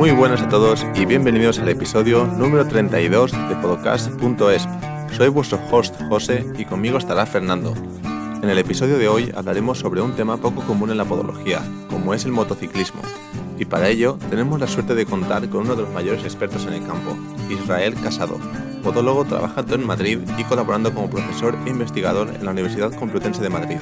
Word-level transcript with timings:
Muy 0.00 0.12
buenas 0.12 0.40
a 0.40 0.48
todos 0.48 0.86
y 0.94 1.04
bienvenidos 1.04 1.58
al 1.58 1.68
episodio 1.68 2.24
número 2.24 2.66
32 2.66 3.32
de 3.32 3.56
podcast.es. 3.56 4.66
Soy 5.14 5.28
vuestro 5.28 5.60
host 5.70 5.94
José 6.08 6.46
y 6.56 6.64
conmigo 6.64 6.96
estará 6.96 7.26
Fernando. 7.26 7.74
En 8.42 8.48
el 8.48 8.56
episodio 8.56 8.96
de 8.96 9.08
hoy 9.08 9.30
hablaremos 9.36 9.78
sobre 9.78 10.00
un 10.00 10.16
tema 10.16 10.38
poco 10.38 10.62
común 10.62 10.90
en 10.90 10.96
la 10.96 11.04
podología, 11.04 11.60
como 11.90 12.14
es 12.14 12.24
el 12.24 12.32
motociclismo. 12.32 13.02
Y 13.58 13.66
para 13.66 13.88
ello 13.88 14.16
tenemos 14.30 14.58
la 14.58 14.68
suerte 14.68 14.94
de 14.94 15.04
contar 15.04 15.46
con 15.50 15.66
uno 15.66 15.76
de 15.76 15.82
los 15.82 15.92
mayores 15.92 16.24
expertos 16.24 16.64
en 16.64 16.72
el 16.72 16.86
campo, 16.86 17.14
Israel 17.50 17.94
Casado. 18.02 18.38
Podólogo 18.82 19.26
trabajando 19.26 19.74
en 19.74 19.86
Madrid 19.86 20.20
y 20.38 20.44
colaborando 20.44 20.94
como 20.94 21.10
profesor 21.10 21.58
e 21.66 21.68
investigador 21.68 22.30
en 22.34 22.46
la 22.46 22.52
Universidad 22.52 22.94
Complutense 22.94 23.42
de 23.42 23.50
Madrid. 23.50 23.76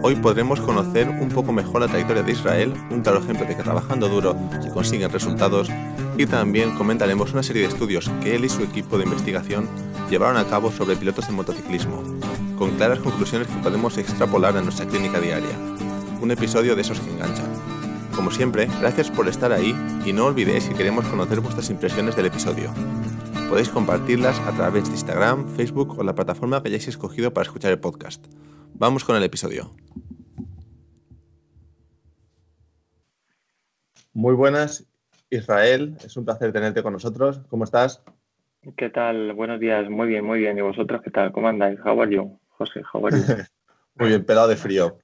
Hoy 0.00 0.14
podremos 0.14 0.60
conocer 0.60 1.08
un 1.08 1.28
poco 1.28 1.52
mejor 1.52 1.80
la 1.80 1.88
trayectoria 1.88 2.22
de 2.22 2.30
Israel, 2.30 2.72
un 2.90 3.00
claro 3.00 3.18
ejemplo 3.18 3.44
de 3.44 3.56
que 3.56 3.64
trabajando 3.64 4.08
duro 4.08 4.36
se 4.62 4.70
consiguen 4.70 5.10
resultados, 5.10 5.68
y 6.16 6.24
también 6.26 6.76
comentaremos 6.76 7.32
una 7.32 7.42
serie 7.42 7.62
de 7.62 7.68
estudios 7.68 8.08
que 8.22 8.36
él 8.36 8.44
y 8.44 8.48
su 8.48 8.62
equipo 8.62 8.96
de 8.96 9.04
investigación 9.04 9.68
llevaron 10.08 10.36
a 10.36 10.44
cabo 10.44 10.70
sobre 10.70 10.94
pilotos 10.94 11.26
de 11.26 11.32
motociclismo, 11.32 12.02
con 12.56 12.76
claras 12.76 13.00
conclusiones 13.00 13.48
que 13.48 13.60
podemos 13.60 13.98
extrapolar 13.98 14.56
en 14.56 14.64
nuestra 14.64 14.86
clínica 14.86 15.20
diaria. 15.20 15.58
Un 16.22 16.30
episodio 16.30 16.76
de 16.76 16.82
esos 16.82 17.00
que 17.00 17.10
enganchan. 17.10 17.52
Como 18.14 18.30
siempre, 18.30 18.68
gracias 18.80 19.10
por 19.10 19.26
estar 19.26 19.52
ahí 19.52 19.74
y 20.04 20.12
no 20.12 20.26
olvidéis 20.26 20.68
que 20.68 20.74
queremos 20.74 21.06
conocer 21.06 21.40
vuestras 21.40 21.70
impresiones 21.70 22.14
del 22.14 22.26
episodio. 22.26 22.70
Podéis 23.48 23.68
compartirlas 23.68 24.38
a 24.40 24.52
través 24.52 24.84
de 24.84 24.90
Instagram, 24.90 25.48
Facebook 25.56 25.98
o 25.98 26.04
la 26.04 26.14
plataforma 26.14 26.62
que 26.62 26.68
hayáis 26.68 26.86
escogido 26.86 27.34
para 27.34 27.46
escuchar 27.46 27.72
el 27.72 27.80
podcast. 27.80 28.24
Vamos 28.74 29.04
con 29.04 29.16
el 29.16 29.22
episodio. 29.22 29.70
Muy 34.12 34.34
buenas, 34.34 34.86
Israel. 35.30 35.96
Es 36.04 36.16
un 36.16 36.24
placer 36.24 36.52
tenerte 36.52 36.82
con 36.82 36.92
nosotros. 36.92 37.40
¿Cómo 37.48 37.64
estás? 37.64 38.02
¿Qué 38.76 38.90
tal? 38.90 39.32
Buenos 39.32 39.60
días. 39.60 39.88
Muy 39.88 40.08
bien, 40.08 40.24
muy 40.24 40.40
bien. 40.40 40.58
¿Y 40.58 40.60
vosotros 40.60 41.02
qué 41.02 41.10
tal? 41.10 41.32
¿Cómo 41.32 41.48
andáis? 41.48 41.78
How 41.84 42.02
are 42.02 42.14
you? 42.14 42.38
José, 42.48 42.82
how 42.92 43.06
are 43.06 43.16
you? 43.16 43.22
muy 43.94 44.08
bien, 44.08 44.24
pelado 44.24 44.48
de 44.48 44.56
frío. 44.56 44.98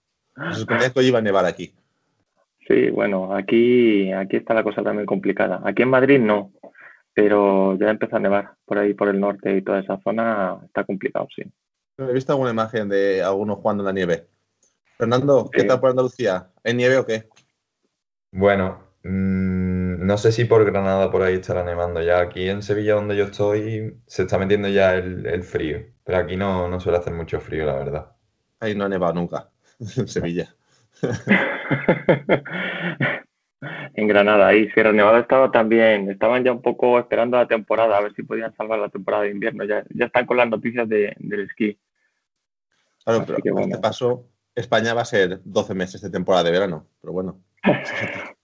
Se 0.53 0.61
suponía 0.61 0.91
que 0.91 0.99
hoy 0.99 1.07
iba 1.07 1.21
a 1.21 1.23
nevar 1.23 1.45
aquí. 1.45 1.73
Sí, 2.67 2.91
bueno, 2.91 3.35
aquí, 3.35 4.11
aquí 4.11 4.37
está 4.37 4.55
la 4.55 4.63
cosa 4.63 4.83
también 4.83 5.07
complicada. 5.07 5.61
Aquí 5.65 5.83
en 5.83 5.91
Madrid 5.91 6.19
no, 6.19 6.53
pero 7.13 7.79
ya 7.79 7.91
empieza 7.91 8.17
a 8.17 8.21
nevar 8.21 8.55
por 8.65 8.79
ahí, 8.79 8.95
por 8.95 9.09
el 9.09 9.21
norte 9.21 9.57
y 9.57 9.63
toda 9.63 9.81
esa 9.81 10.01
zona 10.03 10.59
está 10.65 10.85
complicado, 10.85 11.29
sí. 11.35 11.43
He 11.97 12.13
visto 12.13 12.33
alguna 12.33 12.51
imagen 12.51 12.89
de 12.89 13.23
algunos 13.23 13.59
jugando 13.59 13.83
en 13.83 13.87
la 13.87 13.93
nieve. 13.93 14.27
Fernando, 14.99 15.49
¿qué 15.53 15.65
tal 15.65 15.81
por 15.81 15.91
Andalucía? 15.91 16.51
¿Hay 16.65 16.75
nieve 16.75 16.99
o 16.99 17.07
qué? 17.07 17.29
Bueno, 18.33 18.83
mmm, 19.05 20.05
no 20.05 20.19
sé 20.19 20.33
si 20.33 20.45
por 20.45 20.65
Granada 20.65 21.11
por 21.11 21.23
ahí 21.23 21.35
estará 21.35 21.63
nevando 21.63 22.03
ya. 22.03 22.21
Aquí 22.21 22.49
en 22.49 22.63
Sevilla, 22.63 22.95
donde 22.95 23.17
yo 23.17 23.25
estoy, 23.25 23.97
se 24.07 24.23
está 24.23 24.39
metiendo 24.39 24.69
ya 24.69 24.95
el, 24.95 25.27
el 25.27 25.45
frío. 25.45 25.85
Pero 26.05 26.19
aquí 26.19 26.37
no, 26.37 26.69
no 26.69 26.81
suele 26.81 26.99
hacer 26.99 27.13
mucho 27.13 27.41
frío, 27.41 27.65
la 27.65 27.75
verdad. 27.75 28.13
Ahí 28.59 28.75
no 28.75 28.85
ha 28.85 28.89
nevado 28.89 29.15
nunca, 29.15 29.51
en 29.79 30.09
Sevilla. 30.09 30.53
en 33.95 34.09
Granada, 34.09 34.49
ahí 34.49 34.69
Sierra 34.71 34.93
Nevada 34.93 35.21
estaba 35.21 35.51
también, 35.51 36.11
estaban 36.11 36.45
ya 36.45 36.53
un 36.53 36.63
poco 36.63 36.99
esperando 36.99 37.37
la 37.37 37.47
temporada, 37.47 37.97
a 37.97 38.01
ver 38.01 38.15
si 38.15 38.23
podían 38.23 38.55
salvar 38.55 38.79
la 38.79 38.89
temporada 38.89 39.25
de 39.25 39.31
invierno, 39.31 39.65
ya, 39.65 39.85
ya 39.91 40.07
están 40.07 40.27
con 40.27 40.37
las 40.37 40.49
noticias 40.49 40.89
de, 40.89 41.15
del 41.19 41.41
esquí. 41.41 41.79
Claro, 43.05 43.25
pero 43.27 43.39
que, 43.43 43.51
bueno. 43.51 43.67
este 43.67 43.81
paso, 43.81 44.29
España 44.55 44.95
va 44.95 45.03
a 45.03 45.07
ser 45.07 45.41
12 45.45 45.75
meses 45.75 46.01
de 46.01 46.11
temporada 46.11 46.45
de 46.45 46.51
verano, 46.51 46.87
pero 47.01 47.13
bueno. 47.13 47.43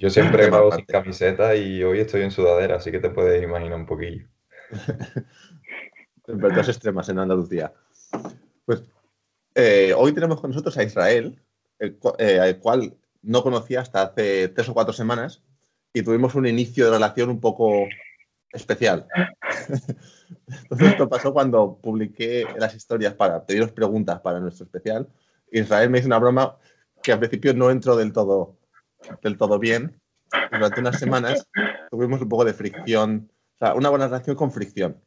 Yo 0.00 0.10
siempre 0.10 0.46
hago 0.46 0.72
sin 0.72 0.84
camiseta 0.84 1.56
y 1.56 1.82
hoy 1.82 2.00
estoy 2.00 2.22
en 2.22 2.30
sudadera, 2.30 2.76
así 2.76 2.90
que 2.92 3.00
te 3.00 3.10
puedes 3.10 3.42
imaginar 3.42 3.78
un 3.78 3.86
poquillo. 3.86 4.28
Temperaturas 6.24 6.68
extremas 6.68 7.08
en 7.08 7.18
Andalucía. 7.18 7.72
Pues 8.64 8.82
eh, 9.54 9.92
hoy 9.96 10.12
tenemos 10.12 10.40
con 10.40 10.50
nosotros 10.50 10.76
a 10.78 10.84
Israel, 10.84 11.40
el, 11.78 11.98
eh, 12.18 12.38
el 12.42 12.58
cual 12.58 12.96
no 13.22 13.42
conocía 13.42 13.80
hasta 13.80 14.02
hace 14.02 14.48
tres 14.48 14.68
o 14.68 14.74
cuatro 14.74 14.92
semanas 14.92 15.42
y 15.92 16.02
tuvimos 16.02 16.34
un 16.34 16.46
inicio 16.46 16.84
de 16.84 16.92
relación 16.92 17.30
un 17.30 17.40
poco 17.40 17.88
especial. 18.52 19.06
Entonces 20.62 20.88
esto 20.88 21.08
pasó 21.08 21.32
cuando 21.32 21.78
publiqué 21.80 22.46
las 22.58 22.74
historias 22.74 23.14
para 23.14 23.44
pediros 23.44 23.72
preguntas 23.72 24.20
para 24.20 24.40
nuestro 24.40 24.64
especial. 24.64 25.08
Israel 25.50 25.90
me 25.90 25.98
hizo 25.98 26.06
una 26.06 26.18
broma 26.18 26.56
que 27.02 27.12
al 27.12 27.18
principio 27.18 27.54
no 27.54 27.70
entró 27.70 27.96
del 27.96 28.12
todo, 28.12 28.58
del 29.22 29.36
todo 29.36 29.58
bien. 29.58 30.00
Durante 30.50 30.80
unas 30.80 30.98
semanas 30.98 31.48
tuvimos 31.90 32.20
un 32.20 32.28
poco 32.28 32.44
de 32.44 32.52
fricción, 32.52 33.30
o 33.54 33.58
sea, 33.58 33.74
una 33.74 33.88
buena 33.88 34.06
relación 34.06 34.36
con 34.36 34.52
fricción. 34.52 35.00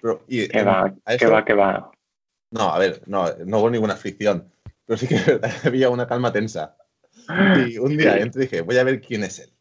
Pero, 0.00 0.24
y, 0.26 0.48
¿Qué, 0.48 0.62
va, 0.62 0.92
eso, 1.06 1.18
¿Qué 1.18 1.26
va? 1.26 1.44
¿Qué 1.44 1.54
va? 1.54 1.90
No, 2.50 2.72
a 2.72 2.78
ver, 2.78 3.02
no, 3.06 3.26
no 3.46 3.58
hubo 3.58 3.70
ninguna 3.70 3.96
fricción, 3.96 4.50
pero 4.86 4.96
sí 4.96 5.06
que 5.06 5.16
había 5.64 5.90
una 5.90 6.06
calma 6.06 6.32
tensa. 6.32 6.76
Y 7.68 7.78
un 7.78 7.96
día 7.96 8.16
entré 8.16 8.44
y 8.44 8.46
dije, 8.46 8.60
voy 8.62 8.78
a 8.78 8.84
ver 8.84 9.00
quién 9.00 9.22
es 9.22 9.38
él. 9.38 9.52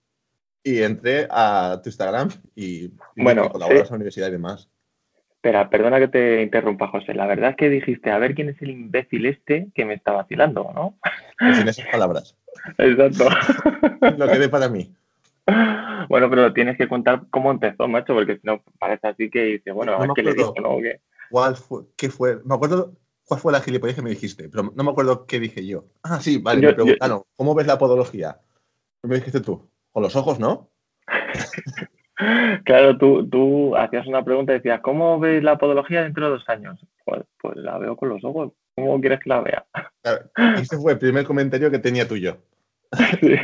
Y 0.63 0.81
entré 0.81 1.27
a 1.29 1.79
tu 1.81 1.89
Instagram 1.89 2.29
y, 2.55 2.85
y 2.85 2.91
bueno, 3.15 3.49
colaboras 3.49 3.83
sí. 3.83 3.87
a 3.87 3.91
la 3.91 3.95
universidad 3.95 4.27
y 4.27 4.31
demás. 4.31 4.69
Espera, 5.35 5.69
perdona 5.69 5.99
que 5.99 6.09
te 6.09 6.41
interrumpa, 6.41 6.89
José. 6.89 7.13
La 7.13 7.25
verdad 7.25 7.51
es 7.51 7.55
que 7.55 7.69
dijiste, 7.69 8.11
a 8.11 8.17
ver 8.17 8.35
quién 8.35 8.49
es 8.49 8.61
el 8.61 8.71
imbécil 8.71 9.25
este 9.25 9.69
que 9.73 9.85
me 9.85 9.93
está 9.93 10.11
vacilando, 10.11 10.69
¿no? 10.75 10.99
Pues 11.39 11.55
sin 11.55 11.67
esas 11.69 11.87
palabras. 11.87 12.35
Exacto. 12.77 13.29
Lo 14.17 14.27
quedé 14.27 14.49
para 14.49 14.67
mí. 14.67 14.93
Bueno, 16.09 16.29
pero 16.29 16.51
tienes 16.53 16.77
que 16.77 16.89
contar 16.89 17.23
cómo 17.29 17.51
empezó, 17.51 17.87
macho, 17.87 18.13
porque 18.13 18.35
si 18.35 18.41
no 18.43 18.61
parece 18.79 19.07
así 19.07 19.29
que 19.29 19.43
dice, 19.43 19.71
bueno, 19.71 19.93
No 19.93 19.97
a 19.97 20.01
ver 20.01 20.09
qué 20.15 20.23
le 20.23 20.33
dijo, 20.33 20.53
¿no? 20.61 20.77
¿Cuál 21.29 21.55
fue? 21.55 21.83
¿Qué 21.95 22.09
fue? 22.09 22.41
Me 22.43 22.55
acuerdo 22.55 22.93
cuál 23.23 23.39
fue 23.39 23.53
la 23.53 23.61
gilipollez 23.61 23.95
que 23.95 24.01
me 24.01 24.09
dijiste, 24.09 24.49
pero 24.49 24.63
no 24.75 24.83
me 24.83 24.91
acuerdo 24.91 25.25
qué 25.25 25.39
dije 25.39 25.65
yo. 25.65 25.85
Ah, 26.03 26.19
sí, 26.19 26.39
vale, 26.39 26.61
Yo- 26.61 26.69
me 26.69 26.73
preguntaron, 26.73 27.23
¿cómo 27.35 27.55
ves 27.55 27.67
la 27.67 27.77
podología? 27.77 28.39
¿Qué 29.01 29.07
me 29.07 29.15
dijiste 29.15 29.39
tú? 29.39 29.69
Con 29.91 30.03
los 30.03 30.15
ojos, 30.15 30.39
¿no? 30.39 30.69
Claro, 32.65 32.97
tú, 32.97 33.27
tú 33.29 33.75
hacías 33.77 34.05
una 34.05 34.23
pregunta 34.23 34.51
y 34.51 34.57
decías, 34.57 34.81
¿cómo 34.81 35.19
ves 35.19 35.41
la 35.41 35.57
podología 35.57 36.03
dentro 36.03 36.25
de 36.25 36.31
dos 36.31 36.49
años? 36.49 36.79
Pues, 37.05 37.23
pues 37.41 37.55
la 37.55 37.77
veo 37.77 37.95
con 37.95 38.09
los 38.09 38.23
ojos. 38.23 38.51
¿Cómo 38.75 38.99
quieres 38.99 39.19
que 39.21 39.29
la 39.29 39.41
vea? 39.41 39.65
Claro, 40.01 40.29
ese 40.57 40.77
fue 40.77 40.93
el 40.93 40.99
primer 40.99 41.25
comentario 41.25 41.71
que 41.71 41.79
tenía 41.79 42.07
tuyo. 42.07 42.37
Sí. 43.21 43.35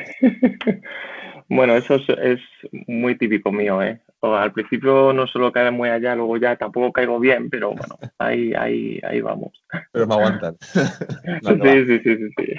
Bueno, 1.47 1.75
eso 1.75 1.95
es, 1.95 2.09
es 2.09 2.39
muy 2.87 3.15
típico 3.17 3.51
mío, 3.51 3.81
¿eh? 3.83 4.01
O 4.19 4.33
al 4.33 4.51
principio 4.51 5.13
no 5.13 5.27
suelo 5.27 5.51
caer 5.51 5.71
muy 5.71 5.89
allá, 5.89 6.15
luego 6.15 6.37
ya 6.37 6.55
tampoco 6.55 6.91
caigo 6.91 7.19
bien, 7.19 7.51
pero 7.51 7.69
bueno, 7.69 7.99
ahí, 8.17 8.51
ahí, 8.55 8.99
ahí 9.03 9.21
vamos. 9.21 9.51
Pero 9.91 10.07
me 10.07 10.15
aguantan. 10.15 10.57
No, 11.43 11.51
no, 11.55 11.63
va. 11.63 11.71
Sí, 11.71 11.85
sí, 11.85 11.99
sí, 11.99 12.17
sí, 12.17 12.29
sí. 12.35 12.53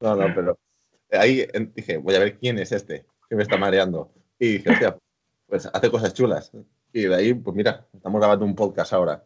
no, 0.00 0.14
no, 0.14 0.34
pero 0.34 0.58
ahí 1.12 1.46
en- 1.54 1.72
dije, 1.74 1.96
voy 1.96 2.14
a 2.16 2.18
ver 2.18 2.36
quién 2.38 2.58
es 2.58 2.70
este 2.72 3.06
que 3.28 3.36
me 3.36 3.42
está 3.42 3.56
mareando. 3.56 4.10
Y 4.38 4.54
dije, 4.54 4.70
hostia, 4.70 4.96
pues 5.46 5.66
hace 5.66 5.90
cosas 5.90 6.14
chulas. 6.14 6.52
Y 6.92 7.02
de 7.02 7.14
ahí, 7.14 7.34
pues 7.34 7.56
mira, 7.56 7.86
estamos 7.92 8.20
grabando 8.20 8.44
un 8.44 8.54
podcast 8.54 8.92
ahora. 8.92 9.24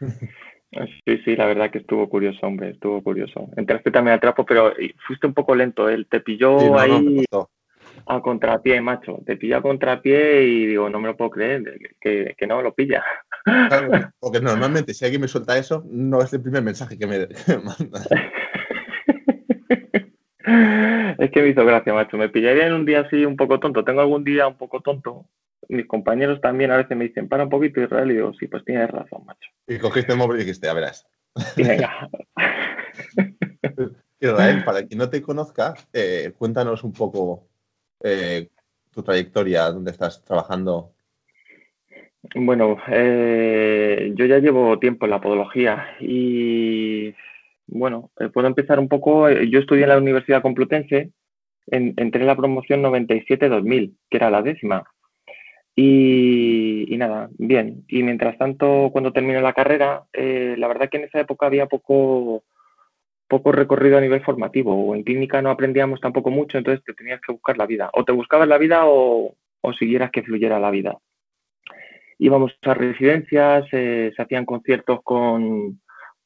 Sí, 0.00 1.18
sí, 1.24 1.36
la 1.36 1.46
verdad 1.46 1.70
que 1.70 1.78
estuvo 1.78 2.08
curioso, 2.08 2.46
hombre, 2.46 2.70
estuvo 2.70 3.02
curioso. 3.02 3.48
Entraste 3.56 3.90
también 3.90 4.14
al 4.14 4.20
trapo, 4.20 4.44
pero 4.44 4.72
fuiste 5.06 5.26
un 5.26 5.34
poco 5.34 5.54
lento, 5.54 5.88
él 5.88 6.06
te 6.10 6.20
pilló 6.20 6.58
Sí, 6.58 6.66
no, 6.66 6.72
no, 6.72 6.78
ahí 6.78 7.24
a 8.06 8.20
contrapié, 8.20 8.80
macho. 8.80 9.20
Te 9.24 9.36
pilla 9.36 9.58
a 9.58 9.62
contrapié 9.62 10.42
y 10.44 10.66
digo, 10.66 10.90
no 10.90 11.00
me 11.00 11.08
lo 11.08 11.16
puedo 11.16 11.30
creer, 11.30 11.62
que, 12.00 12.34
que 12.36 12.46
no 12.46 12.62
lo 12.62 12.74
pilla. 12.74 13.04
Claro, 13.44 14.10
porque 14.18 14.40
normalmente 14.40 14.94
si 14.94 15.04
alguien 15.04 15.20
me 15.20 15.28
suelta 15.28 15.58
eso, 15.58 15.84
no 15.86 16.22
es 16.22 16.32
el 16.32 16.42
primer 16.42 16.62
mensaje 16.62 16.98
que 16.98 17.06
me, 17.06 17.28
que 17.28 17.34
me 17.48 17.62
manda. 17.62 18.00
Es 21.18 21.30
que 21.30 21.42
me 21.42 21.48
hizo 21.48 21.64
gracia, 21.64 21.94
macho. 21.94 22.16
Me 22.16 22.28
pillaría 22.28 22.66
en 22.66 22.74
un 22.74 22.84
día 22.84 23.00
así 23.00 23.24
un 23.24 23.36
poco 23.36 23.60
tonto. 23.60 23.84
Tengo 23.84 24.00
algún 24.00 24.24
día 24.24 24.46
un 24.46 24.56
poco 24.56 24.80
tonto. 24.80 25.26
Mis 25.68 25.86
compañeros 25.86 26.40
también 26.40 26.70
a 26.70 26.76
veces 26.76 26.96
me 26.96 27.04
dicen, 27.04 27.28
para 27.28 27.44
un 27.44 27.50
poquito 27.50 27.80
Israel, 27.80 28.10
y 28.10 28.14
digo, 28.14 28.32
sí, 28.34 28.46
pues 28.46 28.64
tienes 28.64 28.90
razón, 28.90 29.24
macho. 29.24 29.50
Y 29.66 29.78
cogiste 29.78 30.12
el 30.12 30.18
móvil 30.18 30.36
y 30.36 30.40
dijiste, 30.40 30.68
a 30.68 30.74
verás. 30.74 31.06
Y 31.56 31.62
venga. 31.62 32.10
Israel, 34.20 34.64
para 34.64 34.86
quien 34.86 34.98
no 34.98 35.10
te 35.10 35.22
conozca, 35.22 35.74
eh, 35.92 36.32
cuéntanos 36.36 36.84
un 36.84 36.92
poco 36.92 37.48
eh, 38.02 38.48
tu 38.90 39.02
trayectoria, 39.02 39.70
dónde 39.70 39.90
estás 39.90 40.22
trabajando. 40.24 40.92
Bueno, 42.34 42.78
eh, 42.88 44.12
yo 44.14 44.24
ya 44.24 44.38
llevo 44.38 44.78
tiempo 44.78 45.04
en 45.04 45.10
la 45.10 45.20
podología 45.20 45.96
y 46.00 47.14
bueno, 47.66 48.10
eh, 48.20 48.28
puedo 48.28 48.46
empezar 48.46 48.78
un 48.78 48.88
poco. 48.88 49.28
eh, 49.28 49.48
Yo 49.50 49.60
estudié 49.60 49.84
en 49.84 49.88
la 49.90 49.98
Universidad 49.98 50.42
Complutense, 50.42 51.12
en- 51.68 51.94
entré 51.96 52.22
en 52.22 52.26
la 52.28 52.36
promoción 52.36 52.82
97-2000, 52.82 53.96
que 54.10 54.16
era 54.18 54.30
la 54.30 54.42
décima. 54.42 54.84
Y, 55.76 56.86
nada, 56.98 57.28
bien. 57.38 57.84
Y 57.88 58.02
mientras 58.02 58.38
tanto, 58.38 58.90
cuando 58.92 59.12
terminé 59.12 59.40
la 59.42 59.52
carrera, 59.54 60.04
eh, 60.12 60.54
la 60.58 60.68
verdad 60.68 60.88
que 60.90 60.98
en 60.98 61.04
esa 61.04 61.20
época 61.20 61.46
había 61.46 61.66
poco, 61.66 62.44
poco 63.28 63.52
recorrido 63.52 63.98
a 63.98 64.00
nivel 64.00 64.22
formativo, 64.24 64.74
o 64.74 64.94
en 64.94 65.02
clínica 65.04 65.42
no 65.42 65.50
aprendíamos 65.50 66.00
tampoco 66.00 66.30
mucho, 66.30 66.58
entonces 66.58 66.84
te 66.84 66.94
tenías 66.94 67.20
que 67.26 67.32
buscar 67.32 67.58
la 67.58 67.66
vida. 67.66 67.90
O 67.94 68.04
te 68.04 68.12
buscabas 68.12 68.48
la 68.48 68.58
vida 68.58 68.82
o, 68.86 69.34
o 69.62 69.72
siguieras 69.74 70.10
que 70.12 70.22
fluyera 70.22 70.60
la 70.60 70.70
vida. 70.70 70.98
Íbamos 72.18 72.52
a 72.62 72.74
residencias, 72.74 73.68
se 73.70 74.12
hacían 74.16 74.46
conciertos 74.46 75.00
con, 75.02 75.80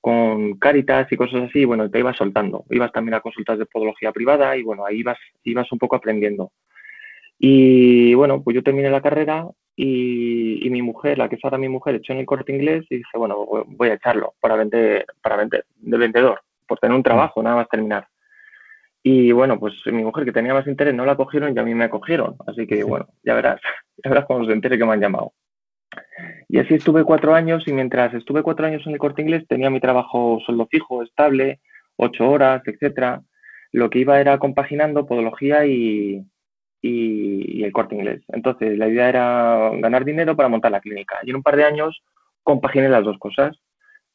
con 0.09 0.55
Caritas 0.55 1.07
y 1.13 1.17
cosas 1.19 1.43
así, 1.51 1.59
y 1.59 1.65
bueno, 1.67 1.91
te 1.91 1.99
ibas 1.99 2.17
soltando. 2.17 2.65
Ibas 2.71 2.91
también 2.93 3.13
a 3.13 3.21
consultas 3.21 3.59
de 3.59 3.67
podología 3.67 4.11
privada 4.11 4.57
y 4.57 4.63
bueno, 4.63 4.87
ahí 4.87 5.01
ibas, 5.01 5.19
ibas 5.45 5.71
un 5.71 5.79
poco 5.79 5.97
aprendiendo. 5.97 6.51
Y 7.39 8.15
bueno, 8.15 8.43
pues 8.43 8.55
yo 8.55 8.63
terminé 8.63 8.89
la 8.89 9.03
carrera 9.03 9.47
y, 9.77 10.67
y, 10.67 10.71
mi 10.71 10.81
mujer, 10.81 11.19
la 11.19 11.29
que 11.29 11.37
es 11.37 11.45
ahora 11.45 11.59
mi 11.59 11.69
mujer, 11.69 11.97
echó 11.97 12.15
en 12.15 12.21
el 12.21 12.25
corte 12.27 12.53
inglés 12.55 12.87
y 12.89 12.97
dije, 12.97 13.19
bueno, 13.19 13.47
voy 13.67 13.91
a 13.91 13.95
echarlo 13.95 14.33
para 14.41 14.57
vender, 14.57 15.05
para 15.21 15.37
vender, 15.37 15.67
de 15.77 15.99
vendedor, 15.99 16.41
por 16.67 16.79
tener 16.79 16.97
un 16.97 17.03
trabajo, 17.03 17.43
nada 17.43 17.57
más 17.57 17.69
terminar. 17.69 18.09
Y 19.03 19.31
bueno, 19.33 19.61
pues 19.61 19.75
mi 19.93 20.03
mujer 20.03 20.25
que 20.25 20.33
tenía 20.33 20.55
más 20.55 20.67
interés 20.67 20.95
no 20.95 21.05
la 21.05 21.17
cogieron 21.17 21.55
y 21.55 21.59
a 21.59 21.65
mí 21.65 21.75
me 21.75 21.85
acogieron. 21.85 22.37
Así 22.47 22.67
que 22.67 22.83
bueno, 22.83 23.09
ya 23.23 23.35
verás, 23.35 23.61
ya 24.03 24.09
verás 24.09 24.25
cuando 24.25 24.47
se 24.47 24.55
entere 24.55 24.79
que 24.79 24.87
me 24.87 24.95
han 24.95 25.03
llamado. 25.03 25.35
Y 26.49 26.59
así 26.59 26.75
estuve 26.75 27.05
cuatro 27.05 27.35
años 27.35 27.65
y 27.67 27.73
mientras 27.73 28.15
estuve 28.15 28.43
cuatro 28.43 28.67
años 28.67 28.87
en 28.87 28.93
el 28.93 28.99
corte 28.99 29.23
inglés 29.23 29.47
tenía 29.47 29.71
mi 29.71 29.81
trabajo 29.81 30.41
sueldo 30.45 30.67
fijo, 30.67 31.03
estable, 31.03 31.61
ocho 31.97 32.29
horas, 32.29 32.62
etcétera. 32.67 33.23
Lo 33.73 33.91
que 33.91 33.99
iba 34.00 34.21
era 34.21 34.39
compaginando 34.39 35.06
podología 35.06 35.67
y, 35.67 36.25
y, 36.81 37.61
y, 37.61 37.65
el 37.65 37.73
corte 37.73 37.97
inglés. 37.97 38.23
Entonces 38.29 38.79
la 38.79 38.89
idea 38.89 39.09
era 39.11 39.71
ganar 39.75 40.05
dinero 40.05 40.37
para 40.37 40.49
montar 40.49 40.73
la 40.73 40.81
clínica. 40.81 41.19
Y 41.23 41.31
en 41.31 41.37
un 41.37 41.43
par 41.43 41.56
de 41.56 41.65
años 41.65 42.03
compaginé 42.43 42.89
las 42.89 43.05
dos 43.05 43.19
cosas 43.19 43.59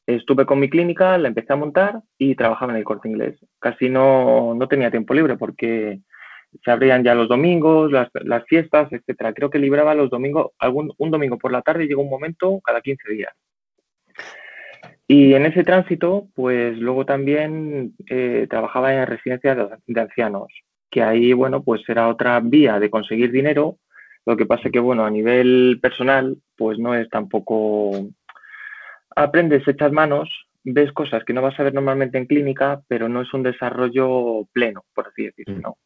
estuve 0.06 0.46
con 0.46 0.60
mi 0.60 0.68
clínica, 0.68 1.16
la 1.18 1.28
empecé 1.28 1.52
a 1.52 1.56
montar 1.56 2.02
y 2.18 2.34
trabajaba 2.34 2.72
en 2.72 2.78
el 2.78 2.84
corte 2.84 3.08
inglés. 3.08 3.38
Casi 3.58 3.88
no, 3.88 4.54
no 4.54 4.68
tenía 4.68 4.90
tiempo 4.90 5.14
libre 5.14 5.36
porque 5.36 6.00
se 6.62 6.70
abrían 6.70 7.04
ya 7.04 7.14
los 7.14 7.28
domingos, 7.28 7.90
las, 7.90 8.10
fiestas, 8.46 8.92
etcétera. 8.92 9.32
Creo 9.32 9.50
que 9.50 9.58
libraba 9.58 9.94
los 9.94 10.10
domingos, 10.10 10.52
algún, 10.58 10.92
un 10.98 11.10
domingo 11.10 11.38
por 11.38 11.52
la 11.52 11.62
tarde 11.62 11.86
llegó 11.86 12.02
un 12.02 12.10
momento 12.10 12.60
cada 12.62 12.80
15 12.80 13.12
días. 13.12 13.32
Y 15.06 15.34
en 15.34 15.46
ese 15.46 15.64
tránsito, 15.64 16.28
pues 16.34 16.78
luego 16.78 17.04
también 17.04 17.94
eh, 18.08 18.46
trabajaba 18.48 18.94
en 18.94 19.06
residencias 19.06 19.80
de, 19.86 20.00
ancianos, 20.00 20.48
que 20.90 21.02
ahí, 21.02 21.32
bueno, 21.32 21.62
pues 21.62 21.82
era 21.88 22.08
otra 22.08 22.40
vía 22.40 22.78
de 22.78 22.90
conseguir 22.90 23.30
dinero. 23.30 23.78
Lo 24.26 24.36
que 24.36 24.46
pasa 24.46 24.70
que, 24.70 24.80
bueno, 24.80 25.04
a 25.04 25.10
nivel 25.10 25.78
personal, 25.82 26.36
pues 26.56 26.78
no 26.78 26.94
es 26.94 27.08
tampoco 27.10 28.08
aprendes, 29.14 29.66
echas 29.68 29.92
manos, 29.92 30.30
ves 30.64 30.90
cosas 30.92 31.24
que 31.24 31.34
no 31.34 31.42
vas 31.42 31.58
a 31.60 31.62
ver 31.62 31.74
normalmente 31.74 32.18
en 32.18 32.26
clínica, 32.26 32.82
pero 32.88 33.08
no 33.08 33.20
es 33.20 33.32
un 33.34 33.42
desarrollo 33.42 34.46
pleno, 34.52 34.84
por 34.94 35.08
así 35.08 35.24
decirlo. 35.24 35.76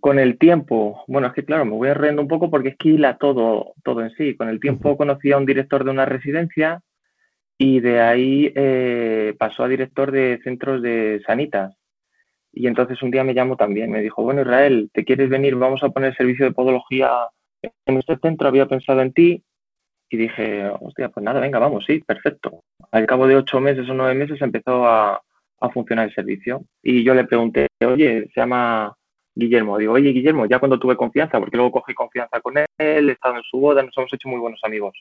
Con 0.00 0.18
el 0.18 0.38
tiempo, 0.38 1.02
bueno, 1.08 1.28
es 1.28 1.32
que 1.32 1.44
claro, 1.44 1.64
me 1.64 1.72
voy 1.72 1.92
riendo 1.92 2.20
un 2.20 2.28
poco 2.28 2.50
porque 2.50 2.70
es 2.70 2.76
que 2.76 2.90
hila 2.90 3.16
todo, 3.16 3.72
todo 3.82 4.02
en 4.02 4.10
sí. 4.10 4.36
Con 4.36 4.48
el 4.48 4.60
tiempo 4.60 4.96
conocí 4.96 5.32
a 5.32 5.38
un 5.38 5.46
director 5.46 5.84
de 5.84 5.90
una 5.90 6.04
residencia 6.04 6.82
y 7.56 7.80
de 7.80 8.00
ahí 8.00 8.52
eh, 8.54 9.34
pasó 9.38 9.64
a 9.64 9.68
director 9.68 10.10
de 10.10 10.40
centros 10.44 10.82
de 10.82 11.22
sanitas. 11.26 11.74
Y 12.52 12.66
entonces 12.66 13.02
un 13.02 13.10
día 13.10 13.24
me 13.24 13.34
llamó 13.34 13.56
también, 13.56 13.90
me 13.90 14.02
dijo, 14.02 14.22
bueno 14.22 14.42
Israel, 14.42 14.90
¿te 14.92 15.04
quieres 15.04 15.28
venir? 15.28 15.56
Vamos 15.56 15.82
a 15.82 15.88
poner 15.88 16.14
servicio 16.14 16.44
de 16.44 16.52
podología 16.52 17.10
en 17.86 17.96
este 17.96 18.16
centro, 18.18 18.46
había 18.46 18.66
pensado 18.66 19.00
en 19.00 19.12
ti, 19.12 19.42
y 20.10 20.16
dije, 20.16 20.70
hostia, 20.80 21.08
pues 21.08 21.24
nada, 21.24 21.40
venga, 21.40 21.58
vamos, 21.58 21.84
sí, 21.86 22.00
perfecto. 22.00 22.62
Al 22.92 23.06
cabo 23.06 23.26
de 23.26 23.36
ocho 23.36 23.60
meses 23.60 23.88
o 23.88 23.94
nueve 23.94 24.14
meses 24.14 24.40
empezó 24.40 24.86
a, 24.86 25.20
a 25.60 25.70
funcionar 25.70 26.08
el 26.08 26.14
servicio. 26.14 26.64
Y 26.82 27.02
yo 27.02 27.14
le 27.14 27.24
pregunté, 27.24 27.66
oye, 27.84 28.28
se 28.32 28.40
llama 28.40 28.94
Guillermo. 29.34 29.78
Digo, 29.78 29.94
oye, 29.94 30.10
Guillermo, 30.10 30.46
ya 30.46 30.58
cuando 30.58 30.78
tuve 30.78 30.96
confianza, 30.96 31.38
porque 31.38 31.56
luego 31.56 31.72
cogí 31.72 31.94
confianza 31.94 32.40
con 32.40 32.58
él, 32.58 32.66
he 32.78 33.12
estado 33.12 33.36
en 33.36 33.42
su 33.42 33.58
boda, 33.58 33.82
nos 33.82 33.96
hemos 33.96 34.12
hecho 34.12 34.28
muy 34.28 34.38
buenos 34.38 34.60
amigos. 34.62 34.94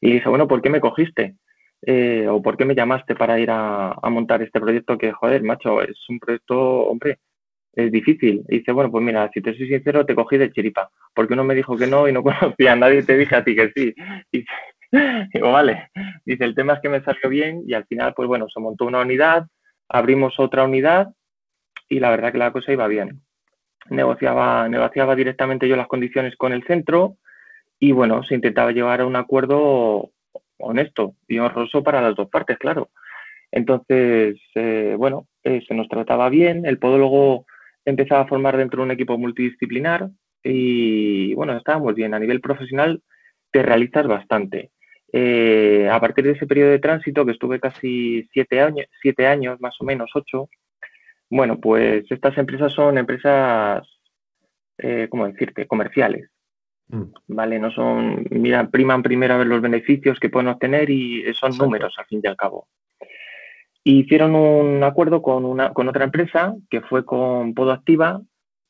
Y 0.00 0.12
dije, 0.12 0.28
bueno, 0.28 0.46
¿por 0.46 0.60
qué 0.60 0.70
me 0.70 0.80
cogiste? 0.80 1.36
Eh, 1.86 2.26
¿O 2.28 2.42
por 2.42 2.56
qué 2.56 2.64
me 2.64 2.74
llamaste 2.74 3.14
para 3.14 3.38
ir 3.38 3.50
a, 3.50 3.96
montar 4.10 4.42
este 4.42 4.60
proyecto 4.60 4.98
que, 4.98 5.12
joder, 5.12 5.42
macho, 5.42 5.82
es 5.82 5.98
un 6.08 6.18
proyecto, 6.18 6.58
hombre, 6.86 7.18
es 7.74 7.90
difícil. 7.90 8.44
Y 8.48 8.58
dice, 8.58 8.72
bueno, 8.72 8.90
pues 8.90 9.04
mira, 9.04 9.30
si 9.32 9.40
te 9.40 9.56
soy 9.56 9.68
sincero, 9.68 10.04
te 10.06 10.14
cogí 10.14 10.36
de 10.36 10.52
chiripa, 10.52 10.90
porque 11.14 11.34
uno 11.34 11.44
me 11.44 11.54
dijo 11.54 11.76
que 11.76 11.86
no 11.86 12.08
y 12.08 12.12
no 12.12 12.22
conocía 12.22 12.72
a 12.72 12.76
nadie, 12.76 13.02
te 13.02 13.16
dije 13.16 13.36
a 13.36 13.44
ti 13.44 13.56
que 13.56 13.72
sí. 13.74 13.94
Y 14.32 14.44
digo, 15.34 15.52
vale. 15.52 15.88
Dice, 16.24 16.44
el 16.44 16.54
tema 16.54 16.74
es 16.74 16.80
que 16.80 16.88
me 16.88 17.02
salió 17.02 17.28
bien 17.28 17.62
y 17.66 17.74
al 17.74 17.86
final, 17.86 18.14
pues 18.14 18.28
bueno, 18.28 18.46
se 18.48 18.60
montó 18.60 18.86
una 18.86 19.00
unidad, 19.00 19.46
abrimos 19.88 20.38
otra 20.38 20.64
unidad 20.64 21.08
y 21.88 22.00
la 22.00 22.10
verdad 22.10 22.32
que 22.32 22.38
la 22.38 22.52
cosa 22.52 22.72
iba 22.72 22.86
bien. 22.88 23.22
Negociaba, 23.90 24.68
negociaba 24.68 25.14
directamente 25.14 25.68
yo 25.68 25.76
las 25.76 25.88
condiciones 25.88 26.36
con 26.36 26.52
el 26.52 26.64
centro 26.64 27.16
y 27.78 27.92
bueno, 27.92 28.22
se 28.24 28.34
intentaba 28.34 28.72
llevar 28.72 29.02
a 29.02 29.06
un 29.06 29.16
acuerdo 29.16 30.10
honesto 30.58 31.14
y 31.28 31.38
honroso 31.38 31.82
para 31.82 32.00
las 32.00 32.14
dos 32.14 32.28
partes, 32.28 32.58
claro. 32.58 32.90
Entonces, 33.50 34.36
eh, 34.54 34.94
bueno, 34.98 35.28
eh, 35.42 35.62
se 35.66 35.74
nos 35.74 35.88
trataba 35.88 36.28
bien, 36.28 36.66
el 36.66 36.78
podólogo 36.78 37.46
empezaba 37.84 38.22
a 38.22 38.26
formar 38.26 38.56
dentro 38.56 38.78
de 38.78 38.86
un 38.86 38.90
equipo 38.90 39.18
multidisciplinar 39.18 40.08
y 40.42 41.34
bueno, 41.34 41.56
estábamos 41.56 41.94
bien. 41.94 42.14
A 42.14 42.18
nivel 42.18 42.40
profesional 42.40 43.02
te 43.50 43.62
realizas 43.62 44.06
bastante. 44.06 44.70
Eh, 45.12 45.88
a 45.90 46.00
partir 46.00 46.24
de 46.24 46.32
ese 46.32 46.46
periodo 46.46 46.70
de 46.70 46.80
tránsito, 46.80 47.24
que 47.24 47.32
estuve 47.32 47.60
casi 47.60 48.28
siete 48.32 48.60
años, 48.60 48.86
siete 49.00 49.26
años 49.26 49.60
más 49.60 49.76
o 49.80 49.84
menos, 49.84 50.10
ocho, 50.14 50.48
bueno, 51.34 51.58
pues 51.58 52.04
estas 52.10 52.36
empresas 52.38 52.72
son 52.72 52.98
empresas, 52.98 53.86
eh, 54.78 55.08
¿cómo 55.10 55.26
decirte?, 55.26 55.66
comerciales. 55.66 56.30
Mm. 56.88 57.04
¿Vale? 57.28 57.58
No 57.58 57.70
son, 57.70 58.26
mira, 58.30 58.68
priman 58.68 59.02
primero 59.02 59.34
a 59.34 59.38
ver 59.38 59.46
los 59.46 59.62
beneficios 59.62 60.20
que 60.20 60.28
pueden 60.28 60.48
obtener 60.48 60.90
y 60.90 61.22
son 61.34 61.50
Exacto. 61.50 61.64
números 61.64 61.94
al 61.98 62.06
fin 62.06 62.20
y 62.22 62.26
al 62.26 62.36
cabo 62.36 62.68
hicieron 63.84 64.34
un 64.34 64.82
acuerdo 64.82 65.22
con, 65.22 65.44
una, 65.44 65.72
con 65.72 65.88
otra 65.88 66.04
empresa 66.04 66.54
que 66.70 66.80
fue 66.80 67.04
con 67.04 67.54
Podoactiva 67.54 68.22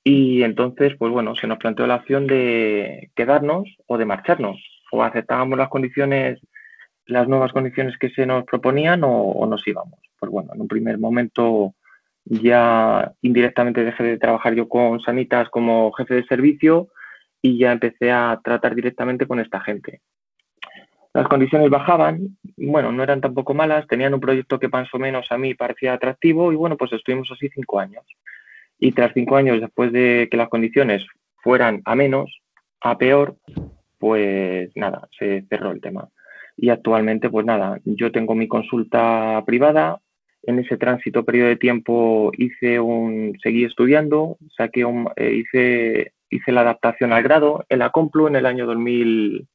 y 0.02 0.42
entonces, 0.42 0.94
pues 0.98 1.12
bueno, 1.12 1.34
se 1.36 1.46
nos 1.46 1.58
planteó 1.58 1.86
la 1.86 1.96
opción 1.96 2.26
de 2.26 3.10
quedarnos 3.14 3.64
o 3.86 3.96
de 3.96 4.04
marcharnos. 4.04 4.58
O 4.92 5.02
aceptábamos 5.02 5.56
las 5.56 5.70
condiciones, 5.70 6.40
las 7.06 7.26
nuevas 7.26 7.52
condiciones 7.52 7.96
que 7.98 8.10
se 8.10 8.26
nos 8.26 8.44
proponían 8.44 9.02
o, 9.02 9.30
o 9.30 9.46
nos 9.46 9.66
íbamos. 9.66 9.98
Pues 10.18 10.30
bueno, 10.30 10.50
en 10.54 10.60
un 10.60 10.68
primer 10.68 10.98
momento 10.98 11.74
ya 12.24 13.12
indirectamente 13.22 13.84
dejé 13.84 14.02
de 14.02 14.18
trabajar 14.18 14.54
yo 14.54 14.68
con 14.68 15.00
Sanitas 15.00 15.48
como 15.50 15.92
jefe 15.92 16.14
de 16.14 16.26
servicio 16.26 16.88
y 17.42 17.58
ya 17.58 17.72
empecé 17.72 18.10
a 18.10 18.40
tratar 18.42 18.74
directamente 18.74 19.26
con 19.26 19.40
esta 19.40 19.60
gente. 19.60 20.00
Las 21.12 21.28
condiciones 21.28 21.70
bajaban, 21.70 22.36
bueno, 22.56 22.90
no 22.90 23.02
eran 23.02 23.20
tampoco 23.20 23.54
malas, 23.54 23.86
tenían 23.86 24.14
un 24.14 24.20
proyecto 24.20 24.58
que 24.58 24.68
más 24.68 24.92
o 24.92 24.98
menos 24.98 25.30
a 25.30 25.38
mí 25.38 25.54
parecía 25.54 25.92
atractivo 25.92 26.52
y 26.52 26.56
bueno, 26.56 26.76
pues 26.76 26.92
estuvimos 26.92 27.30
así 27.30 27.48
cinco 27.50 27.78
años. 27.78 28.04
Y 28.80 28.92
tras 28.92 29.12
cinco 29.14 29.36
años, 29.36 29.60
después 29.60 29.92
de 29.92 30.26
que 30.30 30.36
las 30.36 30.48
condiciones 30.48 31.06
fueran 31.36 31.82
a 31.84 31.94
menos, 31.94 32.40
a 32.80 32.98
peor, 32.98 33.36
pues 33.98 34.70
nada, 34.74 35.08
se 35.16 35.46
cerró 35.48 35.70
el 35.70 35.80
tema. 35.80 36.08
Y 36.56 36.70
actualmente, 36.70 37.30
pues 37.30 37.46
nada, 37.46 37.78
yo 37.84 38.10
tengo 38.10 38.34
mi 38.34 38.48
consulta 38.48 39.42
privada. 39.46 40.00
En 40.46 40.58
ese 40.58 40.76
tránsito 40.76 41.24
periodo 41.24 41.48
de 41.48 41.56
tiempo 41.56 42.30
hice 42.36 42.78
un, 42.80 43.38
seguí 43.42 43.64
estudiando, 43.64 44.36
saqué 44.56 44.84
un, 44.84 45.08
eh, 45.16 45.32
hice, 45.34 46.12
hice 46.28 46.52
la 46.52 46.60
adaptación 46.60 47.12
al 47.12 47.22
grado 47.22 47.64
en 47.68 47.78
la 47.78 47.90
en 48.28 48.36
el 48.36 48.46
año 48.46 48.66
2000, 48.66 49.48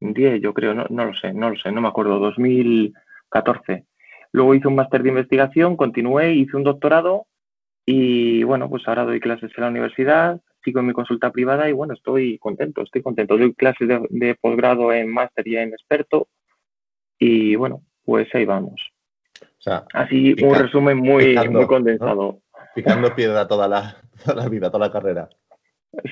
10, 0.00 0.40
yo 0.40 0.54
creo, 0.54 0.74
no, 0.74 0.86
no 0.90 1.04
lo 1.04 1.14
sé, 1.14 1.32
no 1.32 1.50
lo 1.50 1.56
sé, 1.56 1.72
no 1.72 1.80
me 1.80 1.88
acuerdo, 1.88 2.18
2014. 2.18 3.84
Luego 4.32 4.54
hice 4.54 4.68
un 4.68 4.76
máster 4.76 5.02
de 5.02 5.08
investigación, 5.08 5.76
continué, 5.76 6.32
hice 6.34 6.56
un 6.56 6.64
doctorado 6.64 7.26
y 7.86 8.42
bueno, 8.42 8.68
pues 8.68 8.86
ahora 8.86 9.04
doy 9.04 9.20
clases 9.20 9.50
en 9.56 9.62
la 9.62 9.70
universidad, 9.70 10.40
sigo 10.62 10.80
en 10.80 10.86
mi 10.86 10.92
consulta 10.92 11.32
privada 11.32 11.68
y 11.68 11.72
bueno, 11.72 11.94
estoy 11.94 12.38
contento, 12.38 12.82
estoy 12.82 13.02
contento. 13.02 13.38
Doy 13.38 13.54
clases 13.54 13.88
de, 13.88 14.06
de 14.10 14.34
posgrado 14.34 14.92
en 14.92 15.12
máster 15.12 15.46
y 15.48 15.56
en 15.56 15.70
experto 15.70 16.28
y 17.18 17.56
bueno, 17.56 17.82
pues 18.04 18.32
ahí 18.34 18.44
vamos. 18.44 18.92
Sea, 19.68 19.84
Así 19.92 20.34
pica, 20.34 20.48
un 20.48 20.54
resumen 20.54 20.98
muy, 20.98 21.26
picando, 21.26 21.58
muy 21.58 21.66
condensado. 21.66 22.14
¿no? 22.14 22.60
Picando 22.74 23.14
piedra 23.14 23.46
toda 23.46 23.68
la, 23.68 23.96
toda 24.24 24.42
la 24.42 24.48
vida, 24.48 24.70
toda 24.70 24.86
la 24.86 24.92
carrera. 24.92 25.28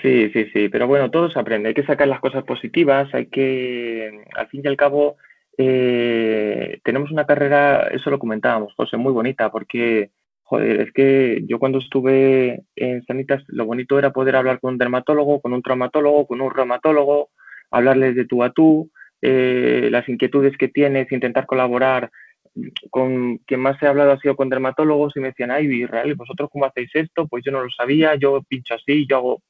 Sí, 0.03 0.31
sí, 0.33 0.47
sí, 0.53 0.69
pero 0.69 0.87
bueno, 0.87 1.11
todo 1.11 1.31
se 1.31 1.39
aprende, 1.39 1.69
hay 1.69 1.75
que 1.75 1.85
sacar 1.85 2.09
las 2.09 2.21
cosas 2.21 2.45
positivas, 2.45 3.13
hay 3.13 3.27
que, 3.27 4.25
al 4.35 4.49
fin 4.49 4.63
y 4.65 4.69
al 4.69 4.77
cabo, 4.77 5.17
eh, 5.59 6.81
tenemos 6.83 7.11
una 7.11 7.27
carrera, 7.27 7.89
eso 7.93 8.11
lo 8.11 8.19
comentábamos, 8.19 8.73
José, 8.75 8.97
muy 8.97 9.13
bonita, 9.13 9.51
porque, 9.51 10.11
joder, 10.45 10.81
es 10.81 10.93
que 10.93 11.43
yo 11.47 11.59
cuando 11.59 11.79
estuve 11.79 12.63
en 12.75 13.05
Sanitas, 13.05 13.43
lo 13.49 13.67
bonito 13.67 13.99
era 13.99 14.13
poder 14.13 14.37
hablar 14.37 14.61
con 14.61 14.73
un 14.73 14.79
dermatólogo, 14.79 15.41
con 15.41 15.53
un 15.53 15.63
traumatólogo, 15.63 16.27
con 16.27 16.41
un 16.41 16.51
reumatólogo, 16.51 17.29
hablarles 17.71 18.17
de 18.17 18.25
tú 18.25 18.43
a 18.43 18.53
tú, 18.53 18.91
eh, 19.21 19.89
las 19.91 20.09
inquietudes 20.09 20.57
que 20.57 20.69
tienes, 20.69 21.13
intentar 21.13 21.45
colaborar 21.47 22.11
con 22.91 23.39
quien 23.39 23.61
más 23.61 23.83
he 23.83 23.87
hablado 23.87 24.13
ha 24.13 24.19
sido 24.19 24.37
con 24.37 24.49
dermatólogos 24.49 25.17
y 25.17 25.21
me 25.21 25.29
decían, 25.29 25.51
ay, 25.51 25.67
Israel, 25.67 26.15
¿vosotros 26.15 26.49
cómo 26.51 26.67
hacéis 26.67 26.91
esto? 26.95 27.27
Pues 27.27 27.45
yo 27.45 27.53
no 27.53 27.63
lo 27.63 27.71
sabía, 27.71 28.15
yo 28.17 28.43
pincho 28.49 28.75
así, 28.75 29.07
yo 29.07 29.17
hago... 29.17 29.43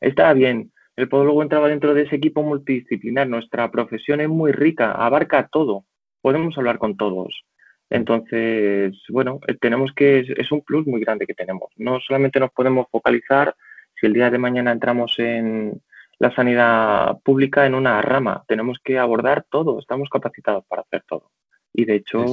Estaba 0.00 0.34
bien. 0.34 0.72
El 0.96 1.08
podólogo 1.08 1.42
entraba 1.42 1.68
dentro 1.68 1.94
de 1.94 2.02
ese 2.02 2.16
equipo 2.16 2.42
multidisciplinar. 2.42 3.26
Nuestra 3.28 3.70
profesión 3.70 4.20
es 4.20 4.28
muy 4.28 4.52
rica, 4.52 4.92
abarca 4.92 5.48
todo. 5.48 5.84
Podemos 6.20 6.56
hablar 6.58 6.78
con 6.78 6.96
todos. 6.96 7.44
Entonces, 7.90 8.94
bueno, 9.08 9.40
eh, 9.46 9.54
tenemos 9.60 9.92
que, 9.94 10.20
es 10.20 10.52
un 10.52 10.62
plus 10.62 10.86
muy 10.86 11.00
grande 11.00 11.26
que 11.26 11.34
tenemos. 11.34 11.70
No 11.76 12.00
solamente 12.00 12.40
nos 12.40 12.52
podemos 12.52 12.86
focalizar 12.90 13.54
si 13.98 14.06
el 14.06 14.12
día 14.12 14.30
de 14.30 14.38
mañana 14.38 14.72
entramos 14.72 15.18
en 15.18 15.80
la 16.18 16.34
sanidad 16.34 17.18
pública 17.22 17.66
en 17.66 17.74
una 17.74 18.00
rama, 18.00 18.44
tenemos 18.46 18.78
que 18.82 18.98
abordar 18.98 19.44
todo, 19.50 19.78
estamos 19.78 20.08
capacitados 20.08 20.64
para 20.66 20.82
hacer 20.82 21.02
todo. 21.06 21.30
Y 21.74 21.84
de 21.84 21.96
hecho, 21.96 22.24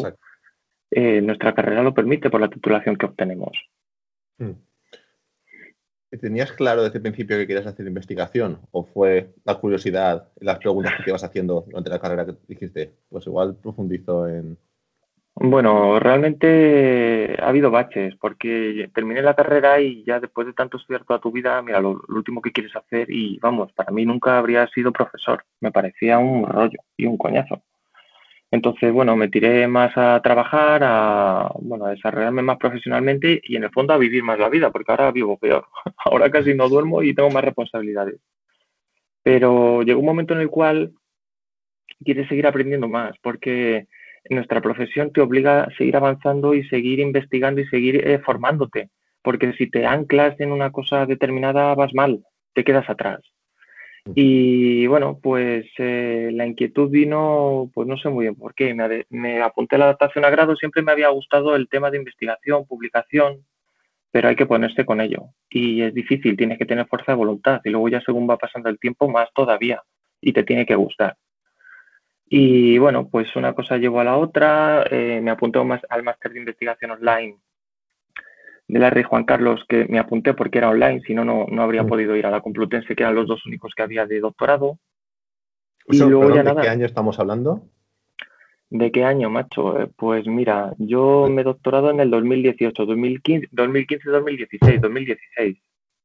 eh, 0.92 1.20
nuestra 1.22 1.54
carrera 1.54 1.84
lo 1.84 1.94
permite 1.94 2.30
por 2.30 2.40
la 2.40 2.50
titulación 2.50 2.96
que 2.96 3.08
obtenemos. 3.08 3.52
Hmm. 4.38 4.54
¿Tenías 6.22 6.52
claro 6.52 6.84
desde 6.84 6.98
el 6.98 7.02
principio 7.04 7.38
que 7.38 7.48
querías 7.48 7.68
hacer 7.68 7.88
investigación? 7.88 8.60
¿O 8.72 8.84
fue 8.84 9.34
la 9.44 9.56
curiosidad, 9.56 10.30
las 10.40 10.60
preguntas 10.60 10.96
que 10.96 11.04
te 11.04 11.10
ibas 11.10 11.24
haciendo 11.24 11.64
durante 11.68 11.90
la 11.90 12.00
carrera 12.00 12.26
que 12.26 12.36
dijiste? 12.48 12.94
Pues 13.10 13.26
igual 13.28 13.56
profundizo 13.56 14.28
en, 14.28 14.58
bueno, 15.36 16.00
realmente 16.00 17.36
ha 17.42 17.48
habido 17.48 17.72
baches, 17.72 18.16
porque 18.18 18.90
terminé 18.94 19.22
la 19.22 19.34
carrera 19.34 19.80
y 19.80 20.04
ya 20.04 20.20
después 20.20 20.46
de 20.46 20.54
tanto 20.54 20.78
estudiar 20.78 21.06
toda 21.06 21.20
tu 21.20 21.32
vida, 21.32 21.62
mira, 21.62 21.80
lo, 21.80 22.02
último 22.10 22.42
que 22.42 22.52
quieres 22.52 22.76
hacer 22.76 23.10
y 23.10 23.40
vamos, 23.40 23.72
para 23.74 23.92
mí 23.92 24.06
nunca 24.06 24.38
habría 24.38 24.68
sido 24.68 24.92
profesor, 24.92 25.44
me 25.62 25.72
parecía 25.72 26.20
un 26.20 26.46
rollo 26.46 26.80
y 26.98 27.06
un 27.06 27.18
coñazo. 27.18 27.62
Entonces, 28.52 28.92
bueno, 28.92 29.16
me 29.16 29.30
tiré 29.30 29.66
más 29.68 29.98
a 29.98 30.22
trabajar, 30.22 30.82
a, 30.84 31.50
bueno, 31.62 31.86
a 31.86 31.92
desarrollarme 31.92 32.42
más 32.42 32.58
profesionalmente 32.58 33.42
y 33.44 33.56
en 33.56 33.64
el 33.64 33.72
fondo 33.72 33.94
a 33.94 33.98
vivir 33.98 34.24
más 34.24 34.38
la 34.38 34.50
vida, 34.50 34.72
porque 34.72 34.92
ahora 34.92 35.12
vivo 35.12 35.38
peor. 35.38 35.66
Ahora 36.06 36.30
casi 36.30 36.54
no 36.54 36.68
duermo 36.68 37.02
y 37.02 37.16
tengo 37.16 37.30
más 37.30 37.46
responsabilidades. 37.46 38.20
Pero 39.24 39.84
llegó 39.84 40.00
un 40.02 40.06
momento 40.06 40.34
en 40.34 40.42
el 40.42 40.50
cual 40.50 40.92
quieres 42.04 42.28
seguir 42.28 42.46
aprendiendo 42.48 42.90
más, 42.90 43.16
porque 43.22 43.88
nuestra 44.30 44.62
profesión 44.62 45.12
te 45.14 45.22
obliga 45.22 45.64
a 45.64 45.76
seguir 45.78 45.96
avanzando 45.96 46.54
y 46.54 46.68
seguir 46.68 47.00
investigando 47.00 47.62
y 47.62 47.68
seguir 47.68 48.08
eh, 48.08 48.20
formándote, 48.20 48.90
porque 49.24 49.54
si 49.54 49.70
te 49.70 49.86
anclas 49.86 50.40
en 50.40 50.52
una 50.52 50.72
cosa 50.72 51.06
determinada 51.06 51.74
vas 51.76 51.94
mal, 51.94 52.24
te 52.54 52.64
quedas 52.64 52.90
atrás. 52.90 53.22
Y 54.16 54.88
bueno, 54.88 55.20
pues 55.22 55.66
eh, 55.78 56.32
la 56.34 56.46
inquietud 56.46 56.90
vino, 56.90 57.70
pues 57.74 57.88
no 57.88 57.98
sé 57.98 58.10
muy 58.10 58.26
bien 58.26 58.36
por 58.36 58.56
qué, 58.56 58.74
me, 58.74 59.06
me, 59.10 59.42
apunté 59.42 59.76
a 59.76 59.80
la 59.80 59.86
adaptación 59.86 60.26
a 60.26 60.30
grado, 60.30 60.56
siempre 60.56 60.82
me 60.82 60.92
había 60.92 61.10
gustado 61.10 61.56
el 61.56 61.70
tema 61.70 61.92
de 61.92 61.98
investigación, 61.98 62.66
publicación, 62.66 63.46
pero 64.12 64.28
hay 64.28 64.36
que 64.36 64.48
ponerse 64.48 64.86
con 64.86 65.02
ello. 65.02 65.26
Y 65.50 65.84
es 65.84 65.94
difícil, 65.94 66.36
tienes 66.36 66.58
que 66.58 66.66
tener 66.66 66.88
fuerza 66.88 67.12
de 67.12 67.18
voluntad 67.18 67.62
y 67.64 67.70
luego 67.70 67.90
ya 67.90 68.02
según 68.02 68.30
va 68.30 68.38
pasando 68.38 68.70
el 68.70 68.80
tiempo, 68.80 69.08
más 69.08 69.30
todavía, 69.34 69.82
y 70.20 70.34
te 70.34 70.44
tiene 70.44 70.66
que 70.66 70.76
gustar. 70.76 71.16
Y 72.26 72.78
bueno, 72.80 73.08
pues 73.10 73.36
una 73.36 73.54
cosa 73.54 73.78
llevó 73.78 74.00
a 74.00 74.06
la 74.06 74.18
otra, 74.18 74.86
eh, 74.90 75.20
me 75.22 75.32
apunté 75.32 75.64
más 75.64 75.82
al 75.90 76.04
máster 76.04 76.32
de 76.32 76.40
investigación 76.40 76.92
online 76.92 77.38
de 78.72 78.80
la 78.80 78.90
Rey 78.90 79.04
Juan 79.04 79.26
Carlos, 79.26 79.66
que 79.68 79.86
me 79.90 80.00
apunté 80.00 80.34
porque 80.34 80.60
era 80.60 80.70
online, 80.70 81.02
si 81.02 81.14
no, 81.14 81.26
no 81.26 81.62
habría 81.62 81.84
podido 81.84 82.16
ir 82.16 82.26
a 82.26 82.32
la 82.32 82.40
Complutense, 82.40 82.96
que 82.96 83.04
eran 83.04 83.16
los 83.16 83.28
dos 83.28 83.46
únicos 83.46 83.74
que 83.76 83.84
había 83.84 84.06
de 84.06 84.22
doctorado. 84.22 84.80
y 85.90 86.00
luego 86.00 86.34
ya 86.34 86.42
¿De 86.42 86.56
qué 86.62 86.70
año 86.70 86.86
estamos 86.86 87.20
hablando? 87.20 87.68
¿De 88.70 88.90
qué 88.94 89.04
año, 89.04 89.30
macho? 89.30 89.78
Eh, 89.78 89.92
pues 89.94 90.26
mira, 90.26 90.74
yo 90.78 91.28
me 91.30 91.42
he 91.42 91.44
doctorado 91.44 91.92
en 91.92 92.00
el 92.00 92.10
2018, 92.10 92.86
2015, 92.86 93.50
2015, 93.52 94.10
2016, 94.10 94.82
2016. 94.82 95.58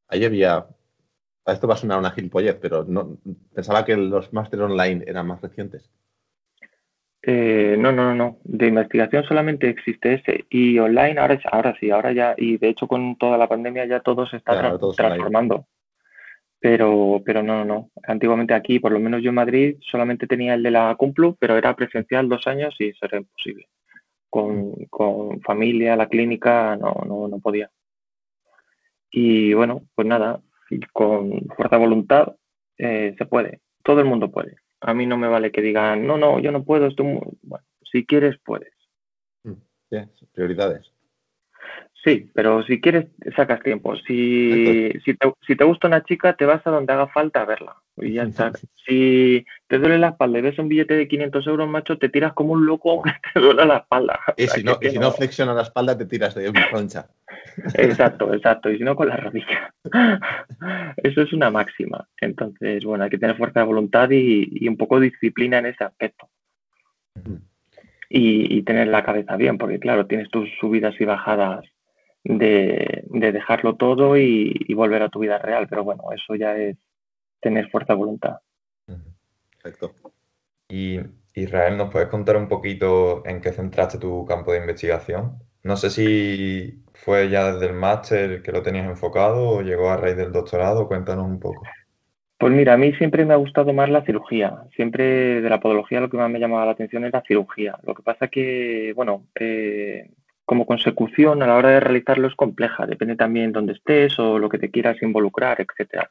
Ahí 0.09 0.25
había. 0.25 0.67
Esto 1.45 1.69
va 1.69 1.75
a 1.75 1.77
sonar 1.77 1.99
una 1.99 2.11
gilipollez, 2.11 2.57
pero 2.61 2.83
no, 2.83 3.17
pensaba 3.55 3.85
que 3.85 3.95
los 3.95 4.33
másteres 4.33 4.65
online 4.65 5.05
eran 5.07 5.25
más 5.25 5.41
recientes. 5.41 5.89
Eh, 7.21 7.75
no, 7.77 7.91
no, 7.91 8.13
no, 8.13 8.37
de 8.43 8.67
investigación 8.67 9.23
solamente 9.23 9.69
existe 9.69 10.13
ese 10.13 10.45
y 10.49 10.77
online 10.79 11.19
ahora, 11.19 11.39
ahora 11.51 11.75
sí, 11.79 11.89
ahora 11.89 12.13
ya, 12.13 12.35
y 12.37 12.57
de 12.57 12.69
hecho 12.69 12.87
con 12.87 13.17
toda 13.17 13.37
la 13.37 13.47
pandemia 13.47 13.85
ya 13.85 13.99
todo 14.01 14.27
se 14.27 14.37
está 14.37 14.59
transformando. 14.95 15.67
Pero, 16.59 17.21
pero 17.25 17.43
no, 17.43 17.57
no, 17.57 17.65
no. 17.65 17.91
Antiguamente 18.07 18.53
aquí, 18.53 18.79
por 18.79 18.91
lo 18.91 18.99
menos 18.99 19.21
yo 19.21 19.29
en 19.29 19.35
Madrid, 19.35 19.77
solamente 19.79 20.25
tenía 20.25 20.55
el 20.55 20.63
de 20.63 20.71
la 20.71 20.95
Cumplu, 20.95 21.35
pero 21.39 21.55
era 21.55 21.75
presencial 21.75 22.27
dos 22.27 22.47
años 22.47 22.75
y 22.79 22.89
eso 22.89 23.05
era 23.05 23.17
imposible. 23.17 23.67
Con, 24.29 24.73
con 24.89 25.39
familia, 25.41 25.95
la 25.95 26.07
clínica, 26.07 26.75
no, 26.75 27.03
no, 27.05 27.27
no 27.27 27.39
podía. 27.39 27.69
Y 29.11 29.53
bueno, 29.53 29.83
pues 29.95 30.07
nada, 30.07 30.41
con 30.91 31.41
fuerza 31.55 31.75
de 31.77 31.81
voluntad 31.81 32.35
eh, 32.77 33.15
se 33.17 33.25
puede, 33.25 33.61
todo 33.83 33.99
el 33.99 34.05
mundo 34.05 34.29
puede. 34.31 34.57
A 34.81 34.93
mí 34.93 35.05
no 35.05 35.17
me 35.17 35.27
vale 35.27 35.51
que 35.51 35.61
digan, 35.61 36.05
no, 36.05 36.17
no, 36.17 36.39
yo 36.39 36.51
no 36.51 36.63
puedo, 36.63 36.87
estoy 36.87 37.05
muy... 37.05 37.21
Bueno, 37.41 37.65
si 37.91 38.05
quieres, 38.05 38.37
puedes. 38.43 38.73
Mm, 39.43 39.53
prioridades. 40.33 40.91
Sí, 42.03 42.29
pero 42.33 42.63
si 42.63 42.79
quieres, 42.79 43.07
sacas 43.35 43.61
tiempo. 43.61 43.95
Si, 43.95 44.91
si, 45.03 45.13
te, 45.15 45.33
si 45.45 45.55
te 45.55 45.65
gusta 45.65 45.87
una 45.87 46.03
chica, 46.03 46.35
te 46.35 46.45
vas 46.45 46.65
a 46.65 46.71
donde 46.71 46.93
haga 46.93 47.07
falta 47.07 47.41
a 47.41 47.45
verla. 47.45 47.75
Y 47.97 48.13
ya 48.13 48.23
está. 48.23 48.51
Si 48.85 49.45
te 49.67 49.79
duele 49.79 49.97
la 49.97 50.09
espalda 50.09 50.39
y 50.39 50.41
ves 50.41 50.59
un 50.59 50.69
billete 50.69 50.95
de 50.95 51.07
500 51.07 51.47
euros, 51.47 51.67
macho, 51.67 51.97
te 51.97 52.09
tiras 52.09 52.33
como 52.33 52.53
un 52.53 52.65
loco 52.65 52.91
aunque 52.91 53.11
te 53.33 53.39
duele 53.39 53.65
la 53.65 53.77
espalda. 53.77 54.19
Y 54.37 54.47
si, 54.47 54.63
no, 54.63 54.77
y 54.81 54.89
si 54.89 54.99
no 54.99 55.11
flexiona 55.11 55.53
la 55.53 55.63
espalda, 55.63 55.97
te 55.97 56.05
tiras 56.05 56.35
de 56.35 56.53
concha. 56.71 57.07
Exacto, 57.73 58.33
exacto. 58.33 58.69
Y 58.69 58.77
si 58.77 58.83
no, 58.83 58.95
con 58.95 59.09
la 59.09 59.17
rodilla. 59.17 59.73
Eso 60.97 61.21
es 61.21 61.33
una 61.33 61.49
máxima. 61.49 62.07
Entonces, 62.21 62.83
bueno, 62.83 63.03
hay 63.03 63.09
que 63.09 63.17
tener 63.17 63.37
fuerza 63.37 63.61
de 63.61 63.65
voluntad 63.65 64.09
y, 64.11 64.67
un 64.67 64.77
poco 64.77 64.99
de 64.99 65.09
disciplina 65.09 65.59
en 65.59 65.67
ese 65.67 65.83
aspecto. 65.83 66.29
Y, 68.09 68.61
tener 68.61 68.87
la 68.87 69.03
cabeza 69.03 69.35
bien, 69.35 69.57
porque 69.57 69.79
claro, 69.79 70.05
tienes 70.05 70.29
tus 70.29 70.49
subidas 70.59 70.95
y 70.99 71.05
bajadas 71.05 71.65
de, 72.23 73.03
dejarlo 73.09 73.75
todo 73.75 74.17
y, 74.17 74.73
volver 74.73 75.01
a 75.01 75.09
tu 75.09 75.19
vida 75.19 75.39
real. 75.39 75.67
Pero 75.67 75.83
bueno, 75.83 76.03
eso 76.13 76.35
ya 76.35 76.55
es 76.55 76.77
tener 77.47 77.69
fuerza 77.69 77.93
de 77.93 77.99
voluntad. 77.99 78.35
Perfecto. 79.63 79.93
Y 80.69 80.99
Israel, 81.33 81.77
¿nos 81.77 81.89
puedes 81.89 82.09
contar 82.09 82.35
un 82.35 82.47
poquito 82.47 83.25
en 83.25 83.39
qué 83.39 83.51
centraste 83.51 83.97
tu 83.97 84.25
campo 84.25 84.51
de 84.51 84.59
investigación? 84.59 85.39
No 85.63 85.77
sé 85.77 85.89
si 85.89 86.83
fue 86.93 87.29
ya 87.29 87.53
desde 87.53 87.67
el 87.67 87.73
máster 87.73 88.41
que 88.41 88.51
lo 88.51 88.61
tenías 88.61 88.85
enfocado 88.85 89.49
o 89.49 89.61
llegó 89.61 89.89
a 89.89 89.97
raíz 89.97 90.17
del 90.17 90.31
doctorado. 90.31 90.87
Cuéntanos 90.87 91.25
un 91.25 91.39
poco. 91.39 91.63
Pues 92.37 92.53
mira, 92.53 92.73
a 92.73 92.77
mí 92.77 92.93
siempre 92.93 93.25
me 93.25 93.33
ha 93.33 93.37
gustado 93.37 93.73
más 93.73 93.89
la 93.89 94.05
cirugía. 94.05 94.63
Siempre 94.75 95.41
de 95.41 95.49
la 95.49 95.59
podología 95.59 96.01
lo 96.01 96.09
que 96.09 96.17
más 96.17 96.29
me 96.29 96.39
llamaba 96.39 96.65
la 96.65 96.71
atención 96.71 97.05
es 97.05 97.13
la 97.13 97.23
cirugía. 97.23 97.77
Lo 97.83 97.95
que 97.95 98.03
pasa 98.03 98.27
que, 98.27 98.93
bueno, 98.95 99.23
eh, 99.39 100.11
como 100.45 100.65
consecución 100.65 101.41
a 101.41 101.47
la 101.47 101.55
hora 101.55 101.71
de 101.71 101.79
realizarlo 101.79 102.27
es 102.27 102.35
compleja. 102.35 102.85
Depende 102.85 103.15
también 103.15 103.51
dónde 103.51 103.73
estés 103.73 104.17
o 104.19 104.37
lo 104.37 104.49
que 104.49 104.59
te 104.59 104.69
quieras 104.69 105.01
involucrar, 105.01 105.59
etcétera. 105.59 106.09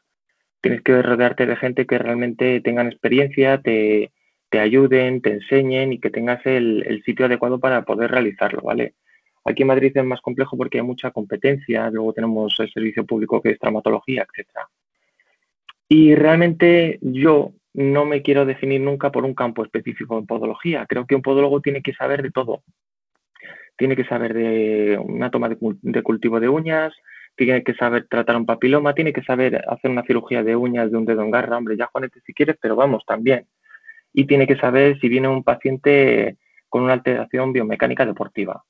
Tienes 0.61 0.81
que 0.81 1.01
rodearte 1.01 1.45
de 1.45 1.55
gente 1.55 1.85
que 1.85 1.97
realmente 1.97 2.61
tengan 2.61 2.87
experiencia, 2.87 3.61
te, 3.61 4.11
ayuden, 4.51 5.21
te 5.21 5.33
enseñen 5.33 5.93
y 5.93 5.99
que 5.99 6.09
tengas 6.09 6.45
el, 6.45 6.83
el 6.87 7.03
sitio 7.03 7.25
adecuado 7.25 7.59
para 7.59 7.83
poder 7.83 8.11
realizarlo, 8.11 8.61
¿vale? 8.61 8.95
Aquí 9.45 9.63
en 9.63 9.67
Madrid 9.67 9.95
es 9.95 10.03
más 10.03 10.19
complejo 10.19 10.57
porque 10.57 10.79
hay 10.79 10.83
mucha 10.83 11.11
competencia, 11.11 11.89
luego 11.89 12.11
tenemos 12.11 12.59
el 12.59 12.71
servicio 12.71 13.05
público 13.05 13.41
que 13.41 13.51
es 13.51 13.59
traumatología, 13.59 14.23
etc. 14.23 14.49
Y 15.87 16.15
realmente 16.15 16.99
yo 17.01 17.53
no 17.73 18.05
me 18.05 18.21
quiero 18.23 18.45
definir 18.45 18.81
nunca 18.81 19.11
por 19.11 19.23
un 19.23 19.35
campo 19.35 19.63
específico 19.63 20.17
en 20.17 20.25
podología. 20.25 20.85
Creo 20.87 21.05
que 21.05 21.15
un 21.15 21.21
podólogo 21.21 21.61
tiene 21.61 21.81
que 21.81 21.93
saber 21.93 22.23
de 22.23 22.31
todo. 22.31 22.63
Tiene 23.77 23.95
que 23.95 24.03
saber 24.03 24.33
de 24.33 24.97
una 24.97 25.29
toma 25.29 25.47
de, 25.47 26.01
cultivo 26.01 26.39
de 26.39 26.49
uñas, 26.49 26.93
tiene 27.37 27.63
que 27.63 27.75
saber 27.75 28.07
tratar 28.09 28.35
un 28.35 28.45
papiloma, 28.45 28.93
tiene 28.93 29.13
que 29.13 29.23
saber 29.23 29.63
hacer 29.69 29.91
una 29.91 30.03
cirugía 30.03 30.43
de 30.43 30.55
uñas 30.55 30.91
de 30.91 30.97
un 30.97 31.05
dedo 31.05 31.21
en 31.21 31.31
garra, 31.31 31.57
hombre, 31.57 31.77
ya 31.77 31.85
Juanete 31.85 32.19
si 32.25 32.33
quieres, 32.33 32.57
pero 32.59 32.75
vamos, 32.75 33.03
también. 33.05 33.45
Y 34.11 34.25
tiene 34.25 34.47
que 34.47 34.57
saber 34.57 34.99
si 34.99 35.07
viene 35.07 35.27
un 35.27 35.43
paciente 35.43 36.37
con 36.67 36.83
una 36.83 36.93
alteración 36.93 37.53
biomecánica 37.53 38.05
deportiva. 38.05 38.63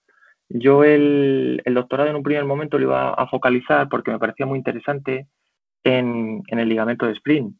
Yo 0.49 0.83
el, 0.83 1.61
doctorado 1.65 2.09
en 2.09 2.17
un 2.17 2.23
primer 2.23 2.43
momento 2.43 2.77
lo 2.77 2.85
iba 2.85 3.13
a 3.13 3.27
focalizar 3.27 3.87
porque 3.89 4.11
me 4.11 4.19
parecía 4.19 4.45
muy 4.45 4.57
interesante 4.57 5.27
en, 5.83 6.43
el 6.47 6.69
ligamento 6.69 7.05
de 7.05 7.13
sprint, 7.13 7.55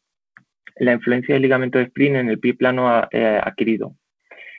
la 0.76 0.92
influencia 0.92 1.34
del 1.34 1.42
ligamento 1.42 1.78
de 1.78 1.84
sprint 1.84 2.16
en 2.16 2.28
el 2.28 2.38
pie 2.38 2.54
plano 2.54 3.02
eh, 3.10 3.40
adquirido. 3.42 3.94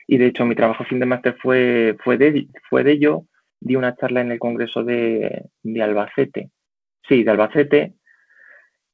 Y 0.08 0.18
de 0.18 0.26
hecho 0.26 0.44
mi 0.44 0.56
trabajo 0.56 0.84
fin 0.84 0.98
de 0.98 1.06
máster 1.06 1.36
fue, 1.40 1.96
fue, 2.02 2.18
de, 2.18 2.48
fue 2.68 2.82
de 2.82 2.92
ello, 2.92 3.26
di 3.60 3.76
una 3.76 3.94
charla 3.94 4.22
en 4.22 4.32
el 4.32 4.38
Congreso 4.38 4.82
de, 4.82 5.44
de 5.62 5.82
Albacete. 5.82 6.50
Sí, 7.06 7.22
de 7.22 7.30
Albacete, 7.30 7.94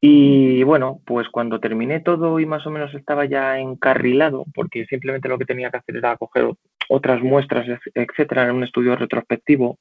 y 0.00 0.62
bueno, 0.62 1.00
pues 1.06 1.28
cuando 1.30 1.58
terminé 1.58 2.00
todo 2.00 2.38
y 2.38 2.46
más 2.46 2.66
o 2.66 2.70
menos 2.70 2.94
estaba 2.94 3.25
ya 3.25 3.58
encarrilado, 3.58 4.44
porque 4.54 4.85
simplemente 4.87 5.28
lo 5.28 5.38
que 5.38 5.46
tenía 5.46 5.70
que 5.70 5.78
hacer 5.78 5.96
era 5.96 6.16
coger 6.16 6.50
otras 6.88 7.23
muestras, 7.23 7.66
etcétera, 7.94 8.44
en 8.44 8.56
un 8.56 8.64
estudio 8.64 8.94
retrospectivo, 8.94 9.78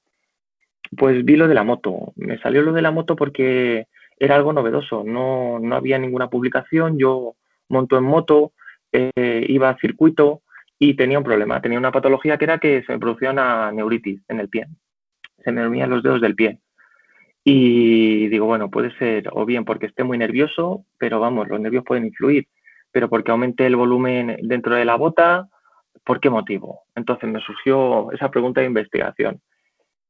pues 0.98 1.24
vi 1.26 1.36
lo 1.36 1.48
de 1.48 1.54
la 1.54 1.64
moto. 1.64 2.14
Me 2.16 2.40
salió 2.40 2.62
lo 2.62 2.72
de 2.72 2.82
la 2.82 2.92
moto 2.92 3.16
porque 3.16 3.88
era 4.18 4.36
algo 4.36 4.54
novedoso, 4.54 5.04
no, 5.04 5.60
no 5.60 5.76
había 5.76 6.00
ninguna 6.00 6.30
publicación, 6.30 6.98
yo 6.98 7.36
monto 7.68 7.98
en 7.98 8.06
moto, 8.06 8.54
eh, 8.94 9.46
iba 9.50 9.70
a 9.70 9.78
circuito 9.78 10.42
y 10.80 10.96
tenía 10.96 11.18
un 11.18 11.24
problema, 11.24 11.62
tenía 11.62 11.80
una 11.80 11.92
patología 11.92 12.38
que 12.38 12.46
era 12.46 12.58
que 12.60 12.84
se 12.84 12.94
me 12.94 13.00
producía 13.00 13.32
una 13.32 13.72
neuritis 13.72 14.22
en 14.28 14.40
el 14.40 14.50
pie, 14.50 14.68
se 15.44 15.52
me 15.52 15.62
dormían 15.62 15.90
los 15.90 16.04
dedos 16.04 16.22
del 16.22 16.36
pie. 16.36 16.60
Y 17.48 18.28
digo, 18.30 18.48
bueno, 18.48 18.72
puede 18.72 18.92
ser 18.98 19.30
o 19.32 19.46
bien 19.46 19.66
porque 19.66 19.86
esté 19.86 20.04
muy 20.04 20.18
nervioso, 20.18 20.86
pero 20.98 21.20
vamos, 21.20 21.48
los 21.48 21.60
nervios 21.60 21.84
pueden 21.86 22.06
influir, 22.06 22.48
pero 22.92 23.08
porque 23.08 23.32
aumente 23.32 23.66
el 23.68 23.76
volumen 23.76 24.38
dentro 24.42 24.76
de 24.76 24.84
la 24.84 24.96
bota, 24.96 25.48
¿por 26.04 26.20
qué 26.20 26.32
motivo? 26.32 26.82
Entonces 26.96 27.30
me 27.30 27.42
surgió 27.42 28.12
esa 28.14 28.32
pregunta 28.32 28.62
de 28.62 28.68
investigación. 28.68 29.42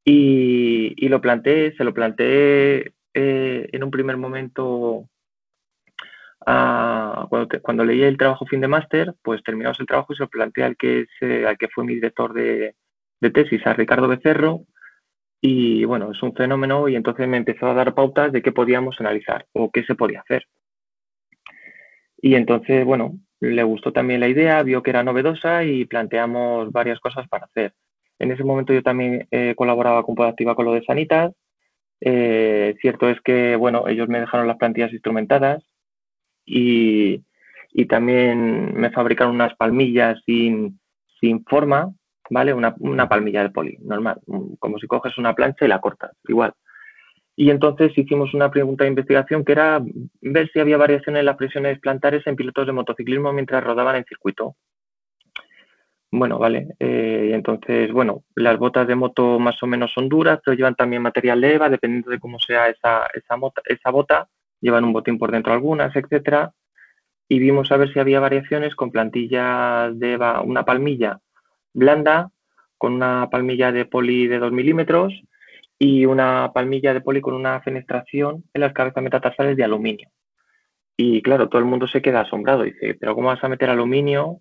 Y, 0.06 1.08
lo 1.10 1.20
planteé, 1.20 1.76
se 1.76 1.84
lo 1.84 1.94
planteé 1.94 2.94
eh, 3.14 3.70
en 3.72 3.84
un 3.84 3.92
primer 3.92 4.18
momento 4.18 5.10
cuando, 6.46 7.84
leí 7.84 8.04
el 8.04 8.18
trabajo 8.18 8.46
fin 8.46 8.62
de 8.62 8.68
máster, 8.68 9.14
pues 9.24 9.44
terminamos 9.44 9.80
el 9.80 9.88
trabajo 9.88 10.14
y 10.14 10.16
se 10.16 10.24
lo 10.24 10.30
planteé 10.30 10.64
al 10.64 10.78
que, 10.78 11.08
al 11.48 11.58
que 11.58 11.68
fue 11.70 11.84
mi 11.84 11.96
director 11.96 12.34
de, 12.34 12.76
de, 13.20 13.30
tesis, 13.32 13.66
a 13.66 13.74
Ricardo 13.74 14.08
Becerro, 14.08 14.62
y 15.42 15.86
bueno, 15.86 16.12
es 16.12 16.22
un 16.24 16.34
fenómeno 16.34 16.88
y 16.88 16.96
entonces 16.96 17.28
me 17.28 17.38
empezó 17.38 17.68
a 17.68 17.74
dar 17.74 17.94
pautas 17.94 18.32
de 18.32 18.42
qué 18.42 18.52
podíamos 18.52 19.00
analizar 19.00 19.46
o 19.54 19.72
qué 19.72 19.84
se 19.84 19.96
podía 19.96 20.22
hacer. 20.22 20.48
Y 22.22 22.36
entonces, 22.36 22.86
bueno, 22.86 23.20
le 23.40 23.64
gustó 23.64 23.92
también 23.94 24.20
la 24.22 24.28
idea, 24.28 24.64
vio 24.64 24.82
que 24.82 24.90
era 24.90 25.04
novedosa 25.04 25.64
y 25.64 25.86
planteamos 25.86 26.72
varias 26.72 27.00
cosas 27.00 27.28
para 27.28 27.46
hacer. 27.46 27.74
En 28.18 28.32
ese 28.32 28.44
momento 28.44 28.74
yo 28.74 28.82
también 28.82 29.28
eh, 29.32 29.54
colaboraba 29.56 30.04
con 30.04 30.16
Podactiva 30.16 30.56
con 30.56 30.66
lo 30.66 30.74
de 30.74 30.84
Sanitas. 30.84 31.34
Eh, 32.02 32.76
cierto 32.82 33.10
es 33.10 33.20
que, 33.22 33.56
bueno, 33.56 33.88
ellos 33.88 34.08
me 34.08 34.20
dejaron 34.20 34.48
las 34.48 34.58
plantillas 34.58 34.94
instrumentadas 34.94 35.64
y, 36.46 37.24
también 37.90 38.74
me 38.74 38.90
fabricaron 38.92 39.36
unas 39.36 39.56
palmillas 39.56 40.22
sin, 40.26 40.80
sin 41.20 41.44
forma, 41.46 41.94
¿vale? 42.30 42.54
Una, 42.54 42.74
una, 42.80 43.10
palmilla 43.10 43.44
de 43.44 43.50
poli, 43.50 43.78
normal, 43.82 44.20
como 44.60 44.80
si 44.80 44.88
coges 44.88 45.18
una 45.18 45.36
plancha 45.36 45.66
y 45.66 45.68
la 45.68 45.82
cortas, 45.82 46.12
igual. 46.28 46.54
Y 47.36 47.50
entonces 47.50 47.92
hicimos 47.98 48.34
una 48.34 48.50
pregunta 48.50 48.86
de 48.86 48.92
investigación 48.92 49.44
que 49.44 49.52
era 49.52 49.82
ver 50.22 50.50
si 50.52 50.60
había 50.60 50.78
variaciones 50.78 51.20
en 51.20 51.26
las 51.26 51.36
presiones 51.36 51.80
plantares 51.80 52.26
en 52.28 52.38
pilotos 52.38 52.66
de 52.66 52.72
motociclismo 52.72 53.34
mientras 53.34 53.64
rodaban 53.64 53.98
en 53.98 54.06
circuito. 54.06 54.56
Bueno, 56.12 56.40
vale. 56.40 56.76
Eh, 56.80 57.32
entonces, 57.34 57.92
bueno, 57.92 58.24
las 58.36 58.58
botas 58.58 58.88
de 58.88 58.96
moto 58.96 59.38
más 59.38 59.62
o 59.62 59.68
menos 59.68 59.92
son 59.94 60.08
duras, 60.08 60.40
pero 60.44 60.56
llevan 60.56 60.76
también 60.76 61.02
material 61.02 61.42
de 61.42 61.56
EVA, 61.56 61.70
dependiendo 61.70 62.10
de 62.10 62.20
cómo 62.20 62.40
sea 62.40 62.70
esa, 62.70 63.08
esa, 63.14 63.36
esa 63.66 63.90
bota. 63.92 64.30
Llevan 64.62 64.84
un 64.86 64.94
botín 64.94 65.18
por 65.18 65.32
dentro 65.32 65.54
algunas, 65.54 65.96
etcétera. 65.96 66.54
Y 67.28 67.40
vimos 67.40 67.72
a 67.72 67.78
ver 67.78 67.92
si 67.92 68.00
había 68.00 68.20
variaciones 68.20 68.76
con 68.76 68.92
plantillas 68.92 69.98
de 70.00 70.18
una 70.44 70.64
palmilla 70.64 71.20
blanda, 71.74 72.32
con 72.78 72.94
una 72.94 73.30
palmilla 73.30 73.72
de 73.72 73.86
poli 73.86 74.28
de 74.28 74.40
2 74.40 74.52
milímetros 74.52 75.14
y 75.78 76.06
una 76.06 76.52
palmilla 76.54 76.94
de 76.94 77.02
poli 77.02 77.22
con 77.22 77.34
una 77.34 77.62
fenestración 77.62 78.44
en 78.54 78.62
las 78.62 78.74
cabezas 78.74 79.04
metatarsales 79.04 79.58
de 79.58 79.64
aluminio. 79.64 80.10
Y 80.98 81.22
claro, 81.22 81.50
todo 81.50 81.60
el 81.60 81.66
mundo 81.66 81.88
se 81.88 82.02
queda 82.02 82.22
asombrado. 82.22 82.64
Dice, 82.64 82.96
pero 83.00 83.16
¿cómo 83.16 83.28
vas 83.28 83.44
a 83.44 83.50
meter 83.50 83.70
aluminio, 83.70 84.40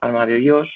alma 0.00 0.26
de 0.26 0.36
Dios, 0.36 0.68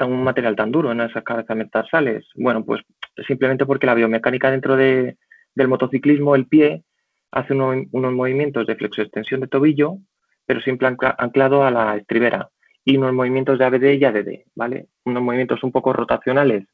un 0.00 0.24
material 0.24 0.56
tan 0.56 0.70
duro 0.70 0.92
en 0.92 1.00
esas 1.00 1.24
cabezas 1.24 1.56
metatarsales? 1.56 2.26
Bueno, 2.34 2.64
pues 2.64 2.82
simplemente 3.26 3.64
porque 3.64 3.86
la 3.86 3.94
biomecánica 3.94 4.50
dentro 4.50 4.76
de, 4.76 5.16
del 5.54 5.68
motociclismo, 5.68 6.34
el 6.34 6.46
pie, 6.46 6.84
hace 7.32 7.54
unos 7.54 8.12
movimientos 8.12 8.66
de 8.66 8.76
flexoextensión 8.76 9.40
de 9.40 9.48
tobillo, 9.48 9.98
pero 10.46 10.60
siempre 10.60 10.86
anclado 10.86 11.64
a 11.64 11.70
la 11.70 11.96
estribera, 11.96 12.50
y 12.84 12.96
unos 12.96 13.12
movimientos 13.12 13.58
de 13.58 13.64
ABD 13.64 13.94
y 13.94 14.04
ADD, 14.04 14.44
¿vale? 14.54 14.88
Unos 15.04 15.22
movimientos 15.22 15.62
un 15.64 15.72
poco 15.72 15.92
rotacionales 15.92 16.66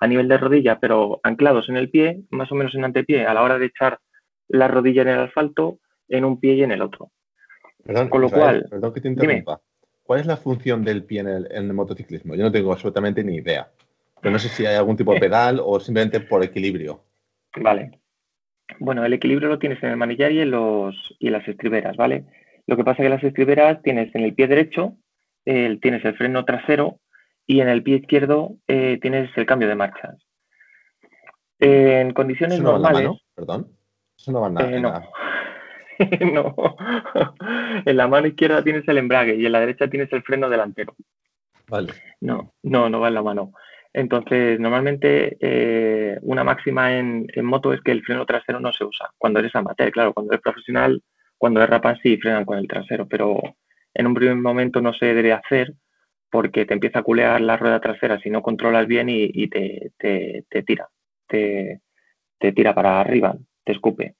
a 0.00 0.06
nivel 0.06 0.28
de 0.28 0.38
rodilla, 0.38 0.78
pero 0.78 1.20
anclados 1.22 1.68
en 1.68 1.76
el 1.76 1.90
pie, 1.90 2.22
más 2.30 2.50
o 2.52 2.54
menos 2.54 2.74
en 2.74 2.84
antepié, 2.84 3.26
a 3.26 3.34
la 3.34 3.42
hora 3.42 3.58
de 3.58 3.66
echar 3.66 3.98
la 4.48 4.68
rodilla 4.68 5.02
en 5.02 5.08
el 5.08 5.20
asfalto, 5.20 5.80
en 6.08 6.24
un 6.24 6.40
pie 6.40 6.54
y 6.54 6.62
en 6.62 6.72
el 6.72 6.82
otro. 6.82 7.10
Perdón, 7.84 8.08
Con 8.08 8.20
lo 8.20 8.30
cual, 8.30 8.66
perdón 8.70 8.92
que 8.92 9.00
te 9.00 9.08
interrumpa. 9.08 9.60
¿Cuál 10.02 10.20
es 10.20 10.26
la 10.26 10.36
función 10.38 10.84
del 10.84 11.04
pie 11.04 11.20
en 11.20 11.28
el, 11.28 11.72
motociclismo? 11.74 12.34
Yo 12.34 12.44
no 12.44 12.52
tengo 12.52 12.72
absolutamente 12.72 13.22
ni 13.22 13.36
idea. 13.36 13.70
Pero 14.20 14.32
no 14.32 14.38
sé 14.38 14.48
si 14.48 14.64
hay 14.64 14.74
algún 14.74 14.96
tipo 14.96 15.12
de 15.12 15.20
pedal 15.20 15.60
o 15.62 15.78
simplemente 15.80 16.20
por 16.20 16.42
equilibrio. 16.42 17.04
Vale. 17.60 18.00
Bueno, 18.78 19.04
el 19.04 19.12
equilibrio 19.12 19.48
lo 19.48 19.58
tienes 19.58 19.82
en 19.82 19.90
el 19.90 19.96
manillar 19.96 20.32
y 20.32 20.40
en, 20.40 20.50
los, 20.50 20.94
y 21.18 21.28
en 21.28 21.32
las 21.32 21.48
estriberas, 21.48 21.96
¿vale? 21.96 22.24
Lo 22.66 22.76
que 22.76 22.84
pasa 22.84 23.02
es 23.02 23.06
que 23.06 23.14
las 23.14 23.24
estriberas 23.24 23.82
tienes 23.82 24.14
en 24.14 24.22
el 24.22 24.34
pie 24.34 24.46
derecho, 24.46 24.96
tienes 25.44 26.04
el 26.04 26.14
freno 26.16 26.44
trasero 26.44 27.00
y 27.48 27.62
en 27.62 27.68
el 27.68 27.82
pie 27.82 27.96
izquierdo 27.96 28.56
eh, 28.68 28.98
tienes 29.00 29.30
el 29.36 29.46
cambio 29.46 29.68
de 29.68 29.74
marchas. 29.74 30.16
en 31.58 32.12
condiciones 32.12 32.60
normales. 32.60 33.04
mano? 33.04 33.18
Perdón. 33.34 33.68
Eso 34.16 34.32
no 34.32 34.42
va 34.42 34.50
nada. 34.50 34.70
Eh, 34.70 34.80
no. 34.80 35.02
no. 36.32 36.76
en 37.86 37.96
la 37.96 38.06
mano 38.06 38.26
izquierda 38.26 38.62
tienes 38.62 38.86
el 38.86 38.98
embrague 38.98 39.34
y 39.34 39.46
en 39.46 39.52
la 39.52 39.60
derecha 39.60 39.88
tienes 39.88 40.12
el 40.12 40.22
freno 40.22 40.50
delantero. 40.50 40.94
Vale. 41.68 41.94
No, 42.20 42.52
no, 42.62 42.90
no 42.90 43.00
va 43.00 43.08
en 43.08 43.14
la 43.14 43.22
mano. 43.22 43.52
Entonces, 43.92 44.60
normalmente 44.60 45.36
eh, 45.40 46.18
una 46.22 46.44
máxima 46.44 46.96
en, 46.96 47.26
moto 47.42 47.72
es 47.72 47.80
que 47.80 47.92
el 47.92 48.02
freno 48.02 48.26
trasero 48.26 48.60
no 48.60 48.72
se 48.72 48.84
usa. 48.84 49.10
Cuando 49.18 49.40
eres 49.40 49.54
amateur, 49.54 49.90
claro, 49.90 50.12
cuando 50.12 50.32
eres 50.32 50.42
profesional, 50.42 51.02
cuando 51.36 51.62
es 51.62 51.68
rapan 51.70 51.98
sí 52.02 52.16
frenan 52.18 52.44
con 52.44 52.58
el 52.58 52.68
trasero, 52.68 53.06
pero 53.08 53.40
en 53.94 54.06
un 54.06 54.14
primer 54.14 54.36
momento 54.36 54.80
no 54.80 54.92
se 54.92 55.14
debe 55.14 55.32
hacer 55.32 55.74
porque 56.30 56.66
te 56.66 56.74
empieza 56.74 57.00
a 57.00 57.02
culear 57.02 57.40
la 57.40 57.56
rueda 57.56 57.80
trasera 57.80 58.20
si 58.20 58.30
no 58.30 58.42
controlas 58.42 58.86
bien 58.86 59.08
y, 59.08 59.48
te, 59.48 59.92
tira, 60.66 60.88
te, 61.26 61.80
tira 62.38 62.74
para 62.74 63.00
arriba, 63.00 63.36
te 63.64 63.72
escupe. 63.72 64.16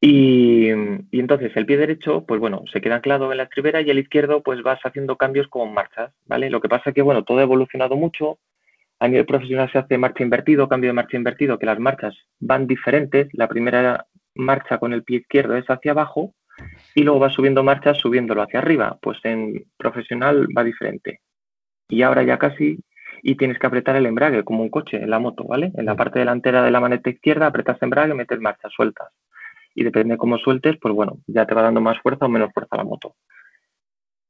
Y, 0.00 0.68
entonces 1.12 1.56
el 1.56 1.66
pie 1.66 1.76
derecho, 1.76 2.24
pues 2.26 2.40
bueno, 2.40 2.64
se 2.72 2.80
queda 2.80 2.96
anclado 2.96 3.30
en 3.30 3.38
la 3.38 3.44
estribera 3.44 3.80
y 3.80 3.90
el 3.90 3.98
izquierdo, 3.98 4.42
pues 4.42 4.62
vas 4.62 4.80
haciendo 4.84 5.16
cambios 5.16 5.48
con 5.48 5.72
marchas, 5.72 6.12
¿vale? 6.26 6.50
Lo 6.50 6.60
que 6.60 6.68
pasa 6.68 6.90
es 6.90 6.94
que, 6.94 7.02
bueno, 7.02 7.24
todo 7.24 7.38
ha 7.38 7.42
evolucionado 7.42 7.96
mucho. 7.96 8.38
A 8.98 9.08
nivel 9.08 9.26
profesional 9.26 9.70
se 9.70 9.78
hace 9.78 9.98
marcha 9.98 10.22
invertido, 10.22 10.68
cambio 10.68 10.88
de 10.88 10.94
marcha 10.94 11.16
invertido, 11.16 11.58
que 11.58 11.66
las 11.66 11.78
marchas 11.78 12.16
van 12.40 12.66
diferentes. 12.66 13.28
La 13.32 13.48
primera 13.48 14.06
marcha 14.34 14.78
con 14.78 14.92
el 14.92 15.02
pie 15.04 15.18
izquierdo 15.18 15.56
es 15.56 15.66
hacia 15.68 15.92
abajo 15.92 16.34
y 16.94 17.02
luego 17.02 17.20
va 17.20 17.30
subiendo 17.30 17.62
marchas 17.62 17.98
subiéndolo 17.98 18.42
hacia 18.42 18.60
arriba. 18.60 18.98
Pues 19.02 19.18
en 19.24 19.66
profesional 19.76 20.48
va 20.56 20.64
diferente. 20.64 21.20
Y 21.88 22.02
ahora 22.02 22.22
ya 22.22 22.38
casi, 22.38 22.78
y 23.22 23.36
tienes 23.36 23.58
que 23.58 23.66
apretar 23.66 23.96
el 23.96 24.06
embrague 24.06 24.44
como 24.44 24.62
un 24.62 24.70
coche 24.70 24.96
en 24.96 25.10
la 25.10 25.18
moto, 25.18 25.44
¿vale? 25.44 25.72
En 25.76 25.84
la 25.84 25.94
parte 25.94 26.18
delantera 26.18 26.62
de 26.62 26.70
la 26.70 26.80
maneta 26.80 27.10
izquierda 27.10 27.46
apretas 27.46 27.80
embrague, 27.82 28.14
metes 28.14 28.40
marchas 28.40 28.72
sueltas. 28.72 29.08
Y 29.74 29.84
depende 29.84 30.14
de 30.14 30.18
cómo 30.18 30.38
sueltes, 30.38 30.76
pues 30.80 30.94
bueno, 30.94 31.18
ya 31.26 31.44
te 31.44 31.54
va 31.54 31.62
dando 31.62 31.82
más 31.82 31.98
fuerza 32.00 32.24
o 32.24 32.28
menos 32.30 32.50
fuerza 32.54 32.78
la 32.78 32.84
moto. 32.84 33.14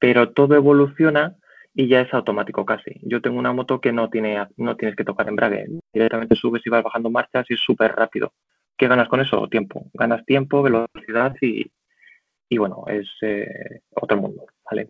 Pero 0.00 0.32
todo 0.32 0.56
evoluciona 0.56 1.36
y 1.78 1.88
ya 1.88 2.00
es 2.00 2.12
automático 2.14 2.64
casi. 2.64 2.98
Yo 3.02 3.20
tengo 3.20 3.38
una 3.38 3.52
moto 3.52 3.82
que 3.82 3.92
no, 3.92 4.08
tiene, 4.08 4.46
no 4.56 4.76
tienes 4.76 4.96
que 4.96 5.04
tocar 5.04 5.28
embrague. 5.28 5.66
Directamente 5.92 6.34
subes 6.34 6.62
y 6.64 6.70
vas 6.70 6.82
bajando 6.82 7.10
marchas 7.10 7.44
y 7.50 7.54
es 7.54 7.60
súper 7.60 7.94
rápido. 7.94 8.32
¿Qué 8.78 8.88
ganas 8.88 9.08
con 9.08 9.20
eso? 9.20 9.46
Tiempo. 9.48 9.84
Ganas 9.92 10.24
tiempo, 10.24 10.62
velocidad 10.62 11.36
y, 11.42 11.70
y 12.48 12.56
bueno, 12.56 12.84
es 12.88 13.06
eh, 13.20 13.80
otro 13.94 14.16
mundo, 14.16 14.46
¿vale? 14.64 14.88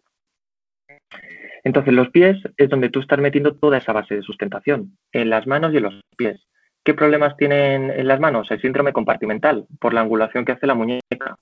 Entonces, 1.64 1.92
los 1.92 2.10
pies 2.10 2.38
es 2.56 2.68
donde 2.68 2.88
tú 2.88 3.00
estás 3.00 3.18
metiendo 3.18 3.56
toda 3.56 3.78
esa 3.78 3.92
base 3.92 4.14
de 4.14 4.22
sustentación, 4.22 4.96
en 5.10 5.28
las 5.28 5.44
manos 5.48 5.74
y 5.74 5.78
en 5.78 5.82
los 5.82 6.00
pies. 6.16 6.40
¿Qué 6.84 6.94
problemas 6.94 7.36
tienen 7.36 7.90
en 7.90 8.06
las 8.06 8.20
manos? 8.20 8.48
El 8.52 8.60
síndrome 8.60 8.92
compartimental, 8.92 9.66
por 9.80 9.92
la 9.92 10.02
angulación 10.02 10.44
que 10.44 10.52
hace 10.52 10.68
la 10.68 10.74
muñeca. 10.74 11.36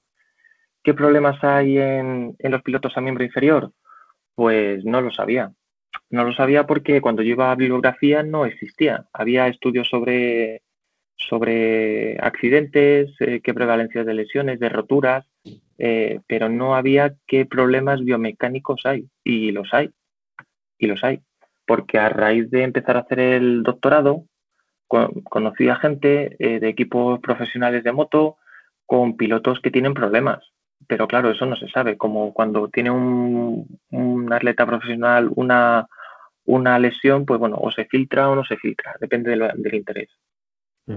¿Qué 0.82 0.94
problemas 0.94 1.44
hay 1.44 1.76
en, 1.76 2.34
en 2.38 2.50
los 2.50 2.62
pilotos 2.62 2.96
a 2.96 3.02
miembro 3.02 3.24
inferior? 3.24 3.70
Pues 4.34 4.84
no 4.84 5.00
lo 5.00 5.10
sabía. 5.10 5.52
No 6.10 6.24
lo 6.24 6.32
sabía 6.32 6.66
porque 6.66 7.00
cuando 7.00 7.22
yo 7.22 7.30
iba 7.30 7.50
a 7.50 7.56
bibliografía 7.56 8.22
no 8.22 8.46
existía. 8.46 9.06
Había 9.12 9.48
estudios 9.48 9.88
sobre, 9.88 10.62
sobre 11.16 12.18
accidentes, 12.20 13.10
eh, 13.20 13.40
qué 13.42 13.54
prevalencia 13.54 14.04
de 14.04 14.14
lesiones, 14.14 14.60
de 14.60 14.68
roturas, 14.68 15.26
eh, 15.78 16.20
pero 16.26 16.48
no 16.48 16.74
había 16.76 17.14
qué 17.26 17.46
problemas 17.46 18.00
biomecánicos 18.04 18.82
hay, 18.84 19.08
y 19.24 19.50
los 19.50 19.72
hay, 19.72 19.90
y 20.78 20.86
los 20.86 21.02
hay, 21.02 21.20
porque 21.66 21.98
a 21.98 22.08
raíz 22.08 22.50
de 22.50 22.62
empezar 22.62 22.96
a 22.96 23.00
hacer 23.00 23.18
el 23.18 23.62
doctorado, 23.62 24.24
conocí 24.86 25.68
a 25.68 25.76
gente 25.76 26.36
eh, 26.38 26.60
de 26.60 26.68
equipos 26.68 27.18
profesionales 27.20 27.82
de 27.82 27.92
moto 27.92 28.36
con 28.86 29.16
pilotos 29.16 29.60
que 29.60 29.70
tienen 29.70 29.94
problemas, 29.94 30.52
pero 30.86 31.08
claro, 31.08 31.30
eso 31.30 31.46
no 31.46 31.56
se 31.56 31.68
sabe, 31.68 31.96
como 31.96 32.32
cuando 32.34 32.68
tiene 32.68 32.90
un, 32.90 33.80
un 33.90 34.32
atleta 34.32 34.66
profesional 34.66 35.30
una, 35.34 35.86
una 36.44 36.78
lesión, 36.78 37.24
pues 37.24 37.40
bueno, 37.40 37.56
o 37.58 37.70
se 37.70 37.86
filtra 37.86 38.28
o 38.28 38.34
no 38.34 38.44
se 38.44 38.56
filtra, 38.56 38.94
depende 39.00 39.30
del 39.30 39.74
interés. 39.74 40.10
Mm. 40.86 40.96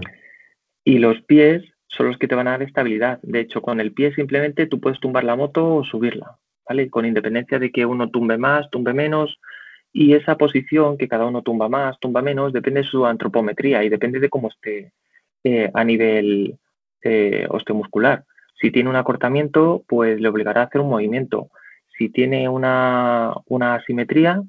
Y 0.84 1.00
los 1.00 1.22
pies 1.22 1.64
son 1.88 2.08
los 2.08 2.18
que 2.18 2.28
te 2.28 2.36
van 2.36 2.48
a 2.48 2.52
dar 2.52 2.64
estabilidad. 2.64 3.20
De 3.22 3.40
hecho, 3.40 3.62
con 3.62 3.80
el 3.80 3.94
pie 3.94 4.14
simplemente 4.14 4.68
tú 4.68 4.80
puedes 4.80 5.00
tumbar 5.00 5.24
la 5.24 5.36
moto 5.36 5.76
o 5.76 5.84
subirla, 5.84 6.38
¿vale? 6.68 6.90
Con 6.90 7.06
independencia 7.06 7.60
de 7.60 7.72
que 7.72 7.86
uno 7.86 8.10
tumbe 8.10 8.38
más, 8.38 8.70
tumbe 8.70 8.94
menos. 8.94 9.40
Y 9.94 10.14
esa 10.14 10.36
posición, 10.36 10.98
que 10.98 11.08
cada 11.08 11.26
uno 11.26 11.42
tumba 11.42 11.70
más, 11.70 12.00
tumba 12.00 12.22
menos, 12.22 12.54
depende 12.54 12.82
de 12.82 12.88
su 12.88 13.06
antropometría 13.06 13.84
y 13.84 13.90
depende 13.90 14.20
de 14.20 14.30
cómo 14.30 14.50
esté 14.50 14.92
eh, 15.44 15.72
a 15.74 15.84
nivel 15.84 16.58
eh, 17.02 17.48
osteomuscular. 17.50 18.26
Si 18.60 18.72
tiene 18.72 18.90
un 18.90 18.96
acortamiento, 18.96 19.84
pues 19.88 20.20
le 20.20 20.30
obligará 20.30 20.62
a 20.62 20.66
hacer 20.66 20.82
un 20.82 20.90
movimiento. 20.90 21.50
Si 21.98 22.10
tiene 22.10 22.50
una, 22.50 23.34
una 23.46 23.76
asimetría, 23.76 24.42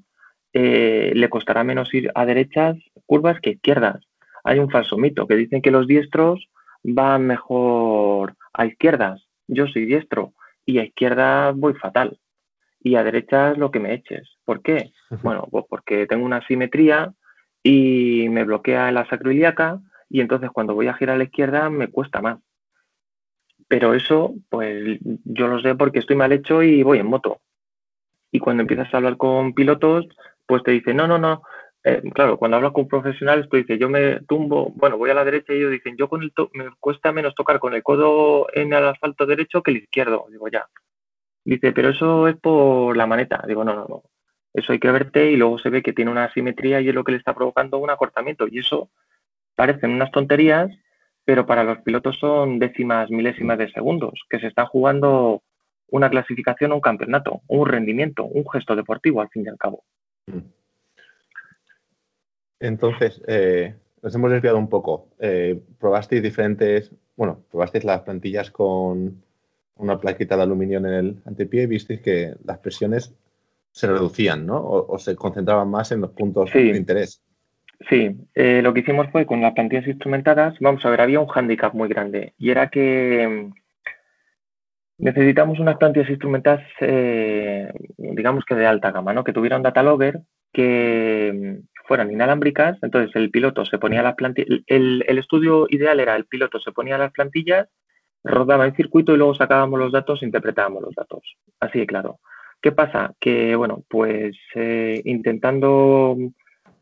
eh, 0.52 1.12
le 1.14 1.28
costará 1.28 1.64
menos 1.64 1.92
ir 1.92 2.10
a 2.14 2.24
derechas 2.24 2.76
curvas 3.06 3.40
que 3.40 3.50
izquierdas. 3.50 4.04
Hay 4.44 4.58
un 4.58 4.70
falso 4.70 4.96
mito 4.96 5.26
que 5.26 5.36
dicen 5.36 5.62
que 5.62 5.70
los 5.70 5.86
diestros 5.86 6.48
van 6.82 7.26
mejor 7.26 8.34
a 8.52 8.66
izquierdas. 8.66 9.26
Yo 9.46 9.66
soy 9.66 9.84
diestro 9.84 10.32
y 10.64 10.78
a 10.78 10.84
izquierda 10.84 11.52
voy 11.52 11.74
fatal. 11.74 12.18
Y 12.80 12.94
a 12.94 13.04
derechas 13.04 13.58
lo 13.58 13.70
que 13.70 13.80
me 13.80 13.92
eches. 13.92 14.36
¿Por 14.44 14.62
qué? 14.62 14.92
Bueno, 15.22 15.46
pues 15.50 15.64
porque 15.68 16.06
tengo 16.06 16.24
una 16.24 16.36
asimetría 16.38 17.12
y 17.62 18.28
me 18.30 18.44
bloquea 18.44 18.90
la 18.92 19.06
sacroiliaca 19.08 19.80
y 20.08 20.20
entonces 20.20 20.50
cuando 20.50 20.74
voy 20.74 20.86
a 20.86 20.94
girar 20.94 21.16
a 21.16 21.18
la 21.18 21.24
izquierda 21.24 21.68
me 21.70 21.88
cuesta 21.88 22.20
más. 22.22 22.38
Pero 23.68 23.94
eso, 23.94 24.34
pues 24.48 24.98
yo 25.24 25.46
lo 25.46 25.60
sé 25.60 25.74
porque 25.74 25.98
estoy 25.98 26.16
mal 26.16 26.32
hecho 26.32 26.62
y 26.62 26.82
voy 26.82 26.98
en 26.98 27.06
moto. 27.06 27.40
Y 28.32 28.40
cuando 28.40 28.62
empiezas 28.62 28.92
a 28.92 28.96
hablar 28.96 29.16
con 29.16 29.54
pilotos, 29.54 30.06
pues 30.46 30.62
te 30.62 30.70
dicen, 30.70 30.96
no, 30.96 31.06
no, 31.06 31.18
no, 31.18 31.42
eh, 31.84 32.02
claro, 32.12 32.38
cuando 32.38 32.56
hablas 32.56 32.72
con 32.72 32.88
profesionales, 32.88 33.48
tú 33.48 33.56
dices, 33.56 33.78
yo 33.78 33.88
me 33.88 34.20
tumbo, 34.22 34.72
bueno, 34.74 34.98
voy 34.98 35.10
a 35.10 35.14
la 35.14 35.24
derecha 35.24 35.52
y 35.52 35.58
ellos 35.58 35.70
dicen, 35.70 35.96
yo 35.96 36.08
con 36.08 36.22
el 36.22 36.32
me 36.52 36.70
cuesta 36.80 37.12
menos 37.12 37.34
tocar 37.34 37.58
con 37.60 37.72
el 37.74 37.82
codo 37.82 38.46
en 38.52 38.72
el 38.72 38.84
asfalto 38.86 39.26
derecho 39.26 39.62
que 39.62 39.70
el 39.70 39.78
izquierdo. 39.78 40.26
Digo, 40.30 40.48
ya. 40.48 40.68
Dice, 41.44 41.72
pero 41.72 41.90
eso 41.90 42.28
es 42.28 42.36
por 42.36 42.96
la 42.96 43.06
maneta. 43.06 43.42
Digo, 43.46 43.64
no, 43.64 43.74
no, 43.74 43.86
no. 43.88 44.02
Eso 44.52 44.72
hay 44.72 44.78
que 44.80 44.90
verte 44.90 45.30
y 45.30 45.36
luego 45.36 45.58
se 45.58 45.70
ve 45.70 45.82
que 45.82 45.92
tiene 45.92 46.10
una 46.10 46.24
asimetría 46.24 46.80
y 46.80 46.88
es 46.88 46.94
lo 46.94 47.04
que 47.04 47.12
le 47.12 47.18
está 47.18 47.34
provocando 47.34 47.78
un 47.78 47.90
acortamiento. 47.90 48.46
Y 48.48 48.58
eso 48.58 48.90
parecen 49.54 49.92
unas 49.92 50.10
tonterías, 50.10 50.70
pero 51.28 51.44
para 51.44 51.62
los 51.62 51.76
pilotos 51.82 52.18
son 52.18 52.58
décimas, 52.58 53.10
milésimas 53.10 53.58
de 53.58 53.70
segundos, 53.70 54.18
que 54.30 54.40
se 54.40 54.46
están 54.46 54.64
jugando 54.64 55.42
una 55.90 56.08
clasificación 56.08 56.72
un 56.72 56.80
campeonato, 56.80 57.42
un 57.48 57.68
rendimiento, 57.68 58.24
un 58.24 58.48
gesto 58.48 58.74
deportivo 58.74 59.20
al 59.20 59.28
fin 59.28 59.44
y 59.44 59.48
al 59.50 59.58
cabo. 59.58 59.84
Mm. 60.24 60.38
Entonces, 62.60 63.20
eh, 63.26 63.74
nos 64.00 64.14
hemos 64.14 64.30
desviado 64.30 64.56
un 64.56 64.70
poco. 64.70 65.08
Eh, 65.18 65.60
probasteis 65.78 66.22
diferentes, 66.22 66.92
bueno, 67.14 67.44
probasteis 67.50 67.84
las 67.84 68.00
plantillas 68.00 68.50
con 68.50 69.22
una 69.76 70.00
plaquita 70.00 70.34
de 70.34 70.42
aluminio 70.44 70.78
en 70.78 70.86
el 70.86 71.22
antepié 71.26 71.64
y 71.64 71.66
visteis 71.66 72.00
que 72.00 72.36
las 72.42 72.56
presiones 72.60 73.14
se 73.70 73.86
reducían, 73.86 74.46
¿no? 74.46 74.64
O, 74.64 74.98
se 74.98 75.14
concentraban 75.14 75.68
más 75.68 75.92
en 75.92 76.00
los 76.00 76.12
puntos 76.12 76.50
de 76.54 76.74
interés. 76.74 77.20
Sí, 77.88 78.16
eh, 78.34 78.60
lo 78.62 78.74
que 78.74 78.80
hicimos 78.80 79.08
fue 79.12 79.24
con 79.24 79.40
las 79.40 79.52
plantillas 79.52 79.86
instrumentadas, 79.86 80.54
vamos 80.60 80.84
a 80.84 80.90
ver, 80.90 81.00
había 81.00 81.20
un 81.20 81.28
hándicap 81.28 81.74
muy 81.74 81.88
grande 81.88 82.34
y 82.36 82.50
era 82.50 82.68
que 82.70 83.50
mm, 83.50 83.54
necesitamos 84.98 85.60
unas 85.60 85.76
plantillas 85.76 86.10
instrumentadas, 86.10 86.66
digamos 87.96 88.44
que 88.44 88.54
de 88.56 88.66
alta 88.66 88.90
gama, 88.90 89.12
¿no? 89.12 89.22
Que 89.22 89.32
tuvieran 89.32 89.62
data 89.62 89.82
logger, 89.82 90.22
que, 90.52 91.32
mm, 91.34 91.68
fueran 91.88 92.12
inalámbricas, 92.12 92.78
entonces 92.82 93.16
el 93.16 93.30
piloto 93.30 93.64
se 93.64 93.78
ponía 93.78 94.02
las 94.02 94.14
plantillas, 94.14 94.60
el, 94.66 95.02
estudio 95.18 95.66
ideal 95.70 95.98
era 96.00 96.14
el 96.16 96.26
piloto 96.26 96.60
se 96.60 96.70
ponía 96.70 96.98
las 96.98 97.12
plantillas, 97.12 97.66
rodaba 98.22 98.66
en 98.66 98.76
circuito 98.76 99.14
y 99.14 99.16
luego 99.16 99.34
sacábamos 99.34 99.78
los 99.80 99.90
datos, 99.92 100.22
interpretábamos 100.22 100.82
los 100.82 100.94
datos. 100.94 101.22
Así 101.60 101.78
de 101.80 101.86
claro. 101.86 102.20
¿Qué 102.60 102.72
pasa? 102.72 103.14
Que, 103.20 103.56
bueno, 103.56 103.84
pues 103.88 104.36
eh, 104.54 105.00
intentando 105.04 106.16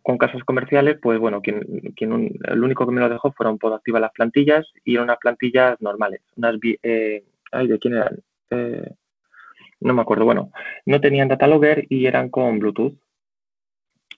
con 0.06 0.18
casas 0.18 0.44
comerciales, 0.44 0.98
pues 1.02 1.18
bueno, 1.18 1.42
quien, 1.42 1.62
quien 1.96 2.38
el 2.44 2.62
único 2.62 2.86
que 2.86 2.92
me 2.92 3.00
lo 3.00 3.08
dejó 3.08 3.32
fueron 3.32 3.58
activar 3.74 4.00
las 4.00 4.12
plantillas 4.12 4.64
y 4.84 4.94
eran 4.94 5.06
unas 5.06 5.18
plantillas 5.18 5.80
normales. 5.80 6.20
Unas, 6.36 6.54
eh, 6.84 7.24
ay, 7.50 7.66
¿de 7.66 7.78
quién 7.80 7.94
eran? 7.94 8.20
Eh, 8.50 8.88
no 9.80 9.94
me 9.94 10.02
acuerdo. 10.02 10.24
Bueno, 10.24 10.52
no 10.84 11.00
tenían 11.00 11.26
data 11.26 11.48
logger 11.48 11.86
y 11.88 12.06
eran 12.06 12.30
con 12.30 12.60
Bluetooth. 12.60 12.94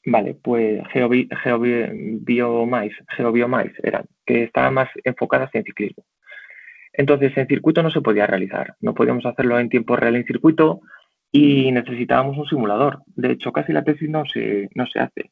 Vale, 0.05 0.35
pues 0.35 0.83
GeoBiomice, 0.93 2.97
GeoBiomice 3.17 3.81
eran, 3.83 4.05
que 4.27 4.43
estaban 4.43 4.75
más 4.75 4.91
enfocadas 5.05 5.49
en 5.55 5.65
ciclismo. 5.65 6.05
Entonces, 6.93 7.35
en 7.35 7.47
circuito 7.47 7.83
no 7.83 7.91
se 7.91 8.03
podía 8.03 8.27
realizar, 8.27 8.75
no 8.83 8.93
podíamos 8.93 9.25
hacerlo 9.25 9.59
en 9.59 9.71
tiempo 9.71 9.97
real 9.97 10.17
en 10.17 10.27
circuito 10.27 10.83
y 11.33 11.73
necesitábamos 11.73 12.37
un 12.37 12.47
simulador. 12.47 13.05
De 13.17 13.33
hecho, 13.33 13.53
casi 13.53 13.73
la 13.73 13.85
tesis 13.85 14.11
no 14.11 14.27
se, 14.27 14.69
no 14.75 14.87
se 14.87 14.99
hace, 14.99 15.31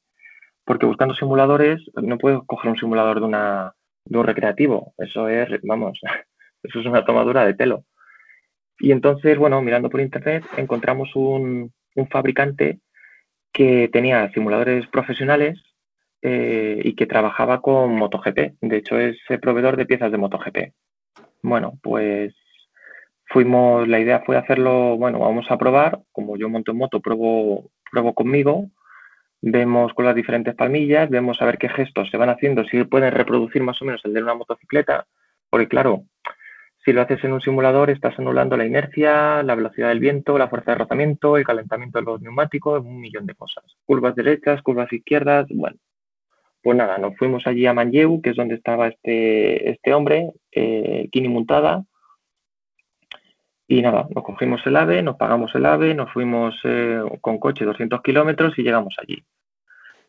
porque 0.67 0.85
buscando 0.85 1.15
simuladores 1.15 1.81
no 1.95 2.19
puedes 2.19 2.41
coger 2.47 2.71
un 2.71 2.77
simulador 2.77 3.21
de, 3.21 3.27
una, 3.27 3.73
de 4.05 4.19
un 4.19 4.27
recreativo, 4.27 4.93
eso 4.99 5.29
es, 5.29 5.49
vamos, 5.63 5.99
eso 6.63 6.81
es 6.81 6.87
una 6.87 7.05
tomadura 7.05 7.47
de 7.47 7.55
pelo. 7.55 7.85
Y 8.79 8.93
entonces, 8.93 9.39
bueno, 9.39 9.63
mirando 9.63 9.89
por 9.89 10.03
internet 10.03 10.45
encontramos 10.59 11.17
un, 11.17 11.73
un 11.95 12.09
fabricante 12.09 12.81
que 13.53 13.89
tenía 13.91 14.31
simuladores 14.33 14.87
profesionales 14.89 15.59
eh, 16.21 16.81
y 16.85 16.95
que 16.95 17.07
trabajaba 17.07 17.63
con 17.63 17.95
MotoGP. 17.97 18.57
De 18.61 18.77
hecho, 18.77 18.99
es 18.99 19.17
el 19.29 19.41
proveedor 19.41 19.77
de 19.77 19.87
piezas 19.87 20.13
de 20.13 20.19
MotoGP. 20.19 20.73
Bueno, 21.43 21.79
pues 21.83 22.35
fuimos, 23.29 23.89
la 23.89 24.01
idea 24.01 24.23
fue 24.27 24.37
hacerlo, 24.37 24.97
bueno, 24.99 25.21
vamos 25.21 25.47
a 25.49 25.57
probar, 25.57 26.01
como 26.13 26.37
yo 26.37 26.49
monto 26.49 26.73
en 26.73 26.79
moto, 26.79 27.01
pruebo, 27.01 27.71
pruebo 27.91 28.15
conmigo, 28.15 28.71
vemos 29.49 29.95
con 29.95 30.05
las 30.05 30.15
diferentes 30.15 30.57
palmillas, 30.57 31.09
vemos 31.09 31.41
a 31.41 31.47
ver 31.47 31.57
qué 31.57 31.69
gestos 31.69 32.11
se 32.11 32.17
van 32.17 32.31
haciendo, 32.31 32.65
si 32.65 32.83
pueden 32.85 33.13
reproducir 33.13 33.63
más 33.63 33.81
o 33.81 33.85
menos 33.85 34.01
el 34.05 34.13
de 34.13 34.23
una 34.23 34.35
motocicleta, 34.35 35.07
porque 35.49 35.69
claro, 35.69 36.05
si 36.85 36.93
lo 36.93 37.03
haces 37.03 37.23
en 37.23 37.33
un 37.33 37.41
simulador, 37.41 37.91
estás 37.91 38.19
anulando 38.19 38.57
la 38.57 38.67
inercia, 38.67 39.45
la 39.45 39.55
velocidad 39.55 39.89
del 39.89 40.01
viento, 40.01 40.37
la 40.37 40.49
fuerza 40.49 40.73
de 40.73 40.79
rozamiento, 40.79 41.37
el 41.37 41.45
calentamiento 41.45 41.99
de 41.99 42.05
los 42.05 42.21
neumáticos, 42.21 42.85
un 42.85 43.01
millón 43.01 43.27
de 43.27 43.35
cosas. 43.35 43.65
Curvas 43.85 44.17
derechas, 44.17 44.63
curvas 44.63 44.93
izquierdas, 44.93 45.47
bueno. 45.51 45.77
Pues 46.63 46.77
nada, 46.77 46.99
nos 46.99 47.17
fuimos 47.17 47.47
allí 47.47 47.67
a 47.67 47.73
Manlleu, 47.73 48.21
que 48.21 48.31
es 48.31 48.37
donde 48.37 48.57
estaba 48.57 48.89
este, 48.89 49.71
este 49.71 49.95
hombre, 49.95 50.33
eh, 50.51 51.09
Kini 51.13 51.29
Montada. 51.29 51.85
Y 53.69 53.83
nada, 53.83 54.07
nos 54.15 54.25
cogimos 54.25 54.65
el 54.67 54.77
AVE, 54.77 55.03
nos 55.03 55.17
pagamos 55.17 55.55
el 55.55 55.67
AVE, 55.67 55.95
nos 55.95 56.13
fuimos 56.13 56.55
eh, 56.65 57.01
con 57.21 57.39
coche 57.39 57.65
200 57.65 58.01
kilómetros 58.03 58.59
y 58.59 58.63
llegamos 58.63 58.95
allí. 59.01 59.25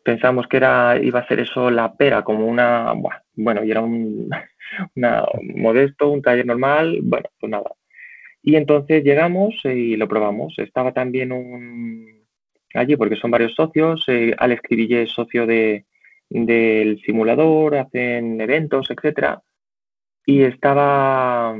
Pensamos 0.04 0.46
que 0.46 0.58
era, 0.58 0.98
iba 1.02 1.20
a 1.20 1.26
ser 1.26 1.40
eso 1.40 1.70
la 1.70 1.94
pera, 1.94 2.22
como 2.22 2.46
una, 2.46 2.94
bueno, 3.34 3.64
y 3.64 3.70
era 3.70 3.80
un, 3.80 4.30
una, 4.96 5.24
modesto, 5.56 6.10
un 6.10 6.22
taller 6.22 6.46
normal, 6.46 7.00
bueno, 7.02 7.28
pues 7.40 7.50
nada. 7.50 7.72
Y 8.42 8.56
entonces 8.56 9.02
llegamos 9.02 9.56
y 9.64 9.96
lo 9.96 10.08
probamos. 10.08 10.54
Estaba 10.58 10.92
también 10.92 11.32
un 11.32 12.18
allí, 12.74 12.96
porque 12.96 13.16
son 13.16 13.30
varios 13.30 13.54
socios, 13.54 14.04
eh, 14.08 14.34
Alex 14.38 14.62
Cribille 14.62 15.02
es 15.02 15.10
socio 15.10 15.46
de, 15.46 15.84
del 16.28 17.00
simulador, 17.00 17.76
hacen 17.76 18.40
eventos, 18.40 18.90
etcétera. 18.90 19.42
Y 20.28 20.42
estaba, 20.42 21.54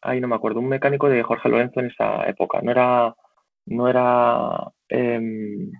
ahí 0.00 0.20
no 0.20 0.28
me 0.28 0.36
acuerdo, 0.36 0.60
un 0.60 0.68
mecánico 0.68 1.08
de 1.08 1.24
Jorge 1.24 1.48
Lorenzo 1.48 1.80
en 1.80 1.86
esa 1.86 2.24
época. 2.28 2.60
No 2.62 2.70
era, 2.70 3.16
no 3.66 3.88
era 3.88 4.70
em, 4.88 5.72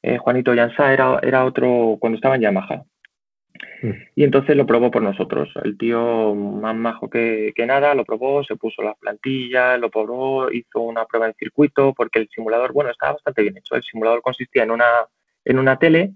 eh, 0.00 0.16
Juanito 0.16 0.54
Yansá, 0.54 0.94
era, 0.94 1.18
era 1.22 1.44
otro 1.44 1.98
cuando 2.00 2.16
estaba 2.16 2.36
en 2.36 2.40
Yamaha. 2.40 2.84
Mm. 3.82 3.90
Y 4.14 4.24
entonces 4.24 4.56
lo 4.56 4.64
probó 4.64 4.90
por 4.90 5.02
nosotros. 5.02 5.50
El 5.62 5.76
tío 5.76 6.34
más 6.34 6.74
majo 6.74 7.10
que, 7.10 7.52
nada, 7.66 7.94
lo 7.94 8.06
probó, 8.06 8.42
se 8.42 8.56
puso 8.56 8.80
las 8.80 8.96
plantillas, 8.96 9.78
lo 9.78 9.90
probó, 9.90 10.50
hizo 10.50 10.80
una 10.80 11.04
prueba 11.04 11.26
en 11.26 11.34
circuito, 11.34 11.92
porque 11.92 12.20
el 12.20 12.30
simulador, 12.30 12.72
bueno, 12.72 12.90
estaba 12.90 13.12
bastante 13.12 13.42
bien 13.42 13.58
hecho. 13.58 13.74
El 13.74 13.82
simulador 13.82 14.22
consistía 14.22 14.62
en 14.62 14.70
una, 14.70 14.88
en 15.44 15.58
una 15.58 15.78
tele, 15.78 16.14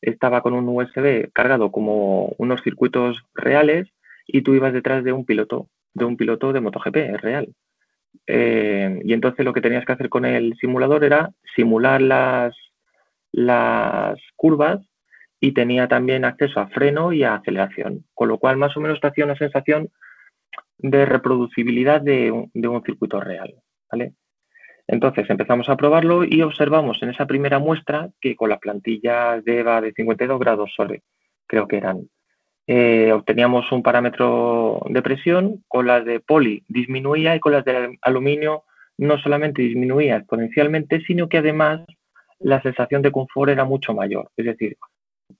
estaba 0.00 0.42
con 0.42 0.52
un 0.52 0.68
USB 0.68 1.32
cargado 1.32 1.72
como 1.72 2.36
unos 2.38 2.62
circuitos 2.62 3.20
reales 3.34 3.88
y 4.32 4.42
tú 4.42 4.54
ibas 4.54 4.72
detrás 4.72 5.04
de 5.04 5.12
un 5.12 5.24
piloto, 5.24 5.68
de 5.94 6.04
un 6.04 6.16
piloto 6.16 6.52
de 6.52 6.60
MotoGP 6.60 6.96
real. 7.20 7.48
Eh, 8.26 9.00
y 9.04 9.12
entonces 9.12 9.44
lo 9.44 9.52
que 9.52 9.60
tenías 9.60 9.84
que 9.84 9.92
hacer 9.92 10.08
con 10.08 10.24
el 10.24 10.54
simulador 10.60 11.04
era 11.04 11.30
simular 11.54 12.02
las, 12.02 12.54
las 13.32 14.18
curvas 14.36 14.80
y 15.40 15.52
tenía 15.52 15.88
también 15.88 16.24
acceso 16.24 16.60
a 16.60 16.68
freno 16.68 17.12
y 17.12 17.22
a 17.24 17.36
aceleración, 17.36 18.04
con 18.14 18.28
lo 18.28 18.38
cual 18.38 18.56
más 18.56 18.76
o 18.76 18.80
menos 18.80 19.00
te 19.00 19.06
hacía 19.06 19.24
una 19.24 19.36
sensación 19.36 19.88
de 20.78 21.06
reproducibilidad 21.06 22.00
de 22.00 22.30
un, 22.30 22.82
circuito 22.84 23.20
real. 23.20 23.54
¿vale? 23.90 24.14
Entonces 24.86 25.28
empezamos 25.30 25.68
a 25.68 25.76
probarlo 25.76 26.24
y 26.24 26.42
observamos 26.42 27.02
en 27.02 27.10
esa 27.10 27.26
primera 27.26 27.58
muestra 27.58 28.10
que 28.20 28.36
con 28.36 28.50
las 28.50 28.58
plantillas 28.58 29.44
de 29.44 29.60
EVA 29.60 29.80
de 29.80 29.92
52 29.92 30.38
grados 30.38 30.72
sobre, 30.76 31.02
creo 31.46 31.66
que 31.66 31.76
eran, 31.78 32.08
eh, 32.72 33.10
obteníamos 33.12 33.72
un 33.72 33.82
parámetro 33.82 34.80
de 34.88 35.02
presión, 35.02 35.64
con 35.66 35.88
las 35.88 36.04
de 36.04 36.20
poli 36.20 36.62
disminuía 36.68 37.34
y 37.34 37.40
con 37.40 37.50
las 37.50 37.64
de 37.64 37.98
aluminio 38.00 38.62
no 38.96 39.18
solamente 39.18 39.60
disminuía 39.60 40.18
exponencialmente, 40.18 41.00
sino 41.00 41.28
que 41.28 41.38
además 41.38 41.80
la 42.38 42.62
sensación 42.62 43.02
de 43.02 43.10
confort 43.10 43.50
era 43.50 43.64
mucho 43.64 43.92
mayor. 43.92 44.30
Es 44.36 44.46
decir, 44.46 44.76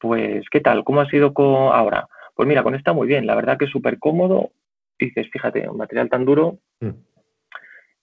pues, 0.00 0.44
¿qué 0.50 0.58
tal? 0.58 0.82
¿Cómo 0.82 1.02
ha 1.02 1.08
sido 1.08 1.32
con 1.32 1.72
ahora? 1.72 2.08
Pues 2.34 2.48
mira, 2.48 2.64
con 2.64 2.74
esta 2.74 2.92
muy 2.92 3.06
bien, 3.06 3.28
la 3.28 3.36
verdad 3.36 3.58
que 3.58 3.66
es 3.66 3.70
súper 3.70 4.00
cómodo. 4.00 4.50
Dices, 4.98 5.28
fíjate, 5.30 5.68
un 5.68 5.76
material 5.76 6.08
tan 6.08 6.24
duro, 6.24 6.58
mm. 6.80 6.90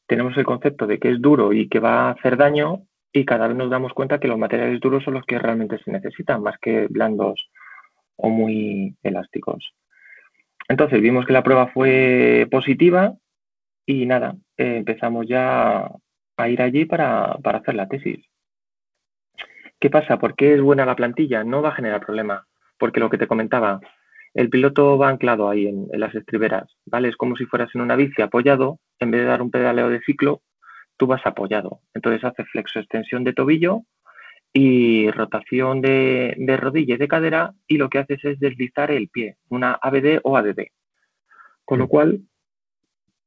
tenemos 0.05 0.37
el 0.37 0.45
concepto 0.45 0.87
de 0.87 0.99
que 0.99 1.11
es 1.11 1.21
duro 1.21 1.51
y 1.51 1.67
que 1.67 1.81
va 1.81 2.07
a 2.07 2.11
hacer 2.11 2.37
daño 2.37 2.83
y 3.11 3.25
cada 3.25 3.49
vez 3.49 3.57
nos 3.57 3.69
damos 3.69 3.91
cuenta 3.91 4.21
que 4.21 4.29
los 4.29 4.39
materiales 4.39 4.79
duros 4.79 5.03
son 5.03 5.15
los 5.15 5.25
que 5.25 5.37
realmente 5.37 5.79
se 5.83 5.91
necesitan, 5.91 6.41
más 6.41 6.57
que 6.59 6.87
blandos 6.87 7.49
o 8.17 8.29
muy 8.29 8.95
elásticos. 9.03 9.73
Entonces 10.67 11.01
vimos 11.01 11.25
que 11.25 11.33
la 11.33 11.43
prueba 11.43 11.67
fue 11.67 12.47
positiva 12.51 13.15
y 13.85 14.05
nada, 14.05 14.35
eh, 14.57 14.77
empezamos 14.77 15.25
ya 15.27 15.89
a 16.37 16.49
ir 16.49 16.61
allí 16.61 16.85
para, 16.85 17.31
hacer 17.31 17.75
la 17.75 17.87
tesis. 17.87 18.25
¿Qué 19.79 19.89
pasa? 19.89 20.17
¿Por 20.19 20.35
qué 20.35 20.55
es 20.55 20.61
buena 20.61 20.85
la 20.85 20.95
plantilla? 20.95 21.43
No 21.43 21.61
va 21.61 21.69
a 21.69 21.75
generar 21.75 22.05
problema, 22.05 22.45
porque 22.77 22.99
lo 22.99 23.09
que 23.09 23.17
te 23.17 23.27
comentaba, 23.27 23.79
el 24.33 24.49
piloto 24.49 24.97
va 24.97 25.09
anclado 25.09 25.49
ahí 25.49 25.67
en, 25.67 25.87
en, 25.91 25.99
las 25.99 26.13
estriberas, 26.15 26.75
¿vale? 26.85 27.09
Es 27.09 27.15
como 27.15 27.35
si 27.37 27.45
fueras 27.45 27.73
en 27.73 27.81
una 27.81 27.95
bici 27.95 28.21
apoyado, 28.21 28.79
en 28.99 29.11
vez 29.11 29.21
de 29.21 29.27
dar 29.27 29.41
un 29.41 29.51
pedaleo 29.51 29.89
de 29.89 30.01
ciclo, 30.01 30.41
tú 30.97 31.07
vas 31.07 31.25
apoyado. 31.25 31.79
Entonces 31.93 32.23
hace 32.23 32.43
flexo 32.45 32.79
extensión 32.79 33.23
de 33.23 33.33
tobillo 33.33 33.83
y 34.59 35.11
rotación 35.11 35.81
de, 35.81 36.57
rodilla 36.59 36.95
y 36.95 36.97
de 36.97 37.07
cadera 37.07 37.53
y 37.67 37.77
lo 37.77 37.89
que 37.89 37.99
haces 37.99 38.25
es 38.25 38.39
deslizar 38.39 38.89
el 38.89 39.07
pie, 39.07 39.37
una 39.49 39.73
ABD 39.73 40.19
o 40.23 40.35
ADD. 40.35 40.71
Con 41.63 41.77
lo 41.77 41.85
mm. 41.85 41.87
cual 41.87 42.21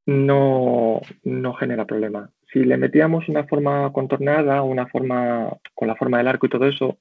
no, 0.07 1.01
no 1.23 1.55
genera 1.55 1.85
problema. 1.85 2.31
Si 2.53 2.65
le 2.65 2.77
metíamos 2.77 3.29
una 3.29 3.45
forma 3.45 3.93
contornada, 3.93 4.63
una 4.63 4.89
forma 4.89 5.57
con 5.73 5.87
la 5.87 5.95
forma 5.95 6.19
del 6.19 6.27
arco 6.27 6.47
y 6.47 6.51
todo 6.51 6.67
eso, 6.67 6.99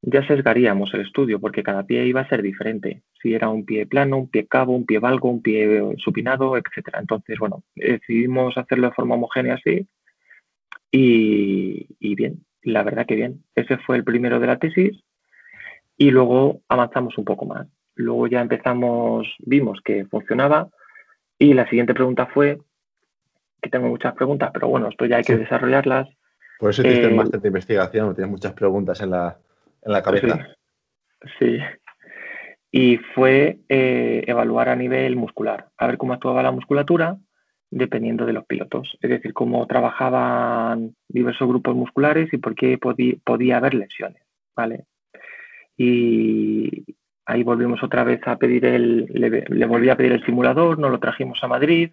ya 0.00 0.26
sesgaríamos 0.26 0.94
el 0.94 1.02
estudio 1.02 1.38
porque 1.38 1.62
cada 1.62 1.82
pie 1.82 2.06
iba 2.06 2.22
a 2.22 2.28
ser 2.30 2.40
diferente. 2.40 3.02
Si 3.20 3.34
era 3.34 3.50
un 3.50 3.66
pie 3.66 3.84
plano, 3.84 4.16
un 4.16 4.30
pie 4.30 4.46
cabo, 4.46 4.74
un 4.74 4.86
pie 4.86 5.00
valgo, 5.00 5.28
un 5.28 5.42
pie 5.42 5.82
supinado, 5.98 6.56
etcétera. 6.56 6.98
Entonces, 6.98 7.38
bueno, 7.38 7.62
decidimos 7.74 8.56
hacerlo 8.56 8.86
de 8.86 8.94
forma 8.94 9.16
homogénea 9.16 9.56
así 9.56 9.86
y, 10.90 11.88
y 12.00 12.14
bien, 12.14 12.42
la 12.68 12.82
verdad 12.82 13.06
que 13.06 13.16
bien. 13.16 13.44
Ese 13.54 13.78
fue 13.78 13.96
el 13.96 14.04
primero 14.04 14.40
de 14.40 14.46
la 14.46 14.58
tesis 14.58 15.02
y 15.96 16.10
luego 16.10 16.60
avanzamos 16.68 17.18
un 17.18 17.24
poco 17.24 17.46
más. 17.46 17.66
Luego 17.94 18.26
ya 18.28 18.40
empezamos, 18.40 19.26
vimos 19.40 19.80
que 19.84 20.04
funcionaba 20.06 20.68
y 21.38 21.54
la 21.54 21.68
siguiente 21.68 21.94
pregunta 21.94 22.26
fue, 22.26 22.58
que 23.60 23.70
tengo 23.70 23.88
muchas 23.88 24.14
preguntas, 24.14 24.50
pero 24.52 24.68
bueno, 24.68 24.88
esto 24.88 25.06
ya 25.06 25.16
hay 25.16 25.24
que 25.24 25.36
desarrollarlas. 25.36 26.08
Por 26.58 26.70
eso 26.70 26.82
el 26.82 27.04
eh, 27.04 27.14
máster 27.14 27.40
de 27.40 27.48
investigación, 27.48 28.14
tienes 28.14 28.30
muchas 28.30 28.52
preguntas 28.52 29.00
en 29.00 29.10
la, 29.10 29.38
en 29.82 29.92
la 29.92 30.02
cabeza. 30.02 30.46
Sí. 31.38 31.58
Y 32.70 32.98
fue 33.14 33.58
eh, 33.68 34.24
evaluar 34.26 34.68
a 34.68 34.76
nivel 34.76 35.16
muscular, 35.16 35.68
a 35.76 35.86
ver 35.86 35.96
cómo 35.96 36.12
actuaba 36.12 36.42
la 36.42 36.52
musculatura 36.52 37.16
dependiendo 37.70 38.24
de 38.24 38.32
los 38.32 38.46
pilotos, 38.46 38.96
es 39.00 39.10
decir, 39.10 39.32
cómo 39.34 39.66
trabajaban 39.66 40.94
diversos 41.08 41.48
grupos 41.48 41.74
musculares 41.74 42.32
y 42.32 42.38
por 42.38 42.54
qué 42.54 42.78
podía, 42.78 43.56
haber 43.56 43.74
lesiones, 43.74 44.22
¿vale? 44.56 44.84
Y 45.76 46.96
ahí 47.26 47.42
volvimos 47.42 47.82
otra 47.82 48.04
vez 48.04 48.20
a 48.26 48.36
pedir 48.36 48.64
el, 48.64 49.06
le, 49.06 49.66
volví 49.66 49.90
a 49.90 49.96
pedir 49.96 50.12
el 50.12 50.24
simulador, 50.24 50.78
nos 50.78 50.90
lo 50.90 50.98
trajimos 50.98 51.42
a 51.42 51.48
Madrid, 51.48 51.90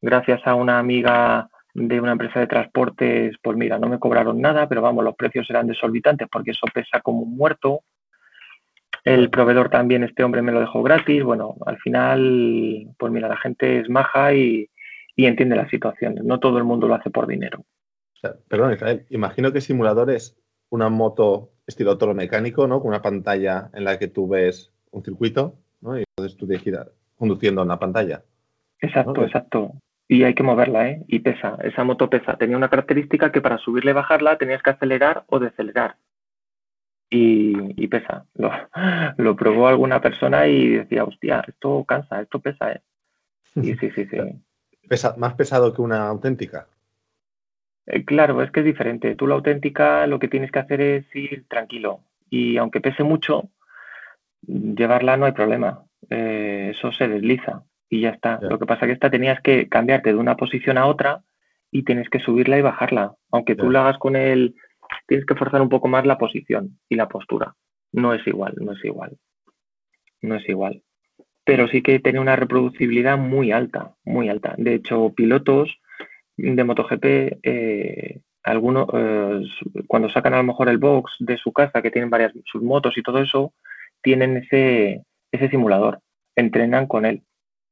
gracias 0.00 0.46
a 0.46 0.54
una 0.54 0.78
amiga 0.78 1.48
de 1.74 2.00
una 2.00 2.12
empresa 2.12 2.40
de 2.40 2.46
transportes, 2.46 3.36
pues 3.42 3.56
mira, 3.56 3.78
no 3.78 3.88
me 3.88 3.98
cobraron 3.98 4.40
nada, 4.40 4.68
pero 4.68 4.82
vamos, 4.82 5.04
los 5.04 5.16
precios 5.16 5.50
eran 5.50 5.66
desorbitantes 5.66 6.28
porque 6.30 6.52
eso 6.52 6.66
pesa 6.72 7.00
como 7.00 7.20
un 7.20 7.36
muerto. 7.36 7.80
El 9.04 9.30
proveedor 9.30 9.68
también, 9.68 10.02
este 10.02 10.24
hombre 10.24 10.42
me 10.42 10.52
lo 10.52 10.60
dejó 10.60 10.82
gratis. 10.82 11.22
Bueno, 11.22 11.54
al 11.66 11.78
final, 11.78 12.88
pues 12.98 13.12
mira, 13.12 13.28
la 13.28 13.36
gente 13.36 13.80
es 13.80 13.90
maja 13.90 14.32
y, 14.32 14.68
y 15.16 15.24
entiende 15.24 15.56
las 15.56 15.70
situaciones. 15.70 16.22
No 16.22 16.38
todo 16.38 16.58
el 16.58 16.64
mundo 16.64 16.86
lo 16.86 16.94
hace 16.94 17.10
por 17.10 17.26
dinero. 17.26 17.64
perdón, 18.48 18.74
Israel, 18.74 19.06
imagino 19.08 19.52
que 19.52 19.60
simulador 19.60 20.10
es 20.10 20.38
una 20.68 20.90
moto 20.90 21.52
estilo 21.66 21.96
toro 21.96 22.14
mecánico, 22.14 22.66
¿no? 22.66 22.80
Con 22.80 22.88
una 22.88 23.02
pantalla 23.02 23.70
en 23.72 23.84
la 23.84 23.98
que 23.98 24.08
tú 24.08 24.28
ves 24.28 24.72
un 24.90 25.02
circuito, 25.02 25.58
¿no? 25.80 25.98
Y 25.98 26.04
entonces 26.16 26.36
tú 26.36 26.46
tienes 26.46 26.86
conduciendo 27.16 27.62
en 27.62 27.68
la 27.68 27.78
pantalla. 27.78 28.22
Exacto, 28.80 29.24
exacto. 29.24 29.72
Y 30.06 30.22
hay 30.22 30.34
que 30.34 30.42
moverla, 30.42 30.88
¿eh? 30.90 31.02
Y 31.08 31.20
pesa, 31.20 31.56
esa 31.64 31.82
moto 31.82 32.08
pesa. 32.10 32.36
Tenía 32.36 32.56
una 32.56 32.68
característica 32.68 33.32
que 33.32 33.40
para 33.40 33.58
subirla 33.58 33.90
y 33.90 33.94
bajarla 33.94 34.38
tenías 34.38 34.62
que 34.62 34.70
acelerar 34.70 35.24
o 35.28 35.38
decelerar. 35.40 35.96
Y, 37.08 37.86
pesa. 37.88 38.26
Lo, 38.34 38.50
lo, 39.16 39.36
probó 39.36 39.68
alguna 39.68 40.00
persona 40.00 40.46
y 40.48 40.68
decía, 40.70 41.04
hostia, 41.04 41.42
esto 41.46 41.84
cansa, 41.84 42.20
esto 42.20 42.40
pesa, 42.40 42.72
¿eh? 42.72 42.82
Y 43.54 43.74
sí, 43.74 43.90
sí, 43.90 44.06
sí 44.06 44.18
más 45.16 45.34
pesado 45.34 45.72
que 45.72 45.82
una 45.82 46.08
auténtica. 46.08 46.66
Eh, 47.86 48.04
claro, 48.04 48.42
es 48.42 48.50
que 48.50 48.60
es 48.60 48.66
diferente. 48.66 49.14
Tú 49.14 49.26
la 49.26 49.34
auténtica 49.34 50.06
lo 50.06 50.18
que 50.18 50.28
tienes 50.28 50.50
que 50.50 50.58
hacer 50.58 50.80
es 50.80 51.04
ir 51.14 51.46
tranquilo. 51.48 52.00
Y 52.28 52.56
aunque 52.56 52.80
pese 52.80 53.04
mucho, 53.04 53.50
llevarla 54.42 55.16
no 55.16 55.26
hay 55.26 55.32
problema. 55.32 55.84
Eh, 56.10 56.72
eso 56.74 56.92
se 56.92 57.08
desliza 57.08 57.62
y 57.88 58.02
ya 58.02 58.10
está. 58.10 58.38
Lo 58.40 58.58
que 58.58 58.66
pasa 58.66 58.84
es 58.84 58.88
que 58.88 58.92
esta 58.94 59.10
tenías 59.10 59.40
que 59.40 59.68
cambiarte 59.68 60.10
de 60.10 60.18
una 60.18 60.36
posición 60.36 60.78
a 60.78 60.86
otra 60.86 61.22
y 61.70 61.84
tienes 61.84 62.08
que 62.08 62.20
subirla 62.20 62.58
y 62.58 62.62
bajarla. 62.62 63.14
Aunque 63.30 63.54
tú 63.54 63.70
la 63.70 63.82
hagas 63.82 63.98
con 63.98 64.16
el... 64.16 64.56
Tienes 65.06 65.26
que 65.26 65.34
forzar 65.34 65.62
un 65.62 65.68
poco 65.68 65.88
más 65.88 66.06
la 66.06 66.18
posición 66.18 66.78
y 66.88 66.96
la 66.96 67.08
postura. 67.08 67.54
No 67.92 68.14
es 68.14 68.26
igual, 68.26 68.54
no 68.60 68.72
es 68.72 68.84
igual. 68.84 69.16
No 70.22 70.36
es 70.36 70.48
igual 70.48 70.82
pero 71.46 71.68
sí 71.68 71.80
que 71.80 72.00
tiene 72.00 72.18
una 72.18 72.34
reproducibilidad 72.34 73.16
muy 73.16 73.52
alta, 73.52 73.94
muy 74.04 74.28
alta. 74.28 74.56
De 74.58 74.74
hecho, 74.74 75.12
pilotos 75.14 75.78
de 76.36 76.64
MotoGP, 76.64 77.04
eh, 77.44 78.20
algunos, 78.42 78.88
eh, 78.92 79.42
cuando 79.86 80.10
sacan 80.10 80.34
a 80.34 80.38
lo 80.38 80.42
mejor 80.42 80.68
el 80.68 80.78
box 80.78 81.12
de 81.20 81.36
su 81.38 81.52
casa, 81.52 81.82
que 81.82 81.92
tienen 81.92 82.10
varias 82.10 82.32
sus 82.46 82.62
motos 82.62 82.98
y 82.98 83.02
todo 83.02 83.20
eso, 83.20 83.52
tienen 84.02 84.38
ese, 84.38 85.04
ese 85.30 85.48
simulador, 85.48 86.00
entrenan 86.34 86.88
con 86.88 87.06
él, 87.06 87.22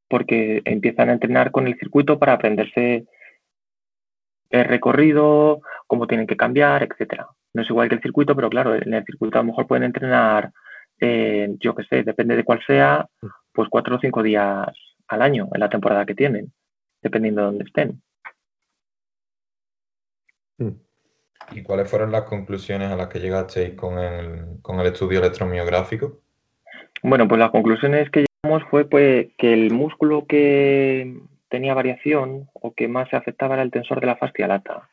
porque 0.08 0.62
empiezan 0.64 1.08
a 1.08 1.14
entrenar 1.14 1.50
con 1.50 1.66
el 1.66 1.76
circuito 1.76 2.20
para 2.20 2.34
aprenderse 2.34 3.06
el 4.50 4.64
recorrido, 4.66 5.62
cómo 5.88 6.06
tienen 6.06 6.28
que 6.28 6.36
cambiar, 6.36 6.84
etcétera. 6.84 7.26
No 7.52 7.62
es 7.62 7.70
igual 7.70 7.88
que 7.88 7.96
el 7.96 8.02
circuito, 8.02 8.36
pero 8.36 8.48
claro, 8.50 8.76
en 8.76 8.94
el 8.94 9.04
circuito 9.04 9.36
a 9.36 9.42
lo 9.42 9.48
mejor 9.48 9.66
pueden 9.66 9.82
entrenar, 9.82 10.52
eh, 11.00 11.56
yo 11.58 11.74
qué 11.74 11.82
sé, 11.90 12.04
depende 12.04 12.36
de 12.36 12.44
cuál 12.44 12.62
sea, 12.64 13.08
pues 13.54 13.68
cuatro 13.70 13.96
o 13.96 14.00
cinco 14.00 14.22
días 14.22 14.68
al 15.08 15.22
año 15.22 15.48
en 15.52 15.60
la 15.60 15.68
temporada 15.68 16.04
que 16.04 16.14
tienen, 16.14 16.52
dependiendo 17.00 17.40
de 17.40 17.46
dónde 17.46 17.64
estén. 17.64 18.02
Hmm. 20.58 20.72
¿Y 21.52 21.62
cuáles 21.62 21.90
fueron 21.90 22.10
las 22.10 22.22
conclusiones 22.22 22.90
a 22.90 22.96
las 22.96 23.08
que 23.08 23.20
llegasteis 23.20 23.74
con 23.74 23.98
el, 23.98 24.60
con 24.62 24.80
el 24.80 24.86
estudio 24.86 25.20
electromiográfico? 25.20 26.20
Bueno, 27.02 27.28
pues 27.28 27.38
las 27.38 27.50
conclusiones 27.50 28.10
que 28.10 28.24
llegamos 28.42 28.68
fue 28.70 28.88
pues, 28.88 29.28
que 29.36 29.52
el 29.52 29.70
músculo 29.70 30.26
que 30.26 31.20
tenía 31.48 31.74
variación 31.74 32.48
o 32.54 32.72
que 32.72 32.88
más 32.88 33.08
se 33.10 33.16
afectaba 33.16 33.54
era 33.54 33.62
el 33.62 33.70
tensor 33.70 34.00
de 34.00 34.06
la 34.06 34.16
fascia 34.16 34.48
lata. 34.48 34.88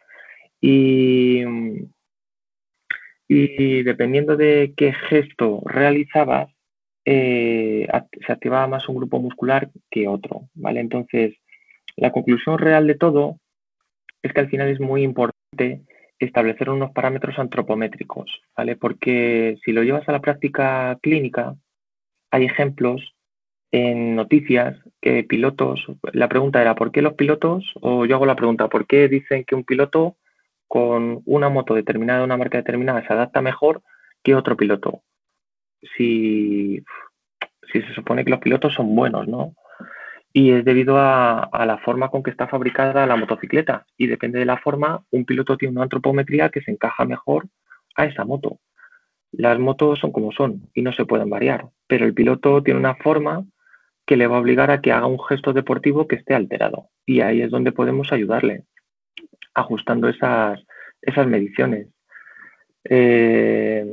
Y, 0.59 1.43
y 3.27 3.83
dependiendo 3.83 4.35
de 4.35 4.73
qué 4.75 4.93
gesto 4.93 5.61
realizabas, 5.65 6.49
eh, 7.05 7.87
se 8.25 8.31
activaba 8.31 8.67
más 8.67 8.87
un 8.89 8.95
grupo 8.95 9.19
muscular 9.19 9.69
que 9.89 10.07
otro, 10.07 10.49
¿vale? 10.53 10.79
Entonces, 10.79 11.35
la 11.95 12.11
conclusión 12.11 12.57
real 12.57 12.87
de 12.87 12.95
todo 12.95 13.39
es 14.21 14.33
que 14.33 14.39
al 14.39 14.49
final 14.49 14.69
es 14.69 14.79
muy 14.79 15.03
importante 15.03 15.81
establecer 16.19 16.69
unos 16.69 16.91
parámetros 16.91 17.39
antropométricos, 17.39 18.41
¿vale? 18.55 18.75
Porque 18.75 19.57
si 19.65 19.71
lo 19.71 19.83
llevas 19.83 20.07
a 20.07 20.11
la 20.11 20.21
práctica 20.21 20.97
clínica, 21.01 21.55
hay 22.29 22.45
ejemplos 22.45 23.15
en 23.71 24.15
noticias 24.15 24.77
que 25.01 25.23
pilotos, 25.23 25.85
la 26.11 26.27
pregunta 26.27 26.61
era, 26.61 26.75
¿por 26.75 26.91
qué 26.91 27.01
los 27.01 27.13
pilotos? 27.13 27.71
O 27.81 28.05
yo 28.05 28.15
hago 28.15 28.25
la 28.25 28.35
pregunta, 28.35 28.67
¿por 28.67 28.85
qué 28.85 29.07
dicen 29.07 29.45
que 29.45 29.55
un 29.55 29.63
piloto 29.63 30.17
con 30.67 31.21
una 31.25 31.49
moto 31.49 31.73
determinada, 31.73 32.23
una 32.23 32.37
marca 32.37 32.57
determinada, 32.57 33.05
se 33.05 33.13
adapta 33.13 33.41
mejor 33.41 33.81
que 34.23 34.35
otro 34.35 34.55
piloto? 34.55 35.03
Si, 35.97 36.83
si 37.71 37.81
se 37.81 37.93
supone 37.93 38.23
que 38.23 38.31
los 38.31 38.39
pilotos 38.39 38.73
son 38.73 38.95
buenos, 38.95 39.27
¿no? 39.27 39.53
y 40.33 40.51
es 40.51 40.63
debido 40.65 40.97
a, 40.97 41.49
la 41.65 41.77
forma 41.79 42.09
con 42.09 42.23
que 42.23 42.31
está 42.31 42.47
fabricada 42.47 43.05
la 43.05 43.15
motocicleta. 43.15 43.85
Y 43.97 44.07
depende 44.07 44.39
de 44.39 44.45
la 44.45 44.57
forma, 44.57 45.03
un 45.11 45.25
piloto 45.25 45.57
tiene 45.57 45.73
una 45.73 45.83
antropometría 45.83 46.49
que 46.49 46.61
se 46.61 46.71
encaja 46.71 47.05
mejor 47.05 47.47
a 47.95 48.05
esa 48.05 48.23
moto. 48.23 48.59
Las 49.31 49.59
motos 49.59 49.99
son 49.99 50.11
como 50.11 50.31
son 50.31 50.69
y 50.73 50.81
no 50.81 50.93
se 50.93 51.05
pueden 51.05 51.29
variar, 51.29 51.67
pero 51.87 52.05
el 52.05 52.13
piloto 52.13 52.63
tiene 52.63 52.79
una 52.79 52.95
forma 52.95 53.45
que 54.05 54.17
le 54.17 54.27
va 54.27 54.37
a 54.37 54.39
obligar 54.39 54.71
a 54.71 54.81
que 54.81 54.91
haga 54.91 55.05
un 55.05 55.19
gesto 55.19 55.53
deportivo 55.53 56.07
que 56.07 56.15
esté 56.15 56.33
alterado. 56.33 56.89
Y 57.05 57.21
ahí 57.21 57.41
es 57.41 57.51
donde 57.51 57.71
podemos 57.71 58.11
ayudarle, 58.11 58.63
ajustando 59.53 60.07
esas, 60.09 60.61
esas 61.01 61.27
mediciones. 61.27 61.87
Eh, 62.85 63.85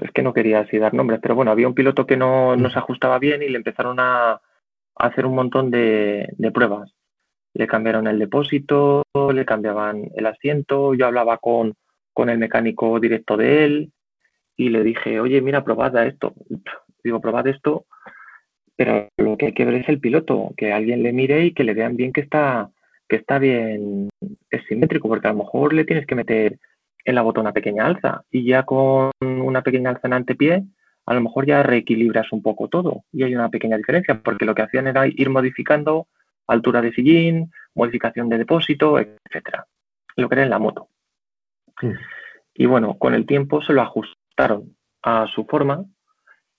es 0.00 0.10
que 0.12 0.22
no 0.22 0.32
quería 0.32 0.60
así 0.60 0.78
dar 0.78 0.94
nombres, 0.94 1.20
pero 1.22 1.34
bueno, 1.34 1.50
había 1.50 1.68
un 1.68 1.74
piloto 1.74 2.06
que 2.06 2.16
no, 2.16 2.56
no 2.56 2.70
se 2.70 2.78
ajustaba 2.78 3.18
bien 3.18 3.42
y 3.42 3.48
le 3.48 3.56
empezaron 3.56 3.98
a, 4.00 4.40
hacer 4.96 5.26
un 5.26 5.34
montón 5.34 5.70
de, 5.70 6.28
pruebas. 6.52 6.94
Le 7.52 7.66
cambiaron 7.66 8.06
el 8.06 8.18
depósito, 8.18 9.04
le 9.32 9.44
cambiaban 9.44 10.10
el 10.14 10.26
asiento, 10.26 10.94
yo 10.94 11.06
hablaba 11.06 11.38
con, 11.38 11.74
con 12.12 12.28
el 12.30 12.38
mecánico 12.38 12.98
directo 13.00 13.36
de 13.36 13.64
él 13.64 13.92
y 14.56 14.68
le 14.70 14.82
dije, 14.82 15.20
oye, 15.20 15.40
mira, 15.40 15.64
probad 15.64 16.06
esto. 16.06 16.34
Digo, 17.02 17.20
probad 17.20 17.46
esto, 17.48 17.86
pero 18.76 19.08
lo 19.18 19.36
que 19.36 19.46
hay 19.46 19.52
que 19.52 19.64
ver 19.64 19.74
es 19.74 19.88
el 19.88 20.00
piloto, 20.00 20.52
que 20.56 20.72
alguien 20.72 21.02
le 21.02 21.12
mire 21.12 21.44
y 21.44 21.52
que 21.52 21.64
le 21.64 21.74
vean 21.74 21.96
bien 21.96 22.12
que 22.12 22.22
está, 22.22 22.70
que 23.08 23.16
está 23.16 23.38
bien, 23.38 24.08
es 24.50 24.64
simétrico, 24.66 25.08
porque 25.08 25.28
a 25.28 25.32
lo 25.32 25.38
mejor 25.38 25.74
le 25.74 25.84
tienes 25.84 26.06
que 26.06 26.14
meter 26.14 26.58
en 27.04 27.14
la 27.14 27.22
bota 27.22 27.40
una 27.40 27.52
pequeña 27.52 27.86
alza. 27.86 28.24
Y 28.30 28.44
ya 28.44 28.64
con 28.64 29.10
una 29.20 29.62
pequeña 29.62 29.90
alza 29.90 30.06
en 30.08 30.12
antepié 30.14 30.64
a 31.06 31.14
lo 31.14 31.20
mejor 31.20 31.46
ya 31.46 31.62
reequilibras 31.62 32.32
un 32.32 32.42
poco 32.42 32.68
todo. 32.68 33.04
Y 33.12 33.22
hay 33.24 33.34
una 33.34 33.50
pequeña 33.50 33.76
diferencia, 33.76 34.20
porque 34.22 34.44
lo 34.44 34.54
que 34.54 34.62
hacían 34.62 34.86
era 34.86 35.06
ir 35.06 35.30
modificando 35.30 36.08
altura 36.46 36.80
de 36.80 36.92
sillín, 36.92 37.52
modificación 37.74 38.28
de 38.28 38.38
depósito, 38.38 38.98
etcétera, 38.98 39.66
lo 40.16 40.28
que 40.28 40.34
era 40.34 40.44
en 40.44 40.50
la 40.50 40.58
moto. 40.58 40.88
Y 42.54 42.66
bueno, 42.66 42.98
con 42.98 43.14
el 43.14 43.26
tiempo 43.26 43.62
se 43.62 43.72
lo 43.72 43.82
ajustaron 43.82 44.76
a 45.02 45.26
su 45.26 45.44
forma 45.44 45.84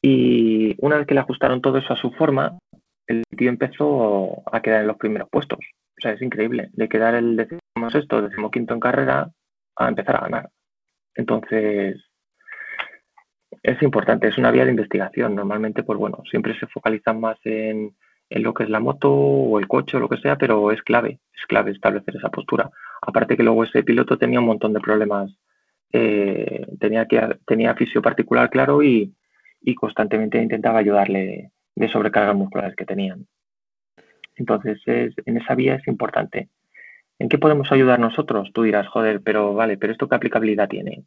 y 0.01 0.75
una 0.79 0.97
vez 0.97 1.07
que 1.07 1.13
le 1.13 1.21
ajustaron 1.21 1.61
todo 1.61 1.77
eso 1.77 1.93
a 1.93 1.97
su 1.97 2.11
forma, 2.11 2.57
el 3.07 3.23
tío 3.37 3.49
empezó 3.49 4.43
a 4.51 4.61
quedar 4.61 4.81
en 4.81 4.87
los 4.87 4.97
primeros 4.97 5.29
puestos. 5.29 5.59
O 5.97 6.01
sea, 6.01 6.11
es 6.11 6.21
increíble, 6.21 6.69
de 6.73 6.89
quedar 6.89 7.15
el 7.15 7.37
decimo 7.37 7.89
sexto, 7.89 8.21
decimo 8.21 8.51
quinto 8.51 8.73
en 8.73 8.79
carrera 8.79 9.31
a 9.75 9.87
empezar 9.87 10.15
a 10.17 10.21
ganar. 10.21 10.49
Entonces, 11.15 12.01
es 13.63 13.81
importante, 13.81 14.27
es 14.27 14.37
una 14.37 14.51
vía 14.51 14.65
de 14.65 14.71
investigación. 14.71 15.35
Normalmente, 15.35 15.83
pues 15.83 15.97
bueno, 15.97 16.21
siempre 16.29 16.57
se 16.59 16.67
focalizan 16.67 17.19
más 17.19 17.37
en, 17.43 17.95
lo 18.29 18.53
que 18.53 18.63
es 18.63 18.69
la 18.69 18.79
moto 18.79 19.11
o 19.11 19.59
el 19.59 19.67
coche 19.67 19.97
o 19.97 19.99
lo 19.99 20.09
que 20.09 20.17
sea, 20.17 20.37
pero 20.37 20.71
es 20.71 20.81
clave, 20.83 21.19
es 21.33 21.45
clave 21.47 21.71
establecer 21.71 22.15
esa 22.15 22.29
postura. 22.29 22.69
Aparte 23.01 23.37
que 23.37 23.43
luego 23.43 23.63
ese 23.63 23.83
piloto 23.83 24.17
tenía 24.17 24.39
un 24.39 24.45
montón 24.47 24.73
de 24.73 24.79
problemas, 24.79 25.31
eh, 25.91 26.67
tenía, 26.79 27.05
que, 27.05 27.37
tenía 27.47 27.75
fisio 27.75 28.01
particular, 28.01 28.49
claro, 28.49 28.83
y, 28.83 29.13
constantemente 29.75 30.41
intentaba 30.41 30.77
ayudarle 30.79 31.51
de 31.75 31.89
sobrecargas 31.89 32.35
musculares 32.35 32.75
que 32.75 32.85
tenían. 32.85 33.25
Entonces, 34.35 34.79
en 34.85 35.37
esa 35.37 35.55
vía 35.55 35.75
es 35.75 35.87
importante. 35.87 36.49
¿En 37.19 37.29
qué 37.29 37.37
podemos 37.37 37.71
ayudar 37.71 37.99
nosotros? 37.99 38.51
Tú 38.53 38.63
dirás, 38.63 38.87
joder, 38.87 39.21
pero 39.21 39.53
vale, 39.53 39.77
pero 39.77 39.93
¿esto 39.93 40.07
qué 40.07 40.15
aplicabilidad 40.15 40.67
tiene? 40.67 41.05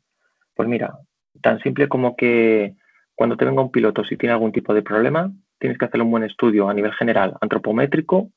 Pues 0.55 0.68
mira, 0.68 0.99
Tan 1.42 1.61
simple 1.61 1.88
como 1.88 2.16
que 2.16 2.75
cuando 3.14 3.37
te 3.37 3.44
venga 3.44 3.62
un 3.62 3.71
piloto, 3.71 4.05
si 4.05 4.16
tiene 4.16 4.33
algún 4.33 4.53
tipo 4.53 4.75
de 4.75 4.83
problema, 4.83 5.33
tienes 5.59 5.79
que 5.79 5.85
hacer 5.85 6.01
un 6.01 6.11
buen 6.11 6.25
estudio 6.25 6.68
a 6.68 6.75
nivel 6.75 6.92
general 6.92 7.35
antropométrico 7.40 8.31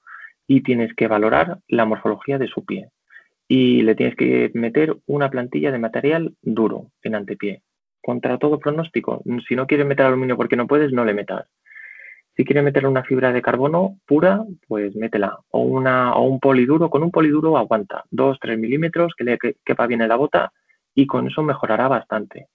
y 0.48 0.62
tienes 0.62 0.94
que 0.96 1.08
valorar 1.08 1.60
la 1.68 1.86
morfología 1.86 2.38
de 2.38 2.48
su 2.48 2.66
pie. 2.66 2.90
Y 3.48 3.82
le 3.82 3.96
tienes 3.96 4.16
que 4.16 4.52
meter 4.54 4.96
una 5.06 5.30
plantilla 5.30 5.72
de 5.72 5.80
material 5.80 6.36
duro 6.42 6.92
en 7.04 7.16
antepié. 7.16 7.62
Contra 8.02 8.38
todo 8.38 8.60
pronóstico. 8.60 9.22
Si 9.48 9.56
no 9.56 9.68
quieres 9.68 9.86
meter 9.86 10.06
aluminio 10.06 10.38
porque 10.38 10.56
no 10.56 10.68
puedes, 10.68 10.92
no 10.92 11.06
le 11.06 11.14
metas. 11.14 11.48
Si 12.42 12.46
quieres 12.46 12.64
meter 12.64 12.88
una 12.88 13.04
fibra 13.04 13.32
de 13.32 13.44
carbono 13.44 14.00
pura, 14.08 14.44
pues 14.68 14.96
métela. 14.96 15.38
O 15.52 15.62
un 15.62 16.40
poliduro. 16.40 16.90
Con 16.90 17.04
un 17.04 17.12
poliduro 17.12 17.56
aguanta 17.56 18.04
2-3 18.10 18.58
milímetros 18.58 19.14
que 19.16 19.24
le 19.24 19.38
quepa 19.64 19.86
bien 19.86 20.02
en 20.02 20.10
la 20.10 20.16
bota 20.16 20.52
y 20.96 21.06
con 21.06 21.28
eso 21.28 21.44
mejorará 21.44 21.88
bastante 21.88 22.48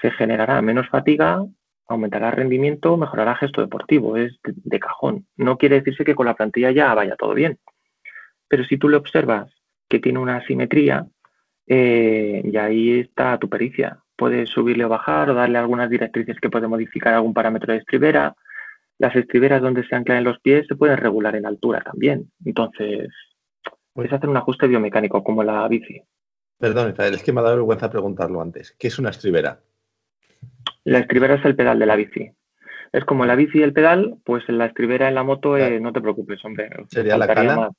se 0.00 0.10
generará 0.10 0.60
menos 0.62 0.88
fatiga, 0.88 1.44
aumentará 1.88 2.30
rendimiento, 2.30 2.96
mejorará 2.96 3.36
gesto 3.36 3.60
deportivo. 3.60 4.16
Es 4.16 4.38
de, 4.44 4.80
cajón. 4.80 5.26
No 5.36 5.56
quiere 5.58 5.76
decirse 5.76 6.04
que 6.04 6.14
con 6.14 6.26
la 6.26 6.34
plantilla 6.34 6.70
ya 6.70 6.94
vaya 6.94 7.16
todo 7.16 7.34
bien. 7.34 7.58
Pero 8.48 8.64
si 8.64 8.76
tú 8.76 8.88
le 8.88 8.96
observas 8.96 9.52
que 9.88 9.98
tiene 9.98 10.18
una 10.18 10.36
asimetría, 10.36 11.06
eh, 11.66 12.42
y 12.44 12.56
ahí 12.56 13.00
está 13.00 13.38
tu 13.38 13.48
pericia. 13.48 13.98
Puedes 14.16 14.48
subirle 14.48 14.84
o 14.84 14.88
bajar 14.88 15.30
o 15.30 15.34
darle 15.34 15.58
algunas 15.58 15.90
directrices 15.90 16.38
que 16.40 16.50
puede 16.50 16.68
modificar 16.68 17.14
algún 17.14 17.34
parámetro 17.34 17.72
de 17.72 17.80
estribera. 17.80 18.34
Las 18.98 19.14
estriberas 19.14 19.60
donde 19.60 19.86
se 19.86 19.94
anclan 19.94 20.18
en 20.18 20.24
los 20.24 20.40
pies 20.40 20.66
se 20.66 20.76
pueden 20.76 20.96
regular 20.96 21.36
en 21.36 21.46
altura 21.46 21.82
también. 21.82 22.30
Entonces, 22.44 23.08
puedes 23.92 24.12
hacer 24.12 24.28
un 24.28 24.36
ajuste 24.36 24.66
biomecánico 24.66 25.22
como 25.22 25.42
la 25.42 25.66
bici. 25.68 26.02
Perdón, 26.58 26.94
es 26.98 27.22
que 27.22 27.32
me 27.32 27.40
ha 27.40 27.44
dado 27.44 27.56
vergüenza 27.56 27.90
preguntarlo 27.90 28.40
antes. 28.40 28.74
¿Qué 28.78 28.88
es 28.88 28.98
una 28.98 29.10
estribera? 29.10 29.60
La 30.84 31.00
estribera 31.00 31.34
es 31.34 31.44
el 31.44 31.56
pedal 31.56 31.78
de 31.78 31.86
la 31.86 31.96
bici. 31.96 32.32
Es 32.92 33.04
como 33.04 33.26
la 33.26 33.34
bici 33.34 33.58
y 33.58 33.62
el 33.62 33.74
pedal, 33.74 34.16
pues 34.24 34.48
la 34.48 34.66
estribera 34.66 35.08
en 35.08 35.16
la 35.16 35.22
moto 35.22 35.56
eh, 35.58 35.80
no 35.80 35.92
te 35.92 36.00
preocupes, 36.00 36.42
hombre. 36.44 36.70
¿Sería 36.88 37.18
la 37.18 37.26
cala? 37.26 37.70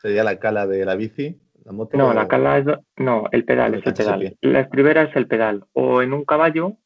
¿Sería 0.00 0.24
la 0.24 0.38
cala 0.38 0.66
de 0.66 0.84
la 0.84 0.96
bici? 0.96 1.40
La 1.64 1.72
moto, 1.72 1.96
no, 1.96 2.12
la 2.14 2.26
cala 2.26 2.58
es... 2.58 2.66
No, 2.96 3.24
el 3.30 3.44
pedal 3.44 3.74
es 3.74 3.86
el 3.86 3.94
pedal. 3.94 4.36
La 4.40 4.60
estribera 4.60 5.02
es 5.02 5.14
el 5.14 5.28
pedal. 5.28 5.64
O 5.72 6.02
en 6.02 6.12
un 6.12 6.24
caballo, 6.24 6.78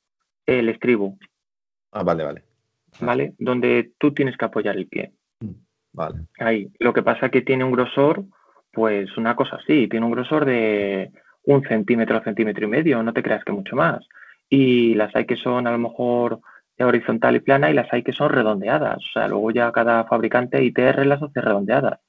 el 0.46 0.68
estribo. 0.68 1.18
Ah, 1.92 2.02
vale, 2.02 2.24
vale. 2.24 2.49
¿Vale? 3.00 3.34
Donde 3.38 3.92
tú 3.98 4.12
tienes 4.12 4.36
que 4.36 4.44
apoyar 4.44 4.76
el 4.76 4.86
pie. 4.86 5.12
Mm, 5.40 5.52
vale. 5.92 6.20
Ahí. 6.38 6.68
Lo 6.78 6.92
que 6.92 7.02
pasa 7.02 7.26
es 7.26 7.32
que 7.32 7.42
tiene 7.42 7.64
un 7.64 7.72
grosor, 7.72 8.24
pues 8.72 9.16
una 9.16 9.36
cosa 9.36 9.56
así, 9.56 9.88
tiene 9.88 10.06
un 10.06 10.12
grosor 10.12 10.44
de 10.44 11.10
un 11.44 11.62
centímetro, 11.62 12.22
centímetro 12.22 12.66
y 12.66 12.68
medio, 12.68 13.02
no 13.02 13.12
te 13.12 13.22
creas 13.22 13.44
que 13.44 13.52
mucho 13.52 13.76
más 13.76 14.06
y 14.50 14.94
las 14.94 15.14
hay 15.14 15.24
que 15.24 15.36
son 15.36 15.66
a 15.66 15.70
lo 15.70 15.78
mejor 15.78 16.40
horizontal 16.78 17.36
y 17.36 17.40
plana 17.40 17.70
y 17.70 17.74
las 17.74 17.90
hay 17.92 18.02
que 18.02 18.12
son 18.12 18.30
redondeadas. 18.30 18.96
O 18.96 19.12
sea, 19.12 19.28
luego 19.28 19.50
ya 19.50 19.70
cada 19.70 20.04
fabricante 20.04 20.62
ITR 20.62 21.06
las 21.06 21.22
hace 21.22 21.40
redondeadas. 21.40 22.00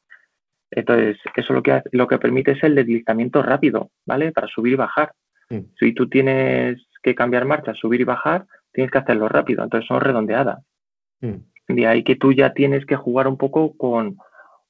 Entonces, 0.71 1.17
eso 1.35 1.53
lo 1.53 1.61
que, 1.61 1.81
lo 1.91 2.07
que 2.07 2.17
permite 2.17 2.51
es 2.51 2.63
el 2.63 2.75
deslizamiento 2.75 3.43
rápido, 3.43 3.91
¿vale? 4.05 4.31
Para 4.31 4.47
subir 4.47 4.73
y 4.73 4.77
bajar. 4.77 5.11
Mm. 5.49 5.59
Si 5.77 5.93
tú 5.93 6.07
tienes 6.07 6.81
que 7.03 7.13
cambiar 7.13 7.45
marcha, 7.45 7.73
subir 7.73 7.99
y 7.99 8.05
bajar, 8.05 8.45
tienes 8.71 8.91
que 8.91 8.97
hacerlo 8.97 9.27
rápido. 9.27 9.63
Entonces, 9.63 9.87
son 9.87 9.99
redondeadas. 9.99 10.63
Mm. 11.21 11.73
De 11.73 11.87
ahí 11.87 12.03
que 12.03 12.15
tú 12.15 12.33
ya 12.33 12.53
tienes 12.53 12.85
que 12.85 12.97
jugar 12.97 13.27
un 13.27 13.37
poco 13.37 13.77
con, 13.77 14.17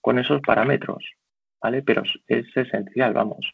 con 0.02 0.20
esos 0.20 0.42
parámetros, 0.42 1.04
¿vale? 1.62 1.82
Pero 1.82 2.04
es 2.28 2.46
esencial, 2.56 3.14
vamos 3.14 3.54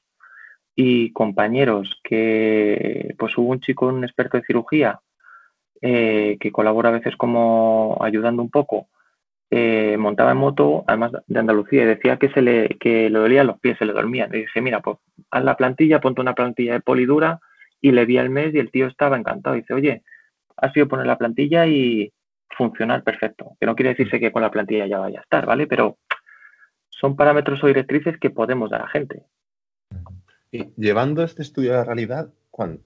y 0.79 1.11
compañeros 1.11 1.99
que, 2.03 3.15
pues 3.17 3.35
hubo 3.35 3.49
un 3.49 3.59
chico, 3.59 3.87
un 3.87 4.03
experto 4.03 4.37
de 4.37 4.43
cirugía, 4.45 4.99
eh, 5.81 6.37
que 6.39 6.51
colabora 6.51 6.89
a 6.89 6.91
veces 6.91 7.15
como 7.17 7.97
ayudando 7.99 8.43
un 8.43 8.51
poco, 8.51 8.87
eh, 9.49 9.97
montaba 9.97 10.33
en 10.33 10.37
moto, 10.37 10.83
además 10.87 11.13
de 11.25 11.39
Andalucía, 11.39 11.81
y 11.81 11.87
decía 11.87 12.17
que 12.17 12.29
se 12.29 12.43
le, 12.43 12.77
que 12.79 13.09
le 13.09 13.17
dolían 13.17 13.47
los 13.47 13.59
pies, 13.59 13.75
se 13.79 13.85
le 13.85 13.93
dormían. 13.93 14.29
Y 14.35 14.41
dije, 14.41 14.61
mira, 14.61 14.81
pues 14.81 14.97
haz 15.31 15.43
la 15.43 15.57
plantilla, 15.57 15.99
ponte 15.99 16.21
una 16.21 16.35
plantilla 16.35 16.73
de 16.73 16.81
polidura, 16.81 17.39
y 17.81 17.91
le 17.91 18.05
vi 18.05 18.19
al 18.19 18.29
mes 18.29 18.53
y 18.53 18.59
el 18.59 18.69
tío 18.69 18.85
estaba 18.85 19.17
encantado. 19.17 19.55
dice, 19.55 19.73
oye, 19.73 20.03
ha 20.57 20.71
sido 20.73 20.87
poner 20.87 21.07
la 21.07 21.17
plantilla 21.17 21.65
y 21.65 22.13
funcionar 22.55 23.03
perfecto. 23.03 23.57
Que 23.59 23.65
no 23.65 23.75
quiere 23.75 23.89
decirse 23.89 24.19
que 24.19 24.31
con 24.31 24.41
la 24.41 24.51
plantilla 24.51 24.87
ya 24.87 24.99
vaya 24.99 25.19
a 25.19 25.23
estar, 25.23 25.45
¿vale? 25.45 25.67
Pero 25.67 25.97
son 26.89 27.15
parámetros 27.15 27.63
o 27.63 27.67
directrices 27.67 28.17
que 28.17 28.29
podemos 28.29 28.69
dar 28.69 28.81
a 28.81 28.87
gente. 28.87 29.23
Y 30.51 30.69
llevando 30.77 31.23
este 31.23 31.41
estudio 31.41 31.73
a 31.73 31.77
la 31.77 31.83
realidad, 31.83 32.29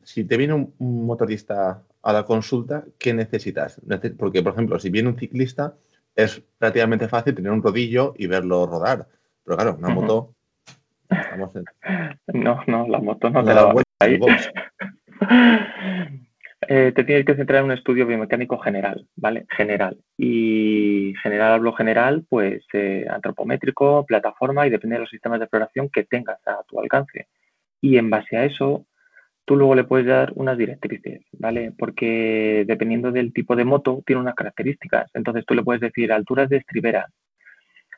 si 0.04 0.26
te 0.26 0.38
viene 0.38 0.54
un, 0.54 0.74
motorista 0.80 1.84
a 2.04 2.14
la 2.14 2.24
consulta, 2.24 2.84
¿qué 2.98 3.14
necesitas? 3.14 3.80
Porque, 4.18 4.42
por 4.42 4.54
ejemplo, 4.54 4.80
si 4.80 4.90
viene 4.90 5.10
un 5.10 5.18
ciclista, 5.18 5.76
es 6.16 6.42
relativamente 6.60 7.08
fácil 7.08 7.36
tener 7.36 7.52
un 7.52 7.64
rodillo 7.64 8.14
y 8.18 8.28
verlo 8.28 8.66
rodar. 8.66 9.08
Pero 9.46 9.58
claro, 9.58 9.76
una 9.78 9.90
moto. 9.90 10.34
No, 12.34 12.64
no, 12.68 12.88
la 12.88 13.00
moto 13.00 13.30
no, 13.30 13.44
te 13.44 13.54
la 13.54 13.66
va 13.66 13.82
ahí. 14.00 14.18
eh, 16.74 16.94
te 16.96 17.04
tienes 17.04 17.26
que 17.26 17.36
centrar 17.36 17.60
en 17.60 17.66
un 17.66 17.72
estudio 17.74 18.08
biomecánico 18.08 18.58
general, 18.60 19.06
¿vale? 19.18 19.46
General. 19.50 19.98
Y 20.18 21.14
general 21.22 21.52
hablo 21.52 21.74
general, 21.74 22.26
pues 22.30 22.64
eh, 22.72 23.06
antropométrico, 23.10 24.06
plataforma 24.06 24.66
y 24.66 24.70
depende 24.70 24.96
de 24.96 25.02
los 25.02 25.10
sistemas 25.10 25.40
de 25.40 25.46
exploración 25.46 25.90
que 25.90 26.06
tengas 26.06 26.40
a 26.48 26.64
tu 26.66 26.80
alcance 26.80 27.28
y 27.82 27.98
en 27.98 28.10
base 28.10 28.38
a 28.38 28.46
eso 28.46 28.86
tú 29.44 29.58
luego 29.58 29.76
le 29.76 29.84
puedes 29.84 30.08
dar 30.08 30.32
unas 30.36 30.58
directrices, 30.58 31.26
¿vale? 31.34 31.74
Porque 31.78 32.64
dependiendo 32.66 33.12
del 33.12 33.34
tipo 33.34 33.58
de 33.58 33.66
moto, 33.66 34.02
tiene 34.06 34.22
unas 34.22 34.36
características. 34.36 35.12
Entonces 35.14 35.44
tú 35.46 35.56
le 35.56 35.64
puedes 35.64 35.82
decir 35.82 36.14
alturas 36.14 36.48
de 36.48 36.58
estriberas. 36.58 37.12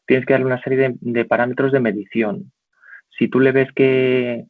Tienes 0.07 0.25
que 0.25 0.33
darle 0.33 0.47
una 0.47 0.63
serie 0.63 0.95
de, 0.99 1.25
parámetros 1.25 1.71
de 1.71 1.79
medición. 1.79 2.51
Si 3.19 3.27
tú 3.27 3.39
le 3.39 3.51
ves 3.51 3.71
que 3.73 4.45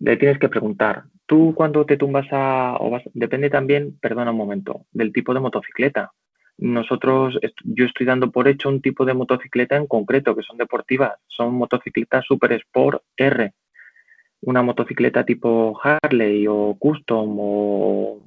le 0.00 0.16
tienes 0.16 0.38
que 0.38 0.48
preguntar, 0.48 1.04
tú 1.26 1.54
cuando 1.54 1.84
te 1.84 1.96
tumbas 1.96 2.26
a, 2.30 2.78
depende 3.12 3.50
también, 3.50 3.98
perdona 4.00 4.30
un 4.30 4.36
momento, 4.36 4.86
del 4.92 5.12
tipo 5.12 5.34
de 5.34 5.40
motocicleta. 5.40 6.12
Nosotros, 6.58 7.38
yo 7.64 7.84
estoy 7.84 8.06
dando 8.06 8.30
por 8.30 8.48
hecho 8.48 8.70
un 8.70 8.80
tipo 8.80 9.04
de 9.04 9.12
motocicleta 9.12 9.76
en 9.76 9.86
concreto, 9.86 10.34
que 10.34 10.42
son 10.42 10.56
deportivas, 10.56 11.18
son 11.26 11.54
motocicletas 11.54 12.24
Super 12.24 12.52
Sport 12.52 13.02
R, 13.16 13.52
una 14.42 14.62
motocicleta 14.62 15.24
tipo 15.24 15.78
Harley 15.82 16.46
o 16.48 16.76
Custom 16.78 17.36
o, 17.38 18.22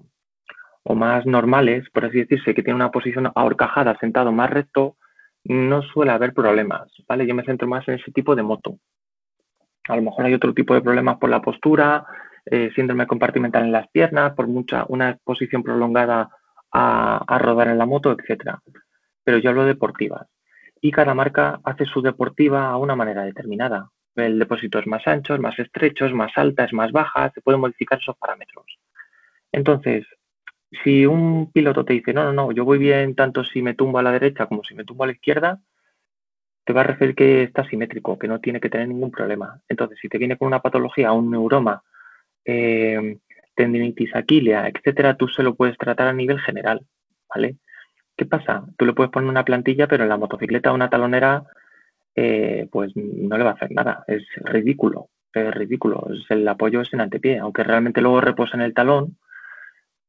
más 0.93 1.25
normales, 1.25 1.87
por 1.91 2.05
así 2.05 2.19
decirse, 2.19 2.53
que 2.53 2.63
tiene 2.63 2.75
una 2.75 2.91
posición 2.91 3.31
ahorcajada, 3.35 3.97
sentado 3.99 4.31
más 4.31 4.49
recto, 4.49 4.95
no 5.43 5.83
suele 5.83 6.11
haber 6.11 6.33
problemas, 6.33 6.91
¿vale? 7.07 7.27
Yo 7.27 7.35
me 7.35 7.43
centro 7.43 7.67
más 7.67 7.87
en 7.87 7.95
ese 7.95 8.11
tipo 8.11 8.35
de 8.35 8.41
moto. 8.43 8.77
A 9.87 9.95
lo 9.95 10.01
mejor 10.01 10.25
hay 10.25 10.33
otro 10.33 10.53
tipo 10.53 10.73
de 10.73 10.81
problemas 10.81 11.17
por 11.17 11.29
la 11.29 11.41
postura, 11.41 12.05
eh, 12.51 12.71
síndrome 12.75 13.07
compartimental 13.07 13.63
en 13.63 13.71
las 13.71 13.87
piernas, 13.89 14.33
por 14.33 14.47
mucha, 14.47 14.85
una 14.87 15.11
exposición 15.11 15.63
prolongada 15.63 16.29
a, 16.71 17.23
a 17.27 17.39
rodar 17.39 17.69
en 17.69 17.77
la 17.77 17.85
moto, 17.85 18.11
etcétera. 18.11 18.61
Pero 19.23 19.37
yo 19.37 19.49
hablo 19.49 19.63
de 19.63 19.69
deportivas. 19.69 20.27
Y 20.81 20.91
cada 20.91 21.13
marca 21.13 21.59
hace 21.63 21.85
su 21.85 22.01
deportiva 22.01 22.69
a 22.69 22.77
una 22.77 22.95
manera 22.95 23.23
determinada 23.23 23.89
el 24.25 24.39
depósito 24.39 24.79
es 24.79 24.87
más 24.87 25.05
ancho, 25.07 25.35
es 25.35 25.39
más 25.39 25.57
estrecho, 25.59 26.05
es 26.05 26.13
más 26.13 26.31
alta, 26.35 26.65
es 26.65 26.73
más 26.73 26.91
baja, 26.91 27.31
se 27.33 27.41
pueden 27.41 27.61
modificar 27.61 27.99
esos 27.99 28.17
parámetros. 28.17 28.65
Entonces, 29.51 30.05
si 30.83 31.05
un 31.05 31.51
piloto 31.51 31.85
te 31.85 31.93
dice, 31.93 32.13
no, 32.13 32.23
no, 32.23 32.33
no, 32.33 32.51
yo 32.51 32.65
voy 32.65 32.77
bien 32.77 33.15
tanto 33.15 33.43
si 33.43 33.61
me 33.61 33.73
tumbo 33.73 33.99
a 33.99 34.03
la 34.03 34.11
derecha 34.11 34.45
como 34.45 34.63
si 34.63 34.75
me 34.75 34.85
tumbo 34.85 35.03
a 35.03 35.07
la 35.07 35.13
izquierda, 35.13 35.59
te 36.65 36.73
va 36.73 36.81
a 36.81 36.85
referir 36.85 37.15
que 37.15 37.43
está 37.43 37.67
simétrico, 37.67 38.19
que 38.19 38.27
no 38.27 38.39
tiene 38.39 38.59
que 38.59 38.69
tener 38.69 38.87
ningún 38.87 39.11
problema. 39.11 39.59
Entonces, 39.67 39.97
si 39.99 40.07
te 40.07 40.19
viene 40.19 40.37
con 40.37 40.47
una 40.47 40.61
patología, 40.61 41.11
un 41.11 41.31
neuroma, 41.31 41.81
eh, 42.45 43.17
tendinitis 43.55 44.15
aquilea, 44.15 44.67
etcétera, 44.69 45.15
tú 45.15 45.27
se 45.27 45.43
lo 45.43 45.55
puedes 45.55 45.77
tratar 45.77 46.07
a 46.07 46.13
nivel 46.13 46.39
general, 46.39 46.81
¿vale? 47.27 47.57
¿Qué 48.15 48.25
pasa? 48.25 48.65
Tú 48.77 48.85
le 48.85 48.93
puedes 48.93 49.11
poner 49.11 49.29
una 49.29 49.45
plantilla, 49.45 49.87
pero 49.87 50.03
en 50.03 50.09
la 50.09 50.17
motocicleta 50.17 50.73
una 50.73 50.89
talonera 50.89 51.43
eh, 52.15 52.67
pues 52.71 52.91
no 52.95 53.37
le 53.37 53.43
va 53.43 53.51
a 53.51 53.53
hacer 53.53 53.71
nada. 53.71 54.03
Es 54.07 54.23
ridículo, 54.43 55.09
es 55.33 55.53
ridículo. 55.53 56.07
el 56.29 56.47
apoyo 56.47 56.81
es 56.81 56.93
en 56.93 57.01
antepié, 57.01 57.39
aunque 57.39 57.63
realmente 57.63 58.01
luego 58.01 58.21
reposa 58.21 58.57
en 58.57 58.61
el 58.61 58.73
talón, 58.73 59.17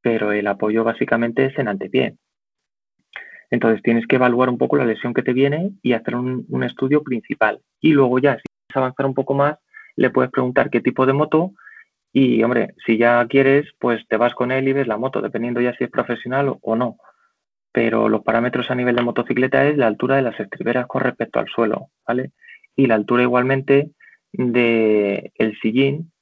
pero 0.01 0.33
el 0.33 0.47
apoyo 0.47 0.83
básicamente 0.85 1.47
es 1.47 1.59
en 1.59 1.69
antepié. 1.69 2.17
Entonces 3.51 3.83
tienes 3.83 4.07
que 4.07 4.17
evaluar 4.17 4.49
un 4.49 4.59
poco 4.59 4.77
la 4.77 4.85
lesión 4.85 5.13
que 5.13 5.23
te 5.23 5.33
viene 5.33 5.73
y 5.83 5.93
hacer 5.93 6.15
un, 6.15 6.47
un 6.49 6.65
estudio 6.65 7.03
principal. 7.03 7.61
Y 7.81 7.93
luego 7.93 8.19
ya, 8.19 8.37
si 8.37 8.43
quieres 8.43 8.77
avanzar 8.77 9.07
un 9.07 9.15
poco 9.15 9.35
más, 9.35 9.59
le 9.97 10.11
puedes 10.11 10.31
preguntar 10.31 10.71
qué 10.71 10.81
tipo 10.81 11.05
de 11.07 11.13
moto 11.13 11.53
y, 12.13 12.43
hombre, 12.43 12.75
si 12.85 12.99
ya 12.99 13.25
quieres, 13.29 13.67
pues 13.79 14.07
te 14.09 14.17
vas 14.17 14.35
con 14.35 14.51
él 14.51 14.69
y 14.69 14.73
ves 14.73 14.87
la 14.87 14.99
moto, 14.99 15.21
dependiendo 15.21 15.61
ya 15.61 15.75
si 15.75 15.85
es 15.85 15.91
profesional 15.91 16.57
o 16.61 16.77
no 16.77 16.97
pero 17.73 18.09
los 18.09 18.23
parámetros 18.23 18.71
a 18.71 18.75
nivel 18.75 18.97
de 18.97 19.03
motocicleta 19.03 19.67
es 19.67 19.77
la 19.77 19.87
altura 19.87 20.17
de 20.17 20.23
las 20.23 20.39
estriberas 20.39 20.87
con 20.87 21.03
respecto 21.03 21.39
al 21.39 21.49
suelo, 21.49 21.91
¿vale? 22.07 22.33
Y 22.77 22.87
la 22.87 22.97
altura 22.97 23.23
igualmente 23.23 23.91
del 24.33 25.33
el 25.35 25.59
sillín 25.61 26.13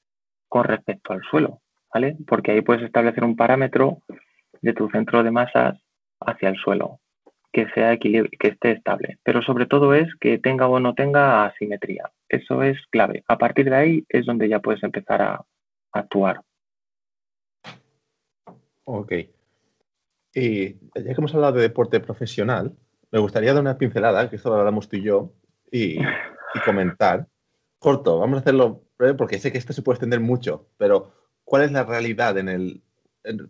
con 0.48 0.64
respecto 0.64 1.12
al 1.12 1.22
suelo, 1.22 1.60
¿vale? 1.92 2.16
Porque 2.26 2.52
ahí 2.52 2.60
puedes 2.60 2.82
establecer 2.82 3.24
un 3.24 3.36
parámetro 3.36 4.02
de 4.60 4.72
tu 4.72 4.88
centro 4.90 5.22
de 5.22 5.30
masas 5.30 5.80
hacia 6.20 6.48
el 6.48 6.56
suelo, 6.56 7.00
que 7.52 7.68
sea 7.70 7.96
que 7.96 8.28
esté 8.40 8.72
estable. 8.72 9.18
Pero 9.22 9.40
sobre 9.42 9.66
todo 9.66 9.94
es 9.94 10.08
que 10.20 10.38
tenga 10.38 10.68
o 10.68 10.80
no 10.80 10.94
tenga 10.94 11.44
asimetría. 11.46 12.10
Eso 12.28 12.62
es 12.62 12.78
clave. 12.90 13.24
A 13.28 13.38
partir 13.38 13.70
de 13.70 13.76
ahí 13.76 14.04
es 14.08 14.26
donde 14.26 14.48
ya 14.48 14.60
puedes 14.60 14.82
empezar 14.82 15.22
a 15.22 15.42
actuar. 15.92 16.40
Ok. 18.84 19.12
Y 20.34 20.72
ya 20.74 21.02
que 21.02 21.12
hemos 21.12 21.34
hablado 21.34 21.54
de 21.54 21.62
deporte 21.62 22.00
profesional, 22.00 22.76
me 23.10 23.18
gustaría 23.18 23.52
dar 23.52 23.62
una 23.62 23.78
pincelada, 23.78 24.28
que 24.28 24.36
esto 24.36 24.50
lo 24.50 24.56
hablamos 24.56 24.88
tú 24.88 24.96
y 24.96 25.02
yo, 25.02 25.32
y, 25.70 25.98
comentar. 26.64 27.26
Corto, 27.78 28.18
vamos 28.18 28.38
a 28.38 28.40
hacerlo 28.40 28.84
breve 28.98 29.14
porque 29.14 29.38
sé 29.38 29.52
que 29.52 29.58
esto 29.58 29.72
se 29.72 29.82
puede 29.82 29.96
extender 29.96 30.20
mucho, 30.20 30.68
pero 30.76 31.12
¿cuál 31.44 31.62
es 31.62 31.72
la 31.72 31.84
realidad 31.84 32.36
en 32.38 32.48
el, 32.48 32.82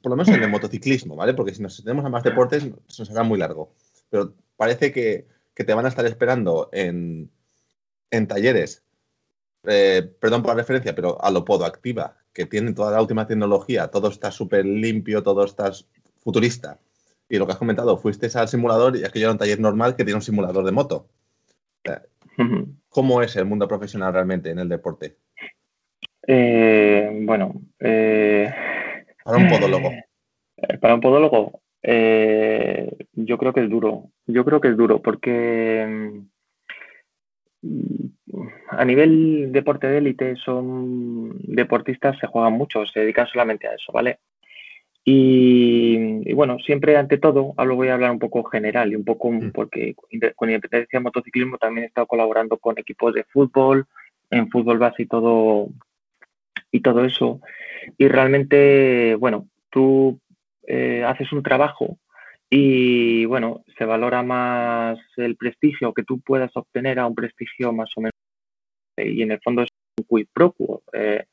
por 0.03 0.11
lo 0.11 0.17
menos 0.17 0.29
en 0.29 0.43
el 0.43 0.51
motociclismo, 0.51 1.17
¿vale? 1.17 1.35
Porque 1.35 1.55
si 1.55 1.63
nos 1.63 1.83
tenemos 1.83 2.05
a 2.05 2.11
más 2.11 2.23
deportes, 2.23 2.65
se 2.89 3.03
nos 3.03 3.11
hará 3.11 3.23
muy 3.23 3.39
largo. 3.39 3.75
Pero 4.11 4.35
parece 4.57 4.93
que, 4.93 5.27
te 5.55 5.75
van 5.75 5.87
a 5.87 5.89
estar 5.89 6.07
esperando 6.07 6.69
en, 6.73 7.31
talleres, 8.29 8.85
eh, 9.65 10.15
perdón 10.21 10.43
por 10.43 10.51
la 10.51 10.63
referencia, 10.63 10.95
pero 10.95 11.23
a 11.23 11.31
lo 11.31 11.45
podo 11.45 11.65
activa, 11.65 12.18
que 12.39 12.47
tienen 12.47 12.73
toda 12.73 12.93
la 12.93 13.01
última 13.01 13.27
tecnología, 13.27 13.89
todo 13.89 14.11
está 14.11 14.31
súper 14.31 14.65
limpio, 14.65 15.25
todo 15.25 15.45
está 15.45 15.73
futurista. 16.19 16.79
Y 17.29 17.37
lo 17.37 17.47
que 17.47 17.53
has 17.53 17.59
comentado, 17.59 17.97
fuiste 17.97 18.29
al 18.39 18.47
simulador 18.47 18.97
y 18.97 19.03
es 19.03 19.11
que 19.11 19.19
yo 19.19 19.25
era 19.25 19.33
un 19.33 19.39
taller 19.39 19.59
normal 19.59 19.97
que 19.97 20.05
tiene 20.05 20.19
un 20.19 20.23
simulador 20.23 20.65
de 20.65 20.71
moto. 20.71 21.09
¿Cómo 22.91 23.23
es 23.23 23.35
el 23.35 23.45
mundo 23.45 23.67
profesional 23.67 24.13
realmente 24.13 24.51
en 24.51 24.61
el 24.61 24.69
deporte? 24.69 25.17
Eh, 26.29 27.11
bueno, 27.23 27.61
eh, 27.81 28.49
para 29.25 29.39
un 29.39 29.49
podólogo. 29.49 29.91
Eh, 30.59 30.79
para 30.81 30.95
un 30.95 31.01
podólogo, 31.01 31.61
yo 31.83 33.39
creo 33.39 33.53
que 33.53 33.65
es 33.65 33.69
duro. 33.69 34.13
Yo 34.27 34.45
creo 34.45 34.61
que 34.61 34.69
es 34.69 34.77
duro 34.77 35.03
porque 35.03 36.23
mm, 37.63 38.07
a 38.71 38.85
nivel 38.85 39.53
deporte 39.53 39.87
de 39.87 39.99
élite 39.99 40.37
son 40.37 41.39
deportistas, 41.43 42.19
se 42.19 42.27
juegan 42.27 42.53
mucho, 42.53 42.85
se 42.87 43.01
dedican 43.01 43.27
solamente 43.27 43.67
a 43.67 43.75
eso, 43.75 43.93
¿vale? 43.93 44.19
Y, 45.05 46.35
bueno, 46.35 46.59
siempre 46.59 46.97
ante 46.97 47.17
todo, 47.17 47.55
hablo 47.57 47.77
voy 47.77 47.89
a 47.89 47.95
hablar 47.95 48.11
un 48.11 48.19
poco 48.19 48.45
general 48.45 48.93
y 48.93 48.97
un 48.97 49.05
poco 49.05 49.31
mm. 49.31 49.53
porque 49.53 49.95
con 50.37 50.51
independencia 50.51 50.99
de 50.99 51.03
motociclismo 51.03 51.57
también 51.57 51.85
he 51.85 51.87
estado 51.87 52.07
colaborando 52.07 52.59
con 52.59 52.79
equipos 52.79 53.15
de 53.15 53.25
fútbol, 53.25 53.87
en 54.31 54.51
fútbol 54.51 54.79
base 54.79 55.05
y 55.05 55.07
todo, 55.07 55.69
y 56.71 56.81
todo 56.81 57.05
eso. 57.05 57.41
Y 57.97 58.09
realmente, 58.09 59.15
bueno, 59.15 59.49
tú 59.71 60.21
eh, 60.67 61.03
haces 61.07 61.33
un 61.33 61.43
trabajo 61.43 61.97
y 62.51 63.25
bueno, 63.25 63.65
se 63.79 63.87
valora 63.87 64.23
más 64.23 64.99
el 65.17 65.37
prestigio 65.37 65.95
que 65.95 66.03
tú 66.03 66.21
puedas 66.21 66.51
obtener 66.55 66.99
a 66.99 67.07
un 67.07 67.15
prestigio 67.15 67.73
más 67.73 67.91
o 67.97 68.03
menos. 68.03 68.18
Y 69.07 69.23
en 69.23 69.33
el 69.33 69.41
fondo 69.41 69.63
es 69.63 69.69
un 69.99 70.05
quid 70.05 70.27
pro 70.33 70.53
quo. 70.53 70.83
Eh, 70.93 71.25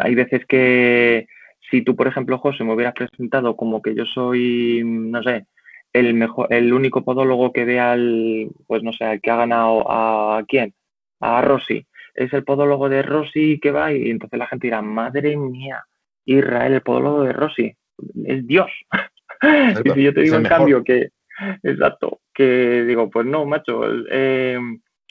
hay 0.00 0.14
veces 0.14 0.46
que 0.46 1.26
si 1.70 1.82
tú, 1.82 1.96
por 1.96 2.06
ejemplo, 2.06 2.38
José, 2.38 2.64
me 2.64 2.74
hubieras 2.74 2.94
presentado 2.94 3.56
como 3.56 3.82
que 3.82 3.94
yo 3.94 4.04
soy, 4.06 4.82
no 4.84 5.22
sé, 5.22 5.46
el 5.92 6.14
mejor, 6.14 6.52
el 6.52 6.72
único 6.72 7.04
podólogo 7.04 7.52
que 7.52 7.64
ve 7.64 7.80
al, 7.80 8.48
pues 8.66 8.82
no 8.82 8.92
sé, 8.92 9.20
que 9.22 9.30
ha 9.30 9.36
ganado 9.36 9.84
a, 9.90 10.44
quién, 10.46 10.74
a 11.20 11.40
Rossi, 11.42 11.86
es 12.14 12.32
el 12.32 12.44
podólogo 12.44 12.88
de 12.88 13.02
Rossi 13.02 13.58
que 13.60 13.70
va 13.70 13.92
y 13.92 14.10
entonces 14.10 14.38
la 14.38 14.46
gente 14.46 14.66
dirá, 14.66 14.82
madre 14.82 15.36
mía, 15.36 15.84
Israel, 16.24 16.74
el 16.74 16.82
podólogo 16.82 17.22
de 17.24 17.32
Rossi, 17.32 17.76
es 18.24 18.46
Dios. 18.46 18.70
y 19.84 19.90
si 19.90 20.02
yo 20.02 20.14
te 20.14 20.22
digo 20.22 20.36
en 20.36 20.44
cambio 20.44 20.84
que, 20.84 21.10
exacto, 21.62 22.20
que 22.34 22.84
digo, 22.84 23.10
pues 23.10 23.26
no, 23.26 23.44
macho, 23.44 23.82
eh, 24.10 24.58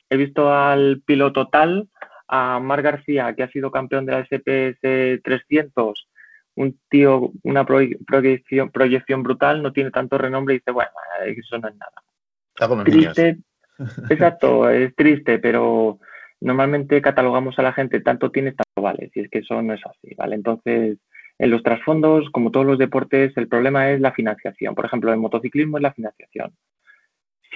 he 0.09 0.17
visto 0.17 0.53
al 0.53 1.01
piloto 1.05 1.47
tal, 1.47 1.89
a 2.27 2.59
Mar 2.59 2.81
García, 2.81 3.33
que 3.35 3.43
ha 3.43 3.51
sido 3.51 3.71
campeón 3.71 4.05
de 4.05 4.11
la 4.11 4.25
SPS 4.25 5.21
300, 5.23 6.07
un 6.55 6.79
tío, 6.89 7.31
una 7.43 7.65
proyección, 7.65 8.71
proyección 8.71 9.23
brutal, 9.23 9.61
no 9.61 9.71
tiene 9.71 9.91
tanto 9.91 10.17
renombre 10.17 10.55
y 10.55 10.57
dice, 10.57 10.71
bueno, 10.71 10.91
eso 11.25 11.57
no 11.57 11.67
es 11.67 11.75
nada. 11.75 12.83
triste, 12.83 13.37
exacto, 14.09 14.69
es 14.69 14.95
triste, 14.95 15.39
pero 15.39 15.99
normalmente 16.41 17.01
catalogamos 17.01 17.57
a 17.59 17.63
la 17.63 17.73
gente 17.73 18.01
tanto 18.01 18.31
tiene, 18.31 18.51
tanto 18.51 18.81
vale, 18.81 19.09
si 19.13 19.21
es 19.21 19.29
que 19.29 19.39
eso 19.39 19.61
no 19.61 19.73
es 19.73 19.81
así, 19.85 20.13
¿vale? 20.15 20.35
Entonces, 20.35 20.97
en 21.39 21.51
los 21.51 21.61
trasfondos, 21.61 22.29
como 22.31 22.51
todos 22.51 22.65
los 22.65 22.79
deportes, 22.79 23.35
el 23.37 23.47
problema 23.47 23.91
es 23.91 23.99
la 23.99 24.11
financiación. 24.11 24.73
Por 24.73 24.85
ejemplo, 24.85 25.11
el 25.11 25.19
motociclismo 25.19 25.77
es 25.77 25.83
la 25.83 25.93
financiación. 25.93 26.51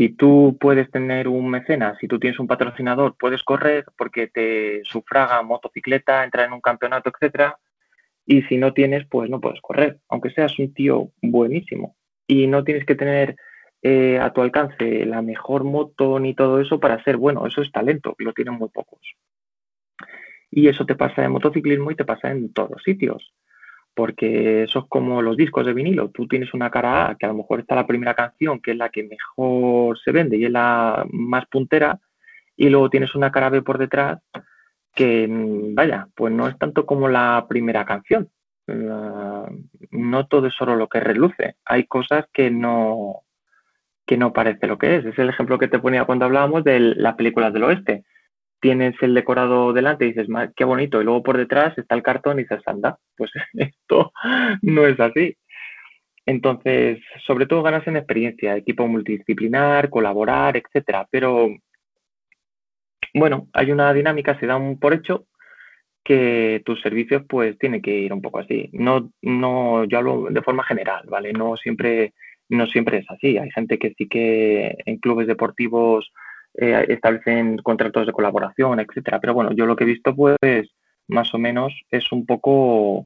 Si 0.02 0.10
tú 0.10 0.58
puedes 0.60 0.90
tener 0.90 1.28
un 1.28 1.48
mecenas, 1.48 1.96
si 2.00 2.08
tú 2.08 2.18
tienes 2.18 2.40
un 2.40 2.48
patrocinador, 2.48 3.16
puedes 3.20 3.44
correr 3.44 3.86
porque 3.96 4.26
te 4.26 4.82
sufraga 4.84 5.44
motocicleta, 5.44 6.24
entrar 6.24 6.48
en 6.48 6.54
un 6.54 6.60
campeonato, 6.60 7.12
etcétera, 7.12 7.60
y 8.26 8.42
si 8.42 8.58
no 8.58 8.74
tienes, 8.74 9.06
pues 9.08 9.30
no 9.30 9.40
puedes 9.40 9.62
correr, 9.62 10.00
aunque 10.10 10.32
seas 10.32 10.58
un 10.58 10.74
tío 10.74 11.12
buenísimo. 11.22 11.96
Y 12.26 12.48
no 12.48 12.64
tienes 12.64 12.84
que 12.88 12.96
tener 12.96 13.36
eh, 13.84 14.18
a 14.18 14.34
tu 14.34 14.42
alcance 14.42 15.06
la 15.06 15.22
mejor 15.22 15.66
moto 15.66 16.20
ni 16.20 16.34
todo 16.34 16.60
eso 16.60 16.80
para 16.80 17.04
ser 17.04 17.18
bueno. 17.18 17.46
Eso 17.46 17.62
es 17.62 17.72
talento, 17.72 18.16
lo 18.18 18.34
tienen 18.34 18.56
muy 18.56 18.70
pocos. 18.70 19.02
Y 20.50 20.68
eso 20.68 20.84
te 20.88 20.96
pasa 20.96 21.24
en 21.24 21.32
motociclismo 21.32 21.92
y 21.92 21.96
te 21.96 22.06
pasa 22.06 22.32
en 22.32 22.52
todos 22.52 22.82
sitios. 22.82 23.36
Porque 23.94 24.64
eso 24.64 24.80
es 24.80 24.86
como 24.88 25.22
los 25.22 25.38
discos 25.38 25.66
de 25.66 25.74
vinilo. 25.74 26.10
Tú 26.10 26.28
tienes 26.28 26.54
una 26.54 26.70
cara 26.70 27.10
A, 27.10 27.16
que 27.16 27.26
a 27.26 27.30
lo 27.30 27.36
mejor 27.36 27.60
está 27.60 27.76
la 27.76 27.88
primera 27.88 28.14
canción, 28.14 28.60
que 28.60 28.72
es 28.72 28.78
la 28.78 28.90
que 28.90 29.04
mejor 29.04 30.00
se 30.00 30.12
vende 30.12 30.38
y 30.38 30.46
es 30.46 30.52
la 30.52 31.06
más 31.12 31.46
puntera, 31.48 32.00
y 32.56 32.70
luego 32.70 32.90
tienes 32.90 33.16
una 33.16 33.32
cara 33.32 33.50
B 33.50 33.62
por 33.62 33.78
detrás 33.78 34.20
que, 34.94 35.28
mm, 35.28 35.76
vaya, 35.76 36.08
pues 36.16 36.34
no 36.34 36.48
es 36.48 36.58
tanto 36.58 36.86
como 36.86 37.08
la 37.08 37.46
primera 37.50 37.86
canción. 37.86 38.30
no 38.68 40.28
todo 40.28 40.48
es 40.48 40.54
solo 40.54 40.76
lo 40.76 40.88
que 40.88 41.00
reluce. 41.02 41.56
Hay 41.66 41.86
cosas 41.88 42.26
que 42.32 42.50
no, 42.52 43.24
que 44.06 44.18
no 44.18 44.34
parece 44.34 44.68
lo 44.68 44.78
que 44.78 44.98
es. 44.98 45.06
Es 45.06 45.20
el 45.20 45.30
ejemplo 45.30 45.60
que 45.60 45.68
te 45.68 45.80
ponía 45.80 46.06
cuando 46.06 46.26
hablábamos 46.26 46.64
de 46.64 46.80
las 46.80 47.16
películas 47.16 47.54
del 47.54 47.64
oeste 47.64 48.06
tienes 48.62 48.96
el 49.02 49.14
decorado 49.14 49.74
delante 49.74 50.06
y 50.06 50.14
dices, 50.14 50.28
qué 50.56 50.64
bonito, 50.64 51.02
y 51.02 51.04
luego 51.04 51.24
por 51.24 51.38
detrás 51.38 51.78
está 51.78 51.96
el 51.96 52.04
cartón 52.04 52.40
y 52.40 52.44
dices, 52.44 52.62
anda, 52.66 52.98
pues 53.18 53.32
esto 53.54 54.14
no 54.62 54.86
es 54.86 55.00
así. 55.00 55.36
Entonces, 56.26 57.00
sobre 57.26 57.48
todo 57.48 57.64
ganas 57.64 57.86
en 57.88 57.98
experiencia, 57.98 58.56
equipo 58.56 58.88
multidisciplinar, 58.88 59.90
colaborar, 59.90 60.56
etcétera. 60.56 61.08
Pero 61.10 61.50
bueno, 63.14 63.48
hay 63.54 63.72
una 63.72 63.92
dinámica, 63.94 64.40
se 64.40 64.46
da 64.46 64.56
un 64.56 64.80
por 64.80 64.94
hecho 64.94 65.26
que 66.04 66.62
tus 66.66 66.82
servicios 66.82 67.24
pues 67.28 67.58
tienen 67.58 67.82
que 67.82 67.92
ir 67.92 68.14
un 68.14 68.22
poco 68.22 68.40
así. 68.40 68.70
No, 68.74 69.12
no, 69.22 69.84
yo 69.86 69.98
hablo 69.98 70.28
de 70.30 70.42
forma 70.42 70.64
general, 70.64 71.06
¿vale? 71.08 71.34
No 71.34 71.58
siempre, 71.58 72.14
no 72.50 72.68
siempre 72.68 73.00
es 73.00 73.06
así. 73.10 73.38
Hay 73.38 73.50
gente 73.52 73.80
que 73.80 73.94
sí 73.98 74.08
que 74.08 74.78
en 74.86 74.98
clubes 74.98 75.28
deportivos 75.28 76.12
eh, 76.56 76.86
establecen 76.90 77.58
contratos 77.60 78.06
de 78.06 78.14
colaboración, 78.14 78.80
etcétera. 78.80 79.20
Pero 79.20 79.34
bueno, 79.34 79.52
yo 79.54 79.66
lo 79.66 79.76
que 79.76 79.84
he 79.84 79.88
visto, 79.88 80.16
pues, 80.16 80.38
más 81.08 81.34
o 81.34 81.38
menos, 81.38 81.74
es 81.90 82.12
un 82.12 82.26
poco. 82.26 83.06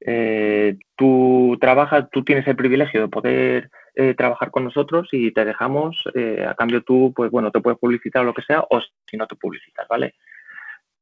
Eh, 0.00 0.76
tú 0.96 1.58
trabajas, 1.60 2.08
tú 2.10 2.22
tienes 2.22 2.46
el 2.46 2.56
privilegio 2.56 3.02
de 3.02 3.08
poder 3.08 3.70
eh, 3.94 4.14
trabajar 4.14 4.50
con 4.52 4.64
nosotros 4.64 5.08
y 5.10 5.32
te 5.32 5.44
dejamos, 5.44 6.04
a 6.46 6.54
cambio 6.54 6.82
tú, 6.82 7.12
pues 7.14 7.30
bueno, 7.32 7.50
te 7.50 7.60
puedes 7.60 7.80
publicitar 7.80 8.22
o 8.22 8.26
lo 8.26 8.34
que 8.34 8.42
sea, 8.42 8.64
o 8.70 8.80
si 8.80 9.16
no 9.16 9.26
te 9.26 9.34
publicitas, 9.34 9.88
¿vale? 9.88 10.14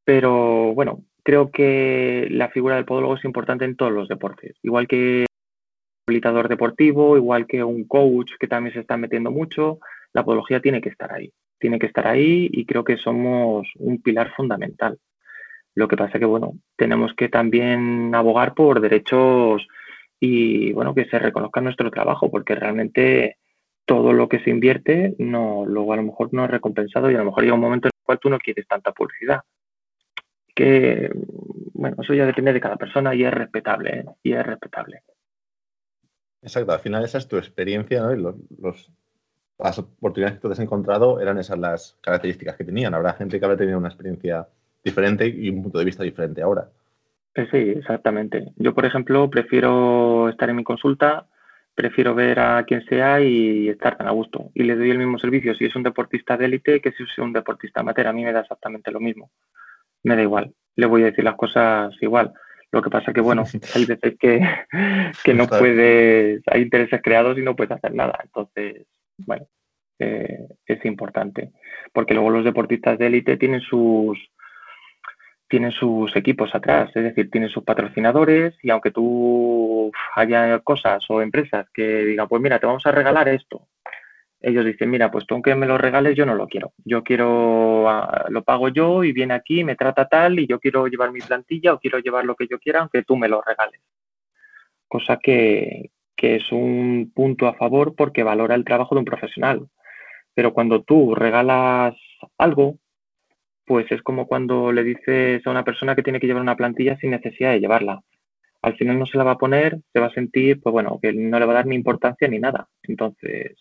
Pero 0.02 0.72
bueno, 0.72 1.02
creo 1.26 1.50
que 1.50 2.28
la 2.30 2.48
figura 2.48 2.76
del 2.76 2.84
podólogo 2.84 3.16
es 3.16 3.24
importante 3.24 3.64
en 3.64 3.76
todos 3.76 3.90
los 3.90 4.06
deportes, 4.06 4.56
igual 4.62 4.86
que 4.86 5.26
un 5.26 5.26
habilitador 6.06 6.48
deportivo, 6.48 7.16
igual 7.16 7.48
que 7.48 7.64
un 7.64 7.84
coach 7.84 8.30
que 8.38 8.46
también 8.46 8.72
se 8.72 8.80
está 8.80 8.96
metiendo 8.96 9.32
mucho, 9.32 9.80
la 10.16 10.24
podología 10.24 10.60
tiene 10.60 10.80
que 10.80 10.88
estar 10.88 11.12
ahí, 11.12 11.30
tiene 11.58 11.78
que 11.78 11.84
estar 11.84 12.06
ahí 12.06 12.48
y 12.50 12.64
creo 12.64 12.84
que 12.84 12.96
somos 12.96 13.68
un 13.78 14.00
pilar 14.00 14.32
fundamental. 14.34 14.98
Lo 15.74 15.88
que 15.88 15.96
pasa 15.98 16.18
que, 16.18 16.24
bueno, 16.24 16.54
tenemos 16.74 17.12
que 17.12 17.28
también 17.28 18.14
abogar 18.14 18.54
por 18.54 18.80
derechos 18.80 19.68
y, 20.18 20.72
bueno, 20.72 20.94
que 20.94 21.04
se 21.04 21.18
reconozca 21.18 21.60
nuestro 21.60 21.90
trabajo, 21.90 22.30
porque 22.30 22.54
realmente 22.54 23.36
todo 23.84 24.14
lo 24.14 24.26
que 24.26 24.40
se 24.40 24.48
invierte 24.48 25.14
no, 25.18 25.66
luego 25.66 25.92
a 25.92 25.96
lo 25.96 26.04
mejor 26.04 26.32
no 26.32 26.46
es 26.46 26.50
recompensado 26.50 27.10
y 27.10 27.14
a 27.14 27.18
lo 27.18 27.26
mejor 27.26 27.42
llega 27.42 27.54
un 27.54 27.60
momento 27.60 27.88
en 27.88 27.92
el 27.94 28.06
cual 28.06 28.18
tú 28.18 28.30
no 28.30 28.38
quieres 28.38 28.66
tanta 28.66 28.92
publicidad. 28.92 29.42
Que, 30.54 31.10
bueno, 31.74 31.96
eso 32.02 32.14
ya 32.14 32.24
depende 32.24 32.54
de 32.54 32.60
cada 32.60 32.76
persona 32.76 33.14
y 33.14 33.22
es 33.22 33.34
respetable, 33.34 33.98
¿eh? 33.98 34.04
y 34.22 34.32
es 34.32 34.46
respetable. 34.46 35.02
Exacto, 36.40 36.72
al 36.72 36.80
final 36.80 37.04
esa 37.04 37.18
es 37.18 37.28
tu 37.28 37.36
experiencia, 37.36 38.00
¿no? 38.00 38.14
los, 38.14 38.90
las 39.58 39.78
oportunidades 39.78 40.38
que 40.38 40.42
tú 40.42 40.52
has 40.52 40.58
encontrado 40.58 41.20
eran 41.20 41.38
esas 41.38 41.58
las 41.58 41.98
características 42.02 42.56
que 42.56 42.64
tenían. 42.64 42.94
Habrá 42.94 43.14
gente 43.14 43.38
que 43.38 43.44
habrá 43.44 43.56
tenido 43.56 43.78
una 43.78 43.88
experiencia 43.88 44.46
diferente 44.84 45.26
y 45.26 45.48
un 45.50 45.62
punto 45.62 45.78
de 45.78 45.84
vista 45.84 46.02
diferente 46.02 46.42
ahora. 46.42 46.68
Sí, 47.50 47.58
exactamente. 47.58 48.52
Yo, 48.56 48.74
por 48.74 48.86
ejemplo, 48.86 49.28
prefiero 49.28 50.28
estar 50.30 50.48
en 50.48 50.56
mi 50.56 50.64
consulta, 50.64 51.26
prefiero 51.74 52.14
ver 52.14 52.40
a 52.40 52.64
quien 52.64 52.82
sea 52.86 53.20
y 53.20 53.68
estar 53.68 53.98
tan 53.98 54.08
a 54.08 54.12
gusto. 54.12 54.50
Y 54.54 54.62
le 54.62 54.76
doy 54.76 54.90
el 54.90 54.98
mismo 54.98 55.18
servicio 55.18 55.54
si 55.54 55.66
es 55.66 55.76
un 55.76 55.82
deportista 55.82 56.36
de 56.36 56.46
élite 56.46 56.80
que 56.80 56.92
si 56.92 57.02
es 57.02 57.18
un 57.18 57.32
deportista 57.32 57.80
amateur. 57.80 58.06
A 58.06 58.12
mí 58.12 58.24
me 58.24 58.32
da 58.32 58.40
exactamente 58.40 58.90
lo 58.90 59.00
mismo. 59.00 59.30
Me 60.02 60.16
da 60.16 60.22
igual. 60.22 60.54
Le 60.76 60.86
voy 60.86 61.02
a 61.02 61.06
decir 61.06 61.24
las 61.24 61.36
cosas 61.36 61.94
igual. 62.00 62.32
Lo 62.72 62.80
que 62.80 62.90
pasa 62.90 63.12
que, 63.12 63.20
bueno, 63.20 63.44
hay 63.74 63.84
veces 63.84 64.16
que, 64.18 64.40
que 65.22 65.34
no 65.34 65.46
puedes, 65.46 66.42
hay 66.46 66.62
intereses 66.62 67.00
creados 67.02 67.36
y 67.36 67.42
no 67.42 67.54
puedes 67.54 67.72
hacer 67.72 67.94
nada. 67.94 68.18
Entonces, 68.22 68.86
bueno, 69.18 69.46
eh, 69.98 70.46
es 70.66 70.84
importante. 70.84 71.52
Porque 71.92 72.14
luego 72.14 72.30
los 72.30 72.44
deportistas 72.44 72.98
de 72.98 73.06
élite 73.06 73.36
tienen 73.36 73.60
sus 73.60 74.18
tienen 75.48 75.70
sus 75.70 76.14
equipos 76.16 76.52
atrás, 76.56 76.90
es 76.96 77.04
decir, 77.04 77.30
tienen 77.30 77.50
sus 77.50 77.62
patrocinadores 77.62 78.54
y 78.62 78.70
aunque 78.70 78.90
tú 78.90 79.92
haya 80.16 80.58
cosas 80.58 81.04
o 81.08 81.22
empresas 81.22 81.68
que 81.72 82.04
digan, 82.04 82.26
pues 82.26 82.42
mira, 82.42 82.58
te 82.58 82.66
vamos 82.66 82.84
a 82.84 82.90
regalar 82.90 83.28
esto, 83.28 83.68
ellos 84.40 84.64
dicen, 84.64 84.90
mira, 84.90 85.10
pues 85.10 85.26
tú 85.26 85.34
aunque 85.34 85.54
me 85.54 85.66
lo 85.66 85.78
regales, 85.78 86.14
yo 86.14 86.26
no 86.26 86.34
lo 86.34 86.46
quiero. 86.46 86.72
Yo 86.84 87.02
quiero, 87.02 87.88
ah, 87.88 88.26
lo 88.28 88.44
pago 88.44 88.68
yo 88.68 89.02
y 89.02 89.12
viene 89.12 89.34
aquí, 89.34 89.64
me 89.64 89.76
trata 89.76 90.08
tal 90.08 90.38
y 90.38 90.46
yo 90.46 90.60
quiero 90.60 90.86
llevar 90.86 91.10
mi 91.10 91.20
plantilla 91.20 91.74
o 91.74 91.80
quiero 91.80 91.98
llevar 91.98 92.24
lo 92.24 92.36
que 92.36 92.46
yo 92.46 92.58
quiera, 92.58 92.80
aunque 92.80 93.02
tú 93.02 93.16
me 93.16 93.28
lo 93.28 93.42
regales. 93.42 93.80
Cosa 94.88 95.18
que, 95.20 95.90
que 96.16 96.36
es 96.36 96.50
un 96.50 97.12
punto 97.14 97.46
a 97.46 97.54
favor 97.54 97.94
porque 97.94 98.22
valora 98.22 98.54
el 98.54 98.64
trabajo 98.64 98.94
de 98.94 99.00
un 99.00 99.04
profesional. 99.04 99.68
Pero 100.34 100.52
cuando 100.52 100.82
tú 100.82 101.14
regalas 101.14 101.94
algo, 102.38 102.78
pues 103.66 103.90
es 103.90 104.02
como 104.02 104.26
cuando 104.26 104.72
le 104.72 104.84
dices 104.84 105.46
a 105.46 105.50
una 105.50 105.64
persona 105.64 105.94
que 105.94 106.02
tiene 106.02 106.20
que 106.20 106.26
llevar 106.26 106.42
una 106.42 106.56
plantilla 106.56 106.96
sin 106.98 107.10
necesidad 107.10 107.52
de 107.52 107.60
llevarla. 107.60 108.00
Al 108.62 108.76
final 108.76 108.98
no 108.98 109.06
se 109.06 109.18
la 109.18 109.24
va 109.24 109.32
a 109.32 109.38
poner, 109.38 109.78
se 109.92 110.00
va 110.00 110.06
a 110.06 110.14
sentir, 110.14 110.60
pues 110.60 110.72
bueno, 110.72 110.98
que 111.00 111.12
no 111.12 111.38
le 111.38 111.46
va 111.46 111.52
a 111.52 111.56
dar 111.56 111.66
ni 111.66 111.74
importancia 111.76 112.26
ni 112.28 112.38
nada. 112.38 112.68
Entonces, 112.82 113.56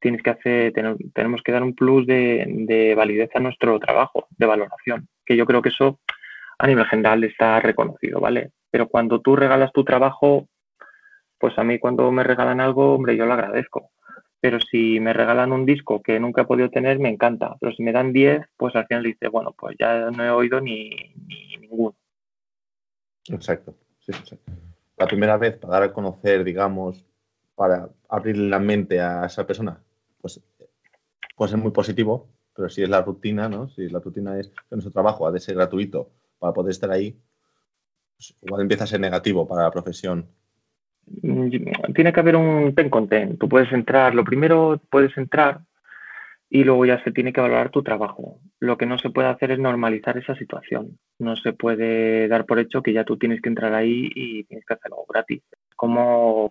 tienes 0.00 0.22
que 0.22 0.30
hacer, 0.30 0.72
tenemos 1.14 1.42
que 1.42 1.52
dar 1.52 1.62
un 1.62 1.74
plus 1.74 2.06
de, 2.06 2.44
de 2.46 2.94
validez 2.94 3.30
a 3.34 3.40
nuestro 3.40 3.78
trabajo, 3.78 4.26
de 4.36 4.46
valoración, 4.46 5.08
que 5.24 5.36
yo 5.36 5.46
creo 5.46 5.62
que 5.62 5.70
eso 5.70 6.00
a 6.58 6.66
nivel 6.66 6.86
general 6.86 7.24
está 7.24 7.60
reconocido, 7.60 8.20
¿vale? 8.20 8.50
Pero 8.70 8.88
cuando 8.88 9.20
tú 9.20 9.36
regalas 9.36 9.72
tu 9.72 9.84
trabajo, 9.84 10.48
pues 11.40 11.58
a 11.58 11.64
mí 11.64 11.78
cuando 11.78 12.12
me 12.12 12.22
regalan 12.22 12.60
algo, 12.60 12.94
hombre, 12.94 13.16
yo 13.16 13.24
lo 13.24 13.32
agradezco. 13.32 13.90
Pero 14.40 14.60
si 14.60 15.00
me 15.00 15.12
regalan 15.12 15.52
un 15.52 15.66
disco 15.66 16.02
que 16.02 16.20
nunca 16.20 16.42
he 16.42 16.46
podido 16.46 16.70
tener, 16.70 16.98
me 16.98 17.08
encanta. 17.08 17.56
Pero 17.60 17.72
si 17.72 17.82
me 17.82 17.92
dan 17.92 18.12
10, 18.12 18.42
pues 18.56 18.76
al 18.76 18.86
final 18.86 19.02
dice, 19.04 19.28
bueno, 19.28 19.54
pues 19.58 19.76
ya 19.78 20.10
no 20.10 20.22
he 20.24 20.30
oído 20.30 20.60
ni, 20.60 20.90
ninguno. 21.60 21.96
Exacto, 23.28 23.74
sí. 24.00 24.12
La 24.96 25.06
primera 25.06 25.38
vez 25.38 25.56
para 25.56 25.74
dar 25.74 25.82
a 25.84 25.92
conocer, 25.92 26.44
digamos, 26.44 27.04
para 27.54 27.88
abrir 28.08 28.36
la 28.36 28.58
mente 28.58 29.00
a 29.00 29.24
esa 29.24 29.46
persona, 29.46 29.82
pues 30.20 30.40
puede 31.36 31.50
ser 31.50 31.58
muy 31.58 31.70
positivo, 31.70 32.28
pero 32.54 32.68
si 32.68 32.82
es 32.82 32.88
la 32.88 33.00
rutina, 33.00 33.48
¿no? 33.48 33.68
Si 33.70 33.88
la 33.88 34.00
rutina 34.00 34.38
es 34.38 34.48
que 34.48 34.54
nuestro 34.72 34.92
trabajo 34.92 35.26
ha 35.26 35.32
de 35.32 35.40
ser 35.40 35.54
gratuito 35.54 36.10
para 36.38 36.52
poder 36.52 36.72
estar 36.72 36.90
ahí, 36.90 37.18
pues 38.16 38.34
igual 38.42 38.62
empieza 38.62 38.84
a 38.84 38.86
ser 38.86 39.00
negativo 39.00 39.46
para 39.46 39.62
la 39.62 39.70
profesión 39.70 40.28
tiene 41.94 42.12
que 42.12 42.20
haber 42.20 42.36
un 42.36 42.74
ten 42.74 42.90
con 42.90 43.08
ten. 43.08 43.36
Tú 43.36 43.48
puedes 43.48 43.72
entrar, 43.72 44.14
lo 44.14 44.24
primero 44.24 44.80
puedes 44.90 45.16
entrar 45.16 45.60
y 46.48 46.64
luego 46.64 46.84
ya 46.84 47.02
se 47.04 47.12
tiene 47.12 47.32
que 47.32 47.40
valorar 47.40 47.70
tu 47.70 47.82
trabajo. 47.82 48.40
Lo 48.58 48.76
que 48.76 48.86
no 48.86 48.98
se 48.98 49.10
puede 49.10 49.28
hacer 49.28 49.52
es 49.52 49.58
normalizar 49.58 50.18
esa 50.18 50.34
situación. 50.34 50.98
No 51.18 51.36
se 51.36 51.52
puede 51.52 52.26
dar 52.26 52.44
por 52.44 52.58
hecho 52.58 52.82
que 52.82 52.92
ya 52.92 53.04
tú 53.04 53.16
tienes 53.16 53.40
que 53.40 53.48
entrar 53.48 53.72
ahí 53.72 54.10
y 54.14 54.44
tienes 54.44 54.66
que 54.66 54.74
hacerlo 54.74 55.04
gratis. 55.08 55.42
Es 55.52 55.74
como, 55.76 56.50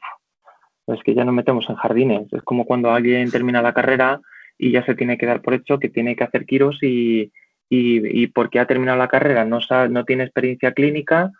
es 0.88 1.04
que 1.04 1.14
ya 1.14 1.26
nos 1.26 1.36
metemos 1.36 1.70
en 1.70 1.76
jardines. 1.76 2.32
Es 2.32 2.44
como 2.44 2.66
cuando 2.66 2.92
alguien 2.92 3.30
termina 3.30 3.62
la 3.62 3.74
carrera 3.74 4.22
y 4.58 4.72
ya 4.72 4.86
se 4.86 4.96
tiene 4.96 5.18
que 5.18 5.26
dar 5.26 5.42
por 5.42 5.54
hecho 5.54 5.80
que 5.80 5.90
tiene 5.90 6.16
que 6.16 6.24
hacer 6.24 6.46
kiros 6.46 6.80
y, 6.82 7.32
y, 7.70 8.24
y 8.24 8.28
porque 8.28 8.60
ha 8.60 8.68
terminado 8.68 8.98
la 8.98 9.08
carrera 9.10 9.44
no, 9.46 9.60
no 9.90 10.06
tiene 10.06 10.24
experiencia 10.24 10.74
clínica, 10.74 11.32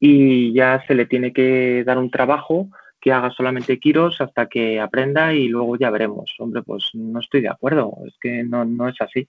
y 0.00 0.52
ya 0.52 0.84
se 0.86 0.94
le 0.94 1.06
tiene 1.06 1.32
que 1.32 1.82
dar 1.84 1.98
un 1.98 2.10
trabajo 2.10 2.68
que 3.00 3.12
haga 3.12 3.30
solamente 3.30 3.78
Kiros 3.78 4.20
hasta 4.20 4.46
que 4.46 4.80
aprenda 4.80 5.32
y 5.32 5.48
luego 5.48 5.76
ya 5.76 5.90
veremos. 5.90 6.34
Hombre, 6.38 6.62
pues 6.62 6.90
no 6.94 7.20
estoy 7.20 7.42
de 7.42 7.48
acuerdo, 7.48 7.92
es 8.06 8.16
que 8.20 8.42
no, 8.44 8.64
no 8.64 8.88
es 8.88 9.00
así, 9.00 9.28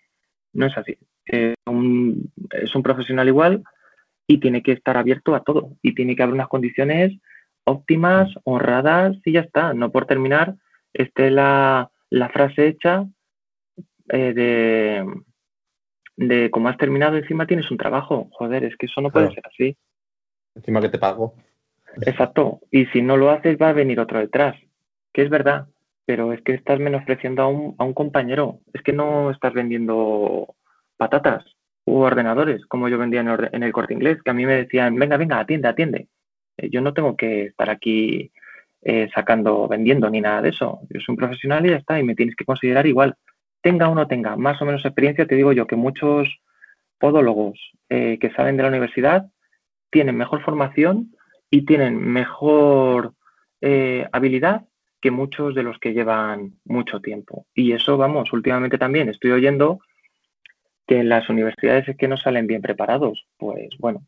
no 0.53 0.65
es 0.65 0.77
así. 0.77 0.97
es 1.25 1.55
un 1.65 2.83
profesional 2.83 3.27
igual 3.27 3.63
y 4.27 4.39
tiene 4.39 4.61
que 4.61 4.71
estar 4.71 4.97
abierto 4.97 5.35
a 5.35 5.43
todo 5.43 5.71
y 5.81 5.93
tiene 5.95 6.15
que 6.15 6.23
haber 6.23 6.35
unas 6.35 6.47
condiciones 6.47 7.13
óptimas, 7.63 8.31
honradas 8.43 9.17
y 9.25 9.33
ya 9.33 9.41
está. 9.41 9.73
No 9.73 9.91
por 9.91 10.05
terminar 10.05 10.55
esté 10.93 11.29
la, 11.29 11.91
la 12.09 12.29
frase 12.29 12.67
hecha 12.67 13.05
eh, 14.09 14.33
de, 14.33 15.05
de 16.15 16.49
como 16.49 16.69
has 16.69 16.77
terminado 16.77 17.17
encima 17.17 17.45
tienes 17.45 17.69
un 17.69 17.77
trabajo. 17.77 18.29
Joder, 18.31 18.63
es 18.63 18.75
que 18.77 18.87
eso 18.87 19.01
no 19.01 19.11
puede 19.11 19.31
ser 19.31 19.43
así 19.45 19.77
encima 20.59 20.81
que 20.81 20.89
te 20.89 20.99
pago. 20.99 21.33
Exacto. 22.01 22.61
Y 22.71 22.85
si 22.87 23.01
no 23.01 23.17
lo 23.17 23.31
haces, 23.31 23.57
va 23.61 23.69
a 23.69 23.73
venir 23.73 23.99
otro 23.99 24.19
detrás. 24.19 24.55
Que 25.13 25.23
es 25.23 25.29
verdad. 25.29 25.67
Pero 26.05 26.33
es 26.33 26.41
que 26.41 26.53
estás 26.53 26.79
menospreciando 26.79 27.43
a 27.43 27.47
un, 27.47 27.75
a 27.77 27.83
un 27.83 27.93
compañero. 27.93 28.59
Es 28.73 28.81
que 28.81 28.93
no 28.93 29.31
estás 29.31 29.53
vendiendo 29.53 30.55
patatas 30.97 31.45
u 31.85 32.01
ordenadores, 32.01 32.65
como 32.67 32.87
yo 32.87 32.97
vendía 32.97 33.21
en, 33.21 33.63
el 33.63 33.71
corte 33.71 33.93
inglés, 33.93 34.21
que 34.23 34.31
a 34.31 34.33
mí 34.33 34.45
me 34.45 34.55
decían, 34.55 34.95
venga, 34.95 35.17
venga, 35.17 35.39
atiende, 35.39 35.67
atiende. 35.67 36.07
Eh, 36.57 36.69
yo 36.69 36.81
no 36.81 36.93
tengo 36.93 37.15
que 37.15 37.45
estar 37.45 37.69
aquí 37.69 38.31
eh, 38.81 39.09
sacando, 39.13 39.67
vendiendo 39.67 40.09
ni 40.09 40.21
nada 40.21 40.41
de 40.41 40.49
eso. 40.49 40.81
Yo 40.89 40.99
soy 40.99 41.13
un 41.13 41.17
profesional 41.17 41.65
y 41.65 41.69
ya 41.69 41.77
está, 41.77 41.99
y 41.99 42.03
me 42.03 42.15
tienes 42.15 42.35
que 42.35 42.45
considerar 42.45 42.85
igual. 42.85 43.15
Tenga 43.61 43.89
o 43.89 43.95
no 43.95 44.07
tenga 44.07 44.35
más 44.35 44.61
o 44.61 44.65
menos 44.65 44.85
experiencia, 44.85 45.25
te 45.25 45.35
digo 45.35 45.51
yo 45.51 45.67
que 45.67 45.75
muchos 45.75 46.27
podólogos 46.99 47.59
eh, 47.89 48.17
que 48.19 48.31
salen 48.31 48.57
de 48.57 48.63
la 48.63 48.69
universidad 48.69 49.25
tienen 49.89 50.17
mejor 50.17 50.41
formación 50.41 51.15
y 51.49 51.65
tienen 51.65 51.97
mejor 51.99 53.13
habilidad 54.11 54.65
que 55.01 55.11
muchos 55.11 55.55
de 55.55 55.63
los 55.63 55.79
que 55.79 55.93
llevan 55.93 56.53
mucho 56.65 57.01
tiempo. 57.01 57.45
Y 57.53 57.73
eso, 57.73 57.97
vamos, 57.97 58.31
últimamente 58.33 58.77
también 58.77 59.09
estoy 59.09 59.31
oyendo 59.31 59.79
que 60.87 60.99
en 60.99 61.09
las 61.09 61.29
universidades 61.29 61.87
es 61.87 61.97
que 61.97 62.07
no 62.07 62.17
salen 62.17 62.47
bien 62.47 62.61
preparados. 62.61 63.27
Pues 63.37 63.69
bueno, 63.77 64.05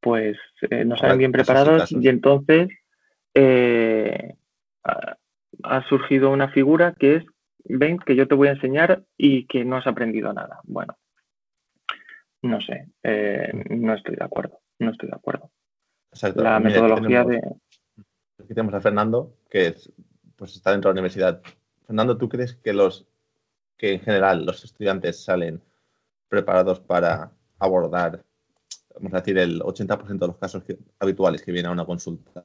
pues 0.00 0.38
eh, 0.70 0.84
no 0.84 0.96
salen 0.96 1.18
bien 1.18 1.32
preparados 1.32 1.92
y 1.92 2.08
entonces 2.08 2.68
eh, 3.34 4.34
ha, 4.82 5.82
surgido 5.88 6.30
una 6.30 6.48
figura 6.48 6.94
que 6.98 7.16
es, 7.16 7.24
ven, 7.64 7.98
que 7.98 8.16
yo 8.16 8.26
te 8.26 8.34
voy 8.34 8.48
a 8.48 8.52
enseñar 8.52 9.04
y 9.16 9.46
que 9.46 9.64
no 9.64 9.76
has 9.76 9.86
aprendido 9.86 10.32
nada. 10.32 10.60
Bueno, 10.64 10.96
no 12.42 12.60
sé, 12.60 12.88
eh, 13.02 13.50
no 13.70 13.94
estoy 13.94 14.16
de 14.16 14.24
acuerdo, 14.24 14.60
no 14.78 14.90
estoy 14.90 15.08
de 15.08 15.16
acuerdo. 15.16 15.50
La 16.36 16.60
metodología 16.60 17.24
de... 17.24 17.38
Aquí 18.38 18.48
tenemos 18.48 18.74
a 18.74 18.80
Fernando, 18.80 19.36
que 19.48 19.68
es, 19.68 19.92
pues 20.36 20.54
está 20.56 20.72
dentro 20.72 20.90
de 20.90 20.94
la 20.94 21.00
universidad. 21.00 21.42
Fernando, 21.86 22.16
¿tú 22.16 22.28
crees 22.28 22.54
que 22.54 22.72
los 22.72 23.06
que 23.76 23.94
en 23.94 24.00
general 24.00 24.44
los 24.44 24.64
estudiantes 24.64 25.24
salen 25.24 25.60
preparados 26.28 26.80
para 26.80 27.32
abordar 27.58 28.24
vamos 28.94 29.14
a 29.14 29.18
decir, 29.18 29.38
el 29.38 29.60
80% 29.60 30.18
de 30.18 30.26
los 30.26 30.38
casos 30.38 30.62
habituales 30.98 31.42
que 31.42 31.52
vienen 31.52 31.70
a 31.70 31.72
una 31.72 31.84
consulta? 31.84 32.44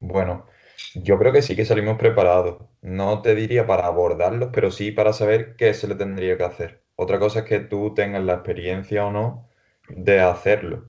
Bueno, 0.00 0.46
yo 0.94 1.18
creo 1.18 1.32
que 1.32 1.42
sí 1.42 1.56
que 1.56 1.64
salimos 1.64 1.98
preparados. 1.98 2.62
No 2.82 3.22
te 3.22 3.34
diría 3.34 3.66
para 3.66 3.86
abordarlos, 3.86 4.50
pero 4.52 4.70
sí 4.70 4.92
para 4.92 5.12
saber 5.12 5.56
qué 5.56 5.74
se 5.74 5.88
le 5.88 5.94
tendría 5.94 6.36
que 6.36 6.44
hacer. 6.44 6.84
Otra 6.96 7.18
cosa 7.18 7.40
es 7.40 7.44
que 7.46 7.60
tú 7.60 7.94
tengas 7.94 8.24
la 8.24 8.34
experiencia 8.34 9.06
o 9.06 9.12
no 9.12 9.45
de 9.88 10.20
hacerlo. 10.20 10.88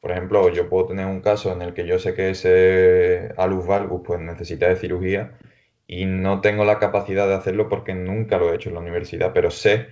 Por 0.00 0.12
ejemplo, 0.12 0.48
yo 0.50 0.68
puedo 0.68 0.86
tener 0.86 1.06
un 1.06 1.20
caso 1.20 1.52
en 1.52 1.62
el 1.62 1.74
que 1.74 1.86
yo 1.86 1.98
sé 1.98 2.14
que 2.14 2.30
ese 2.30 3.32
alus 3.36 3.66
valgus 3.66 4.02
pues, 4.04 4.20
necesita 4.20 4.68
de 4.68 4.76
cirugía 4.76 5.38
y 5.86 6.06
no 6.06 6.40
tengo 6.40 6.64
la 6.64 6.78
capacidad 6.78 7.26
de 7.26 7.34
hacerlo 7.34 7.68
porque 7.68 7.94
nunca 7.94 8.38
lo 8.38 8.52
he 8.52 8.56
hecho 8.56 8.68
en 8.68 8.76
la 8.76 8.80
universidad, 8.80 9.32
pero 9.34 9.50
sé 9.50 9.88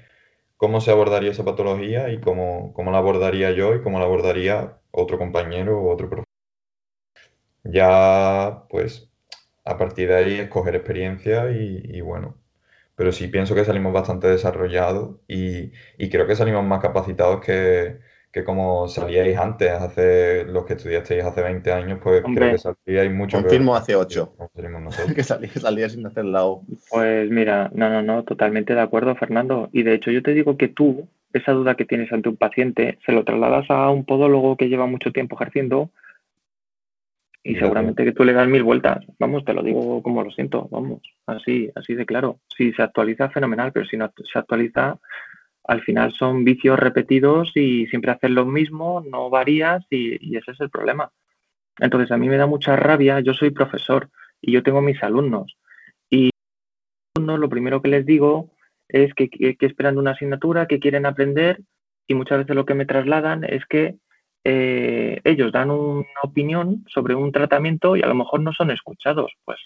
cómo 0.57 0.81
se 0.81 0.91
abordaría 0.93 1.33
esa 1.33 1.45
patología 1.45 2.11
y 2.11 2.21
cómo, 2.21 2.73
cómo 2.75 2.91
la 2.93 2.99
abordaría 2.99 3.51
yo 3.53 3.75
y 3.75 3.83
cómo 3.83 3.99
la 3.99 4.07
abordaría 4.07 4.79
otro 4.91 5.19
compañero 5.19 5.81
o 5.81 5.93
otro 5.93 6.09
profesor. 6.09 6.27
Ya, 7.64 8.64
pues, 8.71 9.11
a 9.64 9.77
partir 9.77 10.09
de 10.09 10.17
ahí 10.17 10.35
escoger 10.41 10.77
experiencia 10.77 11.51
y, 11.51 12.01
bueno, 12.01 12.37
pero 12.97 13.12
sí 13.12 13.28
pienso 13.28 13.55
que 13.55 13.64
salimos 13.64 13.92
bastante 13.92 14.26
desarrollados 14.26 15.16
y, 15.28 15.70
y 15.99 16.09
creo 16.09 16.26
que 16.26 16.34
salimos 16.34 16.64
más 16.64 16.80
capacitados 16.80 17.44
que, 17.44 17.99
que 18.32 18.42
como 18.42 18.88
salíais 18.88 19.38
antes, 19.38 19.70
hace 19.70 20.44
los 20.44 20.64
que 20.64 20.74
estudiasteis 20.74 21.24
hace 21.24 21.42
20 21.42 21.72
años, 21.72 22.01
pues 22.03 22.22
creo 22.22 22.53
que 22.53 22.59
salíais 22.59 23.12
mucho. 23.12 23.40
Confirmo 23.40 23.74
hace 23.74 23.97
8. 23.97 24.36
que 25.14 25.22
salíais 25.61 25.92
sin 25.92 26.07
hacer 26.07 26.24
lado. 26.24 26.62
Pues 26.90 27.30
mira, 27.30 27.70
no, 27.72 27.88
no, 27.88 28.03
no, 28.03 28.24
totalmente 28.24 28.74
de 28.74 28.80
acuerdo, 28.80 29.14
Fernando. 29.16 29.70
Y 29.72 29.84
de 29.84 29.94
hecho, 29.94 30.11
yo 30.11 30.22
te 30.22 30.34
digo 30.34 30.57
que 30.57 30.68
tú, 30.68 31.09
esa 31.32 31.53
duda 31.53 31.76
que 31.76 31.84
tienes 31.84 32.12
ante 32.12 32.28
un 32.28 32.36
paciente, 32.36 32.99
se 33.05 33.12
lo 33.12 33.24
trasladas 33.24 33.70
a 33.70 33.90
un 33.90 34.05
podólogo 34.05 34.57
que 34.57 34.68
lleva 34.68 34.86
mucho 34.86 35.12
tiempo 35.12 35.36
ejerciendo 35.36 35.90
y 37.47 37.55
seguramente 37.55 38.05
que 38.05 38.12
tú 38.12 38.24
le 38.24 38.32
das 38.32 38.49
mil 38.49 38.64
vueltas. 38.64 39.05
Vamos, 39.20 39.44
te 39.44 39.55
lo 39.55 39.62
digo 39.62 40.03
como 40.03 40.24
lo 40.24 40.32
siento, 40.32 40.68
vamos, 40.70 41.01
así, 41.26 41.70
así 41.76 41.94
de 41.94 42.05
claro. 42.05 42.40
Si 42.49 42.72
se 42.72 42.82
actualiza, 42.82 43.30
fenomenal, 43.30 43.70
pero 43.72 43.86
si 43.86 43.97
no 43.97 44.12
se 44.32 44.38
actualiza, 44.38 44.99
al 45.62 45.80
final 45.82 46.12
son 46.12 46.44
vicios 46.44 46.76
repetidos 46.76 47.53
y 47.55 47.86
siempre 47.86 48.11
haces 48.11 48.30
lo 48.30 48.47
mismo, 48.47 49.01
no 49.09 49.30
varías 49.30 49.86
y, 49.90 50.36
ese 50.36 50.51
es 50.51 50.61
el 50.61 50.70
problema. 50.70 51.12
Entonces 51.78 52.11
a 52.11 52.16
mí 52.16 52.28
me 52.28 52.36
da 52.36 52.47
mucha 52.47 52.74
rabia, 52.74 53.20
yo 53.20 53.32
soy 53.32 53.51
profesor 53.51 54.11
y 54.40 54.51
yo 54.51 54.64
tengo 54.64 54.80
mis 54.80 55.01
alumnos 55.05 55.57
y 56.11 56.30
lo 57.18 57.49
primero 57.49 57.80
que 57.80 57.88
les 57.88 58.05
digo 58.05 58.51
es 58.88 59.14
que, 59.14 59.28
esperan 59.61 59.99
una 59.99 60.12
asignatura, 60.12 60.66
que 60.66 60.80
quieren 60.80 61.07
aprender 61.07 61.61
y 62.09 62.14
muchas 62.14 62.38
veces 62.38 62.57
lo 62.57 62.66
que 62.66 62.74
me 62.74 62.86
trasladan 62.86 63.44
es 63.44 63.64
que 63.66 63.97
eh, 64.49 65.20
ellos 65.24 65.51
dan 65.51 65.70
una 65.70 66.07
opinión 66.22 66.84
sobre 66.88 67.14
un 67.14 67.32
tratamiento 67.32 67.97
y 67.97 68.03
a 68.03 68.07
lo 68.07 68.14
mejor 68.14 68.40
no 68.40 68.53
son 68.53 68.70
escuchados. 68.70 69.32
Pues 69.44 69.59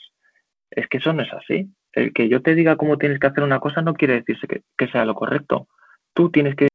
es 0.70 0.86
que 0.88 0.98
eso 0.98 1.12
no 1.12 1.22
es 1.22 1.32
así. 1.32 1.68
El 1.92 2.12
que 2.12 2.28
yo 2.28 2.40
te 2.40 2.54
diga 2.54 2.76
cómo 2.76 2.98
tienes 2.98 3.18
que 3.18 3.26
hacer 3.26 3.44
una 3.44 3.60
cosa 3.60 3.82
no 3.82 3.94
quiere 3.94 4.14
decirse 4.14 4.46
que 4.46 4.88
sea 4.88 5.04
lo 5.04 5.14
correcto 5.14 5.68
tú 6.14 6.30
tienes 6.30 6.54
que 6.54 6.68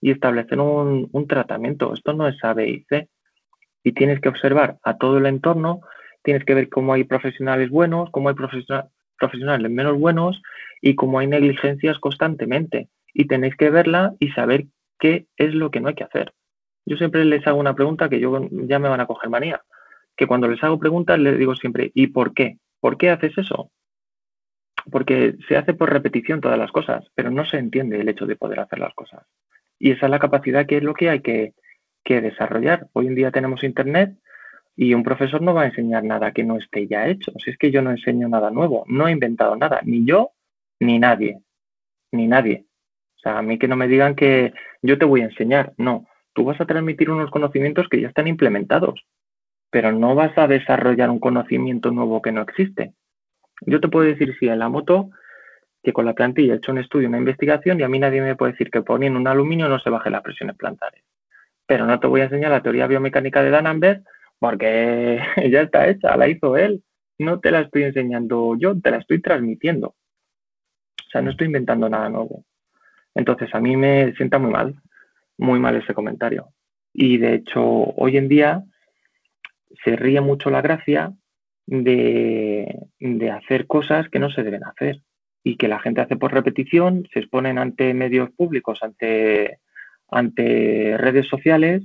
y 0.00 0.12
establecer 0.12 0.60
un, 0.60 1.26
tratamiento. 1.26 1.92
Esto 1.92 2.12
no 2.12 2.28
es 2.28 2.42
A, 2.44 2.54
B 2.54 2.68
y 2.68 2.84
C. 2.88 3.08
Y 3.82 3.92
tienes 3.92 4.20
que 4.20 4.28
observar 4.28 4.78
a 4.84 4.96
todo 4.96 5.18
el 5.18 5.26
entorno, 5.26 5.80
tienes 6.22 6.44
que 6.44 6.54
ver 6.54 6.68
cómo 6.68 6.92
hay 6.92 7.04
profesionales 7.04 7.70
buenos, 7.70 8.10
cómo 8.10 8.28
hay 8.28 8.36
profesionales 8.36 9.70
menos 9.70 9.98
buenos 9.98 10.40
y 10.80 10.94
cómo 10.94 11.18
hay 11.18 11.26
negligencias 11.26 11.98
constantemente. 11.98 12.88
Y 13.12 13.26
tenéis 13.26 13.56
que 13.56 13.70
verla 13.70 14.14
y 14.20 14.30
saber 14.30 14.66
qué 15.00 15.26
es 15.36 15.54
lo 15.54 15.70
que 15.70 15.80
no 15.80 15.88
hay 15.88 15.94
que 15.94 16.04
hacer. 16.04 16.32
Yo 16.88 16.96
siempre 16.96 17.24
les 17.24 17.46
hago 17.46 17.60
una 17.60 17.74
pregunta 17.74 18.08
que 18.08 18.20
yo 18.20 18.48
ya 18.50 18.78
me 18.78 18.88
van 18.88 19.00
a 19.00 19.06
coger 19.06 19.30
manía. 19.30 19.62
Que 20.16 20.26
cuando 20.26 20.48
les 20.48 20.62
hago 20.64 20.78
preguntas 20.78 21.18
les 21.18 21.38
digo 21.38 21.54
siempre, 21.54 21.92
¿y 21.94 22.08
por 22.08 22.34
qué? 22.34 22.58
¿Por 22.80 22.96
qué 22.96 23.10
haces 23.10 23.36
eso? 23.36 23.70
porque 24.90 25.36
se 25.48 25.56
hace 25.56 25.74
por 25.74 25.92
repetición 25.92 26.40
todas 26.40 26.58
las 26.58 26.72
cosas, 26.72 27.04
pero 27.14 27.30
no 27.30 27.44
se 27.44 27.58
entiende 27.58 28.00
el 28.00 28.08
hecho 28.08 28.26
de 28.26 28.36
poder 28.36 28.60
hacer 28.60 28.78
las 28.78 28.94
cosas. 28.94 29.24
Y 29.78 29.92
esa 29.92 30.06
es 30.06 30.10
la 30.10 30.18
capacidad 30.18 30.66
que 30.66 30.78
es 30.78 30.82
lo 30.82 30.94
que 30.94 31.10
hay 31.10 31.20
que, 31.20 31.54
desarrollar. 32.04 32.86
Hoy 32.94 33.06
en 33.06 33.14
día 33.14 33.30
tenemos 33.30 33.62
Internet 33.62 34.16
y 34.74 34.94
un 34.94 35.02
profesor 35.02 35.42
no 35.42 35.52
va 35.52 35.64
a 35.64 35.66
enseñar 35.66 36.04
nada 36.04 36.32
que 36.32 36.42
no 36.42 36.56
esté 36.56 36.86
ya 36.86 37.06
hecho. 37.06 37.32
Si 37.44 37.50
es 37.50 37.58
que 37.58 37.70
yo 37.70 37.82
no 37.82 37.90
enseño 37.90 38.30
nada 38.30 38.50
nuevo, 38.50 38.84
no 38.88 39.08
he 39.08 39.12
inventado 39.12 39.54
nada, 39.56 39.80
ni 39.84 40.06
yo, 40.06 40.30
ni 40.80 40.98
nadie, 40.98 41.42
ni 42.12 42.26
nadie. 42.26 42.64
O 43.16 43.20
sea, 43.20 43.36
a 43.36 43.42
mí 43.42 43.58
que 43.58 43.68
no 43.68 43.76
me 43.76 43.88
digan 43.88 44.14
que 44.14 44.54
yo 44.80 44.96
te 44.96 45.04
voy 45.04 45.20
a 45.20 45.26
enseñar, 45.26 45.74
no. 45.76 46.06
Tú 46.34 46.44
vas 46.44 46.60
a 46.60 46.66
transmitir 46.66 47.10
unos 47.10 47.30
conocimientos 47.30 47.88
que 47.88 48.00
ya 48.00 48.08
están 48.08 48.28
implementados, 48.28 49.04
pero 49.70 49.92
no 49.92 50.14
vas 50.14 50.36
a 50.38 50.46
desarrollar 50.46 51.10
un 51.10 51.18
conocimiento 51.18 51.90
nuevo 51.90 52.22
que 52.22 52.32
no 52.32 52.42
existe. 52.42 52.94
Yo 53.62 53.80
te 53.80 53.88
puedo 53.88 54.06
decir, 54.06 54.36
sí, 54.38 54.48
en 54.48 54.60
la 54.60 54.68
moto, 54.68 55.10
que 55.82 55.92
con 55.92 56.06
la 56.06 56.14
plantilla 56.14 56.54
he 56.54 56.56
hecho 56.56 56.72
un 56.72 56.78
estudio, 56.78 57.08
una 57.08 57.18
investigación, 57.18 57.80
y 57.80 57.82
a 57.82 57.88
mí 57.88 57.98
nadie 57.98 58.20
me 58.20 58.36
puede 58.36 58.52
decir 58.52 58.70
que 58.70 58.82
poniendo 58.82 59.18
un 59.18 59.26
aluminio 59.26 59.68
no 59.68 59.78
se 59.78 59.90
baje 59.90 60.10
las 60.10 60.22
presiones 60.22 60.56
plantares. 60.56 61.02
Pero 61.66 61.86
no 61.86 62.00
te 62.00 62.06
voy 62.06 62.20
a 62.20 62.24
enseñar 62.24 62.50
la 62.50 62.62
teoría 62.62 62.86
biomecánica 62.86 63.42
de 63.42 63.50
Danambert 63.50 64.04
porque 64.38 65.20
ya 65.50 65.62
está 65.62 65.88
hecha, 65.88 66.16
la 66.16 66.28
hizo 66.28 66.56
él. 66.56 66.82
No 67.18 67.40
te 67.40 67.50
la 67.50 67.60
estoy 67.60 67.82
enseñando 67.82 68.56
yo, 68.58 68.80
te 68.80 68.90
la 68.90 68.98
estoy 68.98 69.20
transmitiendo. 69.20 69.88
O 69.88 71.10
sea, 71.10 71.20
no 71.20 71.30
estoy 71.30 71.46
inventando 71.46 71.88
nada 71.88 72.08
nuevo. 72.08 72.44
Entonces, 73.14 73.52
a 73.54 73.60
mí 73.60 73.76
me 73.76 74.14
sienta 74.14 74.38
muy 74.38 74.52
mal, 74.52 74.76
muy 75.38 75.58
mal 75.58 75.76
ese 75.76 75.94
comentario. 75.94 76.48
Y 76.92 77.18
de 77.18 77.34
hecho, 77.34 77.62
hoy 77.62 78.16
en 78.16 78.28
día 78.28 78.64
se 79.84 79.96
ríe 79.96 80.20
mucho 80.20 80.50
la 80.50 80.60
gracia 80.60 81.12
de, 81.66 82.88
hacer 83.32 83.66
cosas 83.66 84.08
que 84.08 84.18
no 84.18 84.30
se 84.30 84.42
deben 84.42 84.64
hacer 84.64 85.00
y 85.44 85.56
que 85.56 85.68
la 85.68 85.78
gente 85.78 86.00
hace 86.00 86.16
por 86.16 86.32
repetición, 86.32 87.06
se 87.12 87.20
exponen 87.20 87.58
ante 87.58 87.94
medios 87.94 88.30
públicos, 88.30 88.80
ante, 88.82 89.60
ante 90.10 90.96
redes 90.98 91.28
sociales 91.28 91.84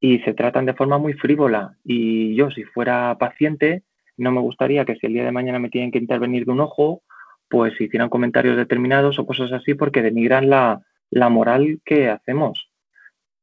y 0.00 0.18
se 0.20 0.34
tratan 0.34 0.66
de 0.66 0.74
forma 0.74 0.98
muy 0.98 1.14
frívola. 1.14 1.76
Y 1.82 2.34
yo, 2.34 2.50
si 2.50 2.64
fuera 2.64 3.16
paciente, 3.18 3.84
no 4.16 4.30
me 4.32 4.40
gustaría 4.40 4.84
que 4.84 4.96
si 4.96 5.06
el 5.06 5.14
día 5.14 5.24
de 5.24 5.32
mañana 5.32 5.58
me 5.58 5.70
tienen 5.70 5.90
que 5.90 5.98
intervenir 5.98 6.44
de 6.44 6.52
un 6.52 6.60
ojo, 6.60 7.02
pues 7.48 7.80
hicieran 7.80 8.10
comentarios 8.10 8.56
determinados 8.56 9.18
o 9.18 9.26
cosas 9.26 9.52
así 9.52 9.74
porque 9.74 10.02
denigran 10.02 10.50
la, 10.50 10.82
la 11.10 11.28
moral 11.28 11.80
que 11.84 12.08
hacemos. 12.08 12.68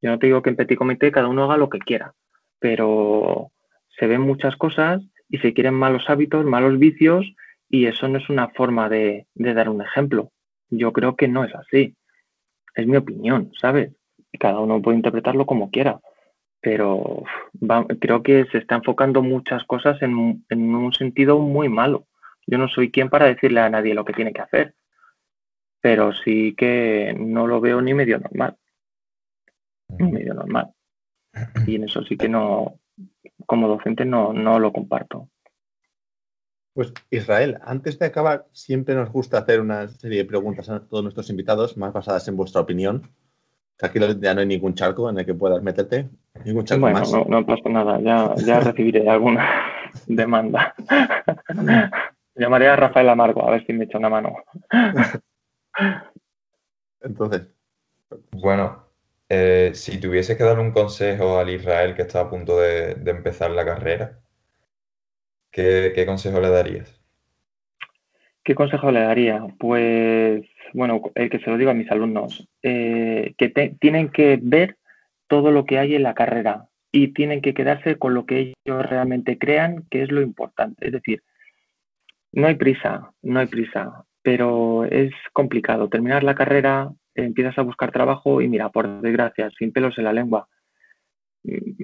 Yo 0.02 0.10
no 0.10 0.20
te 0.20 0.28
digo 0.28 0.42
que 0.42 0.50
en 0.50 0.56
Petit 0.56 0.78
Comité 0.78 1.12
cada 1.12 1.28
uno 1.28 1.44
haga 1.44 1.58
lo 1.58 1.70
que 1.70 1.80
quiera, 1.80 2.14
pero 2.60 3.52
se 3.98 4.08
ven 4.08 4.22
muchas 4.22 4.56
cosas 4.56 5.02
y 5.30 5.38
se 5.38 5.54
quieren 5.54 5.76
malos 5.76 6.10
hábitos, 6.10 6.46
malos 6.46 6.80
vicios, 6.80 7.26
y 7.70 7.86
eso 7.86 8.08
no 8.08 8.18
es 8.18 8.30
una 8.30 8.50
forma 8.50 8.90
de, 8.90 9.28
dar 9.36 9.70
un 9.70 9.82
ejemplo. 9.82 10.32
Yo 10.70 10.92
creo 10.92 11.16
que 11.16 11.28
no 11.28 11.44
es 11.44 11.54
así. 11.56 11.96
Es 12.76 12.88
mi 12.88 12.98
opinión, 12.98 13.52
¿sabes? 13.60 13.92
Cada 14.40 14.60
uno 14.60 14.82
puede 14.82 14.98
interpretarlo 14.98 15.46
como 15.46 15.72
quiera, 15.72 16.00
pero 16.62 17.24
creo 18.00 18.24
que 18.24 18.46
se 18.52 18.58
está 18.58 18.76
enfocando 18.76 19.22
muchas 19.22 19.64
cosas 19.66 20.02
en, 20.02 20.44
en 20.50 20.76
un 20.76 20.94
sentido 20.94 21.40
muy 21.40 21.70
malo. 21.70 22.08
Yo 22.48 22.58
no 22.58 22.68
soy 22.68 22.92
quien 22.92 23.10
para 23.10 23.28
decirle 23.28 23.62
a 23.62 23.70
nadie 23.70 23.94
lo 23.94 24.06
que 24.06 24.14
tiene 24.14 24.34
que 24.34 24.42
hacer, 24.42 24.74
pero 25.80 26.14
sí 26.14 26.56
que 26.58 27.16
no 27.18 27.48
lo 27.48 27.62
veo 27.62 27.82
ni 27.82 27.94
medio 27.94 28.20
normal. 28.20 28.58
Medio 30.00 30.34
normal. 30.34 30.72
Y 31.66 31.76
en 31.76 31.86
eso 31.86 32.04
sí 32.04 32.18
que 32.18 32.28
no, 32.28 32.80
como 33.46 33.68
docente 33.68 34.06
no, 34.06 34.34
no 34.34 34.60
lo 34.60 34.72
comparto. 34.72 35.30
Pues 36.74 36.94
Israel, 37.10 37.58
antes 37.64 38.00
de 38.00 38.06
acabar, 38.06 38.46
siempre 38.54 38.96
nos 38.96 39.12
gusta 39.12 39.40
hacer 39.40 39.60
una 39.60 39.88
serie 39.90 40.20
de 40.20 40.26
preguntas 40.26 40.70
a 40.70 40.80
todos 40.80 41.04
nuestros 41.04 41.30
invitados, 41.30 41.76
más 41.78 41.92
basadas 41.92 42.28
en 42.28 42.38
vuestra 42.38 42.62
opinión. 42.62 43.12
Aquí 43.82 44.00
ya 44.20 44.34
no 44.34 44.42
hay 44.42 44.48
ningún 44.48 44.76
charco 44.76 45.10
en 45.10 45.20
el 45.20 45.26
que 45.26 45.34
puedas 45.34 45.62
meterte. 45.64 46.10
Ningún 46.46 46.64
charco 46.66 46.82
bueno, 46.82 47.02
No, 47.12 47.26
no 47.26 47.46
pasa 47.46 47.68
nada, 47.68 48.00
ya, 48.00 48.36
ya 48.36 48.60
recibiré 48.60 49.10
alguna 49.10 49.50
demanda. 50.08 50.74
Llamaré 52.36 52.70
a 52.70 52.76
Rafael 52.76 53.10
Amargo 53.10 53.46
a 53.46 53.52
ver 53.52 53.66
si 53.66 53.74
me 53.74 53.86
echa 53.86 53.98
una 53.98 54.10
mano. 54.10 54.36
Entonces. 57.02 57.48
Bueno, 58.32 58.91
eh, 59.34 59.72
si 59.76 59.98
tuviese 59.98 60.36
que 60.36 60.44
dar 60.44 60.60
un 60.60 60.72
consejo 60.72 61.40
al 61.40 61.50
Israel 61.50 61.96
que 61.96 62.02
está 62.02 62.20
a 62.20 62.30
punto 62.30 62.60
de, 62.60 62.98
empezar 63.06 63.50
la 63.52 63.64
carrera, 63.64 64.20
¿qué, 65.52 66.04
consejo 66.06 66.42
le 66.42 66.50
darías? 66.50 67.02
¿Qué 68.44 68.54
consejo 68.56 68.92
le 68.92 69.00
daría? 69.00 69.48
Pues, 69.58 70.44
bueno, 70.74 71.02
el 71.16 71.30
que 71.30 71.40
se 71.40 71.50
lo 71.50 71.58
digo 71.58 71.72
a 71.72 71.74
mis 71.74 71.90
alumnos, 71.90 72.46
eh, 72.62 73.34
que 73.38 73.48
tienen 73.80 74.10
que 74.10 74.38
ver 74.42 74.76
todo 75.28 75.52
lo 75.52 75.64
que 75.64 75.80
hay 75.80 75.96
en 75.96 76.04
la 76.04 76.14
carrera 76.14 76.68
y 76.92 77.14
tienen 77.14 77.42
que 77.42 77.54
quedarse 77.54 77.98
con 77.98 78.14
lo 78.14 78.26
que 78.26 78.54
ellos 78.66 78.86
realmente 78.86 79.38
crean 79.38 79.86
que 79.90 80.04
es 80.04 80.12
lo 80.12 80.22
importante. 80.22 80.88
Es 80.88 80.92
decir, 80.92 81.24
no 82.34 82.48
hay 82.48 82.56
prisa, 82.56 83.14
no 83.22 83.40
hay 83.40 83.48
prisa, 83.48 84.04
pero 84.24 84.84
es 84.84 85.14
complicado. 85.32 85.88
Terminar 85.88 86.26
la 86.26 86.36
carrera, 86.36 86.92
empiezas 87.16 87.58
a 87.58 87.64
buscar 87.64 87.92
trabajo 87.92 88.42
y 88.42 88.48
mira, 88.48 88.70
por 88.70 89.02
desgracia, 89.02 89.50
sin 89.58 89.72
pelos 89.72 89.98
en 89.98 90.06
la 90.06 90.14
lengua. 90.14 90.48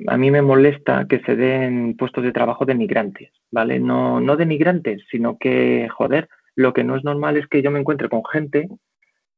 A 0.07 0.17
mí 0.17 0.29
me 0.29 0.41
molesta 0.41 1.05
que 1.07 1.19
se 1.21 1.35
den 1.35 1.95
puestos 1.97 2.23
de 2.23 2.31
trabajo 2.31 2.65
de 2.65 2.75
migrantes, 2.75 3.31
¿vale? 3.51 3.79
No, 3.79 4.19
no 4.19 4.37
de 4.37 4.45
migrantes, 4.45 5.03
sino 5.09 5.37
que, 5.37 5.87
joder, 5.89 6.29
lo 6.55 6.73
que 6.73 6.83
no 6.83 6.95
es 6.95 7.03
normal 7.03 7.37
es 7.37 7.47
que 7.47 7.61
yo 7.61 7.71
me 7.71 7.79
encuentre 7.79 8.09
con 8.09 8.23
gente 8.25 8.69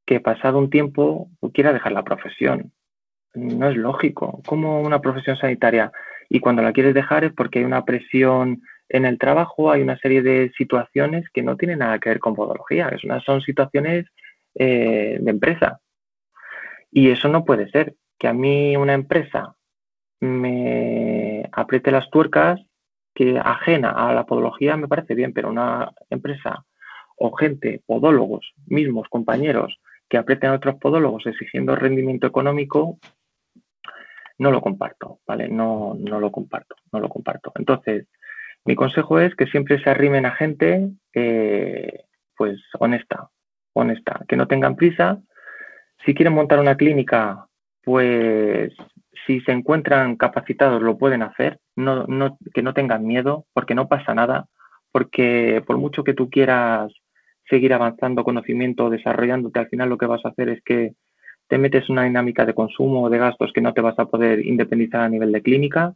que 0.05 0.19
pasado 0.19 0.57
un 0.57 0.69
tiempo 0.69 1.29
quiera 1.53 1.71
dejar 1.71 1.93
la 1.93 2.03
profesión. 2.03 2.71
No 3.33 3.69
es 3.69 3.77
lógico. 3.77 4.41
Como 4.45 4.81
una 4.81 4.99
profesión 5.01 5.37
sanitaria 5.37 5.91
y 6.29 6.39
cuando 6.39 6.61
la 6.61 6.73
quieres 6.73 6.93
dejar 6.93 7.23
es 7.23 7.33
porque 7.33 7.59
hay 7.59 7.65
una 7.65 7.85
presión 7.85 8.61
en 8.89 9.05
el 9.05 9.19
trabajo 9.19 9.71
hay 9.71 9.81
una 9.81 9.97
serie 9.99 10.21
de 10.21 10.51
situaciones 10.57 11.29
que 11.31 11.43
no 11.43 11.55
tienen 11.55 11.79
nada 11.79 11.99
que 11.99 12.09
ver 12.09 12.19
con 12.19 12.35
podología, 12.35 12.91
son 13.23 13.41
situaciones 13.41 14.07
eh, 14.55 15.17
de 15.19 15.31
empresa. 15.31 15.79
Y 16.91 17.09
eso 17.09 17.29
no 17.29 17.45
puede 17.45 17.69
ser, 17.69 17.95
que 18.17 18.27
a 18.27 18.33
mí 18.33 18.75
una 18.75 18.93
empresa 18.93 19.55
me 20.19 21.47
apriete 21.51 21.91
las 21.91 22.09
tuercas, 22.09 22.59
que 23.13 23.39
ajena 23.39 23.91
a 23.91 24.13
la 24.13 24.25
podología 24.25 24.77
me 24.77 24.87
parece 24.87 25.15
bien, 25.15 25.33
pero 25.33 25.49
una 25.49 25.91
empresa 26.09 26.65
o 27.17 27.31
gente, 27.33 27.83
podólogos, 27.85 28.53
mismos 28.65 29.07
compañeros, 29.09 29.79
que 30.07 30.17
aprieten 30.17 30.51
a 30.51 30.55
otros 30.55 30.75
podólogos 30.75 31.25
exigiendo 31.27 31.75
rendimiento 31.75 32.27
económico, 32.27 32.97
no 34.37 34.51
lo 34.51 34.61
comparto, 34.61 35.19
¿vale? 35.27 35.49
No, 35.49 35.95
no 35.99 36.19
lo 36.19 36.31
comparto, 36.31 36.75
no 36.91 36.99
lo 36.99 37.09
comparto. 37.09 37.51
Entonces, 37.55 38.07
mi 38.65 38.75
consejo 38.75 39.19
es 39.19 39.35
que 39.35 39.47
siempre 39.47 39.81
se 39.83 39.89
arrimen 39.89 40.25
a 40.25 40.31
gente 40.31 40.89
eh, 41.13 42.05
pues 42.35 42.59
honesta, 42.79 43.29
honesta, 43.79 44.21
que 44.27 44.35
no 44.35 44.47
tengan 44.47 44.75
prisa. 44.75 45.19
Si 46.05 46.13
quieren 46.13 46.33
montar 46.33 46.59
una 46.59 46.75
clínica, 46.75 47.47
pues 47.83 48.73
si 49.25 49.41
se 49.41 49.51
encuentran 49.51 50.15
capacitados 50.15 50.81
lo 50.81 50.97
pueden 50.97 51.21
hacer, 51.21 51.59
no, 51.75 52.05
que 52.53 52.61
no 52.61 52.73
tengan 52.73 53.05
miedo, 53.05 53.45
porque 53.53 53.75
no 53.75 53.87
pasa 53.87 54.13
nada, 54.13 54.47
porque 54.91 55.63
por 55.65 55.77
mucho 55.77 56.03
que 56.03 56.13
tú 56.13 56.29
quieras 56.29 56.91
seguir 57.49 57.73
avanzando 57.73 58.23
conocimiento, 58.23 58.89
desarrollándote, 58.89 59.59
al 59.59 59.69
final 59.69 59.89
lo 59.89 59.97
que 59.97 60.05
vas 60.05 60.23
a 60.25 60.29
hacer 60.29 60.49
es 60.49 60.61
que 60.63 60.93
te 61.47 61.57
metes 61.57 61.89
una 61.89 62.03
dinámica 62.03 62.45
de 62.45 62.53
consumo 62.53 63.03
o 63.03 63.09
de 63.09 63.17
gastos 63.17 63.51
que 63.53 63.61
no 63.61 63.73
te 63.73 63.81
vas 63.81 63.97
a 63.97 64.05
poder 64.05 64.45
independizar 64.45 65.01
a 65.01 65.09
nivel 65.09 65.31
de 65.31 65.41
clínica 65.41 65.93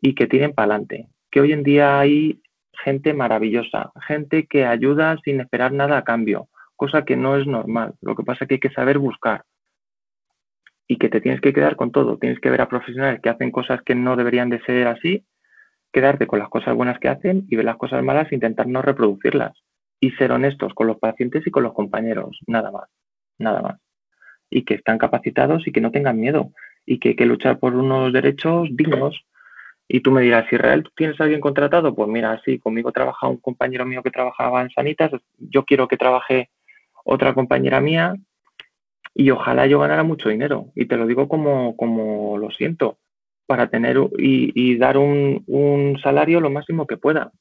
y 0.00 0.14
que 0.14 0.26
tiren 0.26 0.52
para 0.52 0.74
adelante 0.74 1.08
que 1.30 1.40
hoy 1.40 1.52
en 1.52 1.62
día 1.62 2.00
hay 2.00 2.42
gente 2.84 3.14
maravillosa, 3.14 3.92
gente 4.06 4.46
que 4.46 4.66
ayuda 4.66 5.16
sin 5.24 5.40
esperar 5.40 5.72
nada 5.72 5.98
a 5.98 6.04
cambio, 6.04 6.48
cosa 6.80 7.04
que 7.04 7.14
no 7.14 7.36
es 7.36 7.46
normal. 7.46 7.92
Lo 8.00 8.16
que 8.16 8.22
pasa 8.22 8.44
es 8.44 8.48
que 8.48 8.54
hay 8.54 8.60
que 8.60 8.70
saber 8.70 8.96
buscar 8.96 9.44
y 10.88 10.96
que 10.96 11.10
te 11.10 11.20
tienes 11.20 11.42
que 11.42 11.52
quedar 11.52 11.76
con 11.76 11.92
todo. 11.92 12.16
Tienes 12.16 12.40
que 12.40 12.48
ver 12.48 12.62
a 12.62 12.70
profesionales 12.70 13.20
que 13.22 13.28
hacen 13.28 13.50
cosas 13.50 13.82
que 13.82 13.94
no 13.94 14.16
deberían 14.16 14.48
de 14.48 14.62
ser 14.62 14.86
así, 14.86 15.26
quedarte 15.92 16.26
con 16.26 16.38
las 16.38 16.48
cosas 16.48 16.74
buenas 16.74 16.98
que 16.98 17.08
hacen 17.08 17.44
y 17.50 17.56
ver 17.56 17.66
las 17.66 17.76
cosas 17.76 18.02
malas 18.02 18.32
e 18.32 18.34
intentar 18.34 18.66
no 18.66 18.80
reproducirlas. 18.80 19.52
Y 20.00 20.12
ser 20.12 20.32
honestos 20.32 20.72
con 20.72 20.86
los 20.86 20.98
pacientes 20.98 21.46
y 21.46 21.50
con 21.50 21.64
los 21.64 21.74
compañeros, 21.74 22.38
nada 22.46 22.70
más, 22.70 22.88
nada 23.36 23.60
más. 23.60 23.78
Y 24.48 24.64
que 24.64 24.72
están 24.72 24.96
capacitados 24.96 25.68
y 25.68 25.72
que 25.72 25.82
no 25.82 25.90
tengan 25.90 26.18
miedo 26.18 26.50
y 26.86 26.98
que 26.98 27.10
hay 27.10 27.16
que 27.16 27.26
luchar 27.26 27.58
por 27.58 27.76
unos 27.76 28.10
derechos 28.10 28.70
dignos 28.72 29.22
y 29.86 30.00
tú 30.00 30.12
me 30.12 30.22
dirás, 30.22 30.50
Israel, 30.50 30.84
¿tú 30.84 30.92
tienes 30.96 31.20
a 31.20 31.24
alguien 31.24 31.42
contratado? 31.42 31.94
Pues 31.94 32.08
mira, 32.08 32.40
sí, 32.42 32.58
conmigo 32.58 32.90
trabaja 32.90 33.28
un 33.28 33.36
compañero 33.36 33.84
mío 33.84 34.02
que 34.02 34.10
trabajaba 34.10 34.62
en 34.62 34.70
Sanitas, 34.70 35.10
yo 35.36 35.64
quiero 35.64 35.88
que 35.88 35.98
trabaje 35.98 36.48
otra 37.04 37.34
compañera 37.34 37.80
mía 37.80 38.14
y 39.14 39.30
ojalá 39.30 39.66
yo 39.66 39.80
ganara 39.80 40.02
mucho 40.02 40.28
dinero. 40.28 40.72
Y 40.74 40.86
te 40.86 40.96
lo 40.96 41.06
digo 41.06 41.28
como, 41.28 41.76
como 41.76 42.38
lo 42.38 42.50
siento, 42.50 42.98
para 43.46 43.68
tener 43.68 43.98
y, 44.18 44.76
dar 44.78 44.96
un, 44.96 45.42
un, 45.46 45.98
salario 46.00 46.40
lo 46.40 46.50
máximo 46.50 46.86
que 46.86 46.96
pueda. 46.96 47.32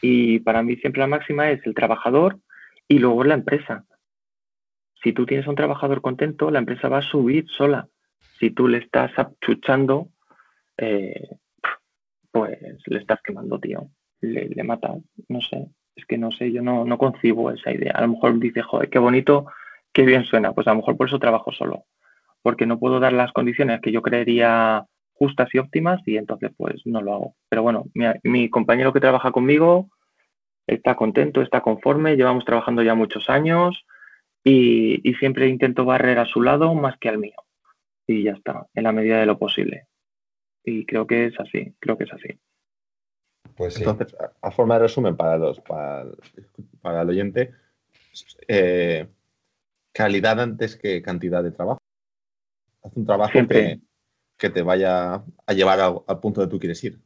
Y 0.00 0.40
para 0.40 0.62
mí 0.62 0.76
siempre 0.76 1.00
la 1.00 1.06
máxima 1.06 1.50
es 1.50 1.64
el 1.66 1.74
trabajador 1.74 2.38
y 2.88 2.98
luego 2.98 3.24
la 3.24 3.34
empresa. 3.34 3.84
Si 5.02 5.12
tú 5.12 5.26
tienes 5.26 5.46
un 5.46 5.54
trabajador 5.54 6.00
contento, 6.00 6.50
la 6.50 6.58
empresa 6.58 6.88
va 6.88 6.98
a 6.98 7.02
subir 7.02 7.46
sola. 7.48 7.88
Si 8.38 8.50
tú 8.50 8.66
le 8.66 8.78
estás 8.78 9.12
achuchando, 9.18 10.08
eh, 10.76 11.28
pues 12.30 12.58
le 12.86 12.98
estás 12.98 13.20
quemando, 13.22 13.58
tío. 13.58 13.90
Le, 14.20 14.48
le 14.48 14.64
matas, 14.64 14.96
no 15.28 15.40
sé. 15.40 15.68
Es 15.96 16.04
que 16.06 16.18
no 16.18 16.30
sé, 16.30 16.52
yo 16.52 16.62
no, 16.62 16.84
no 16.84 16.98
concibo 16.98 17.50
esa 17.50 17.72
idea. 17.72 17.92
A 17.92 18.02
lo 18.02 18.08
mejor 18.08 18.38
dice, 18.38 18.62
joder, 18.62 18.90
qué 18.90 18.98
bonito, 18.98 19.46
qué 19.92 20.02
bien 20.02 20.24
suena. 20.24 20.52
Pues 20.52 20.66
a 20.66 20.70
lo 20.70 20.76
mejor 20.76 20.96
por 20.96 21.08
eso 21.08 21.18
trabajo 21.18 21.52
solo. 21.52 21.84
Porque 22.42 22.66
no 22.66 22.78
puedo 22.78 23.00
dar 23.00 23.12
las 23.12 23.32
condiciones 23.32 23.80
que 23.80 23.92
yo 23.92 24.02
creería 24.02 24.84
justas 25.14 25.48
y 25.52 25.58
óptimas 25.58 26.00
y 26.06 26.18
entonces 26.18 26.52
pues 26.56 26.82
no 26.84 27.00
lo 27.00 27.14
hago. 27.14 27.36
Pero 27.48 27.62
bueno, 27.62 27.86
mi, 28.22 28.50
compañero 28.50 28.92
que 28.92 29.00
trabaja 29.00 29.32
conmigo 29.32 29.88
está 30.66 30.94
contento, 30.94 31.42
está 31.42 31.62
conforme, 31.62 32.16
llevamos 32.16 32.44
trabajando 32.44 32.82
ya 32.82 32.94
muchos 32.94 33.30
años 33.30 33.86
y, 34.44 35.00
y, 35.08 35.14
siempre 35.14 35.48
intento 35.48 35.84
barrer 35.84 36.18
a 36.18 36.26
su 36.26 36.42
lado 36.42 36.74
más 36.74 36.98
que 36.98 37.08
al 37.08 37.18
mío. 37.18 37.36
Y 38.06 38.24
ya 38.24 38.32
está, 38.32 38.66
en 38.74 38.84
la 38.84 38.92
medida 38.92 39.18
de 39.18 39.26
lo 39.26 39.38
posible 39.38 39.86
y 40.66 40.84
creo 40.84 41.06
que 41.06 41.26
es 41.26 41.40
así, 41.40 41.74
creo 41.78 41.96
que 41.96 42.04
es 42.04 42.12
así. 42.12 42.28
Pues 43.56 43.78
Entonces, 43.78 44.14
a, 44.42 44.50
forma 44.50 44.74
de 44.74 44.80
resumen 44.80 45.16
para 45.16 45.38
los 45.38 45.60
para, 45.60 46.04
el 47.02 47.08
oyente, 47.08 47.52
eh, 48.48 49.06
calidad 49.92 50.40
antes 50.40 50.76
que 50.76 51.00
cantidad 51.00 51.42
de 51.42 51.52
trabajo. 51.52 51.80
Haz 52.82 52.92
un 52.96 53.06
trabajo 53.06 53.32
que, 53.48 53.80
que, 54.36 54.50
te 54.50 54.62
vaya 54.62 55.22
a 55.46 55.52
llevar 55.54 55.80
al, 55.80 56.20
punto 56.20 56.40
de 56.40 56.48
tú 56.48 56.58
quieres 56.58 56.84
ir. 56.84 56.98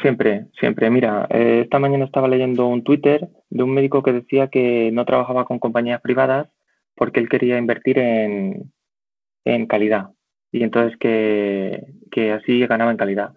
Siempre, 0.00 0.46
siempre. 0.60 0.90
Mira, 0.90 1.26
eh, 1.30 1.62
esta 1.64 1.78
mañana 1.78 2.04
estaba 2.04 2.28
leyendo 2.28 2.66
un 2.66 2.84
Twitter 2.84 3.28
de 3.50 3.62
un 3.62 3.74
médico 3.74 4.02
que 4.02 4.12
decía 4.12 4.48
que 4.48 4.90
no 4.92 5.04
trabajaba 5.04 5.44
con 5.44 5.58
compañías 5.58 6.00
privadas 6.00 6.48
porque 6.94 7.20
él 7.20 7.28
quería 7.28 7.58
invertir 7.58 7.98
en, 7.98 8.72
en 9.44 9.66
calidad 9.66 10.10
y 10.52 10.62
entonces 10.62 10.98
que, 10.98 11.94
que 12.10 12.32
así 12.32 12.66
ganaba 12.66 12.90
en 12.90 12.96
calidad. 12.96 13.34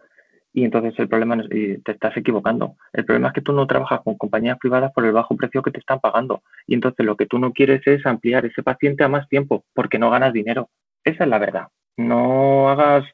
Y 0.53 0.65
entonces 0.65 0.93
el 0.99 1.07
problema 1.07 1.35
es, 1.35 1.47
y 1.51 1.77
te 1.81 1.93
estás 1.93 2.15
equivocando. 2.17 2.75
El 2.91 3.05
problema 3.05 3.29
es 3.29 3.33
que 3.33 3.41
tú 3.41 3.53
no 3.53 3.67
trabajas 3.67 4.01
con 4.03 4.17
compañías 4.17 4.57
privadas 4.57 4.91
por 4.93 5.05
el 5.05 5.13
bajo 5.13 5.35
precio 5.37 5.61
que 5.61 5.71
te 5.71 5.79
están 5.79 5.99
pagando. 5.99 6.43
Y 6.67 6.73
entonces 6.73 7.05
lo 7.05 7.15
que 7.15 7.25
tú 7.25 7.39
no 7.39 7.53
quieres 7.53 7.85
es 7.87 8.05
ampliar 8.05 8.45
ese 8.45 8.63
paciente 8.63 9.03
a 9.03 9.07
más 9.07 9.29
tiempo 9.29 9.63
porque 9.73 9.97
no 9.97 10.09
ganas 10.09 10.33
dinero. 10.33 10.69
Esa 11.03 11.23
es 11.23 11.29
la 11.29 11.39
verdad. 11.39 11.67
No 11.97 12.69
hagas, 12.69 13.05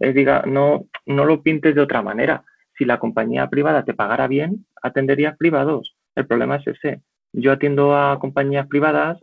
eh, 0.00 0.12
diga, 0.12 0.44
no, 0.46 0.86
no 1.06 1.24
lo 1.24 1.42
pintes 1.42 1.74
de 1.74 1.80
otra 1.80 2.02
manera. 2.02 2.44
Si 2.76 2.84
la 2.84 2.98
compañía 2.98 3.48
privada 3.48 3.84
te 3.84 3.94
pagara 3.94 4.28
bien, 4.28 4.66
atenderías 4.82 5.36
privados. 5.36 5.96
El 6.14 6.26
problema 6.26 6.56
es 6.56 6.66
ese. 6.68 7.00
Yo 7.32 7.52
atiendo 7.52 7.96
a 7.96 8.18
compañías 8.20 8.68
privadas 8.68 9.18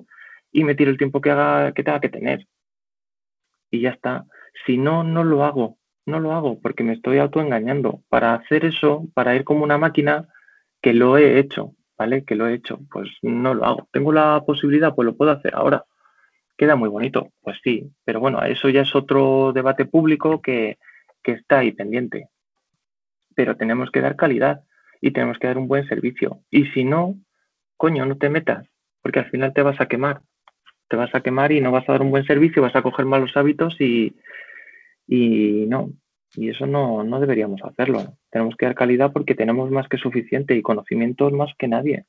y 0.52 0.64
me 0.64 0.76
tiro 0.76 0.92
el 0.92 0.98
tiempo 0.98 1.22
que 1.22 1.32
haga 1.32 1.72
que 1.72 1.84
tenga 1.84 2.02
que 2.02 2.10
tener 2.10 2.46
y 3.76 3.82
ya 3.82 3.92
está. 3.92 4.26
Si 4.66 4.78
no, 4.78 5.04
no 5.04 5.24
lo 5.24 5.44
hago, 5.44 5.78
no 6.06 6.20
lo 6.20 6.34
hago 6.34 6.60
porque 6.62 6.84
me 6.84 6.94
estoy 6.94 7.18
autoengañando. 7.18 8.02
Para 8.10 8.34
hacer 8.34 8.66
eso, 8.66 9.08
para 9.14 9.36
ir 9.36 9.44
como 9.44 9.64
una 9.64 9.78
máquina, 9.78 10.28
que 10.82 10.94
lo 10.94 11.18
he 11.18 11.40
hecho, 11.40 11.74
¿vale? 11.98 12.24
Que 12.24 12.36
lo 12.36 12.48
he 12.48 12.54
hecho, 12.54 12.80
pues 12.92 13.10
no 13.22 13.54
lo 13.54 13.66
hago. 13.66 13.88
Tengo 13.92 14.12
la 14.12 14.44
posibilidad, 14.46 14.94
pues 14.94 15.06
lo 15.06 15.16
puedo 15.16 15.32
hacer 15.32 15.56
ahora. 15.56 15.84
Queda 16.58 16.76
muy 16.76 16.90
bonito, 16.90 17.32
pues 17.42 17.60
sí, 17.64 17.92
pero 18.06 18.20
bueno, 18.20 18.42
eso 18.44 18.70
ya 18.70 18.82
es 18.82 18.96
otro 18.96 19.52
debate 19.54 19.86
público 19.86 20.42
que, 20.42 20.78
que 21.22 21.34
está 21.34 21.60
ahí 21.60 21.72
pendiente. 21.72 22.30
Pero 23.36 23.58
tenemos 23.58 23.92
que 23.92 24.00
dar 24.00 24.16
calidad 24.16 24.62
y 25.02 25.12
tenemos 25.12 25.38
que 25.38 25.48
dar 25.48 25.58
un 25.58 25.68
buen 25.68 25.86
servicio. 25.88 26.42
Y 26.50 26.68
si 26.68 26.86
no, 26.86 27.16
coño, 27.76 28.06
no 28.06 28.18
te 28.18 28.30
metas, 28.30 28.66
porque 29.02 29.20
al 29.20 29.30
final 29.30 29.54
te 29.54 29.64
vas 29.64 29.82
a 29.82 29.88
quemar. 29.88 30.22
Te 30.88 30.96
vas 30.96 31.14
a 31.14 31.22
quemar 31.22 31.52
y 31.52 31.60
no 31.60 31.72
vas 31.72 31.90
a 31.90 31.94
dar 31.94 32.04
un 32.04 32.12
buen 32.12 32.26
servicio, 32.26 32.62
vas 32.62 32.76
a 32.76 32.84
coger 32.84 33.06
malos 33.06 33.36
hábitos 33.36 33.76
y, 33.82 34.16
y 35.08 35.66
no. 35.68 35.92
Y 36.36 36.50
eso 36.50 36.66
no, 36.66 37.04
no 37.04 37.20
deberíamos 37.20 37.62
hacerlo. 37.64 38.18
Tenemos 38.30 38.56
que 38.58 38.66
dar 38.66 38.76
calidad 38.76 39.14
porque 39.14 39.36
tenemos 39.36 39.72
más 39.72 39.88
que 39.88 39.98
suficiente 39.98 40.56
y 40.56 40.62
conocimientos 40.62 41.32
más 41.32 41.52
que 41.58 41.68
nadie. 41.68 42.06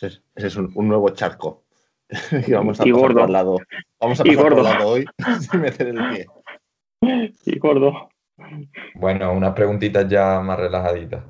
Ese 0.00 0.20
es, 0.36 0.56
un, 0.56 0.72
nuevo 0.88 1.08
charco. 1.10 1.64
y 2.46 2.52
vamos 2.52 2.80
a 2.80 2.86
y 2.86 2.92
gordo. 2.92 3.24
Al 3.24 3.32
lado. 3.32 3.58
Vamos 4.00 4.20
a 4.20 4.24
pasar 4.24 4.48
por 4.48 4.62
lado 4.62 4.88
hoy 4.88 5.04
sin 5.40 5.60
meter 5.60 5.88
el 5.88 5.96
pie. 5.96 6.26
Y 7.46 7.58
gordo. 7.58 8.10
Bueno, 8.94 9.32
unas 9.32 9.54
preguntitas 9.54 10.08
ya 10.08 10.40
más 10.40 10.58
relajaditas. 10.58 11.24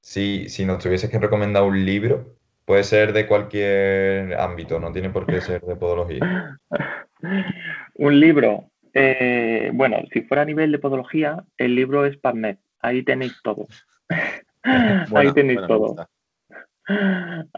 Si, 0.00 0.48
si 0.48 0.64
nos 0.64 0.80
tuvieses 0.80 1.10
que 1.10 1.18
recomendar 1.18 1.64
un 1.64 1.84
libro, 1.84 2.36
puede 2.64 2.84
ser 2.84 3.12
de 3.12 3.26
cualquier 3.26 4.34
ámbito, 4.38 4.78
no 4.78 4.92
tiene 4.92 5.10
por 5.10 5.26
qué 5.26 5.40
ser 5.40 5.62
de 5.62 5.74
podología. 5.74 6.60
un 7.96 8.20
libro. 8.20 8.70
Eh, 8.98 9.70
bueno, 9.74 9.98
si 10.10 10.22
fuera 10.22 10.42
a 10.42 10.46
nivel 10.46 10.72
de 10.72 10.78
podología, 10.78 11.44
el 11.58 11.74
libro 11.74 12.06
es 12.06 12.16
PubMed. 12.16 12.56
Ahí 12.80 13.02
tenéis 13.02 13.34
todo. 13.42 13.66
ahí 14.62 15.32
tenéis 15.34 15.60
todo. 15.68 16.08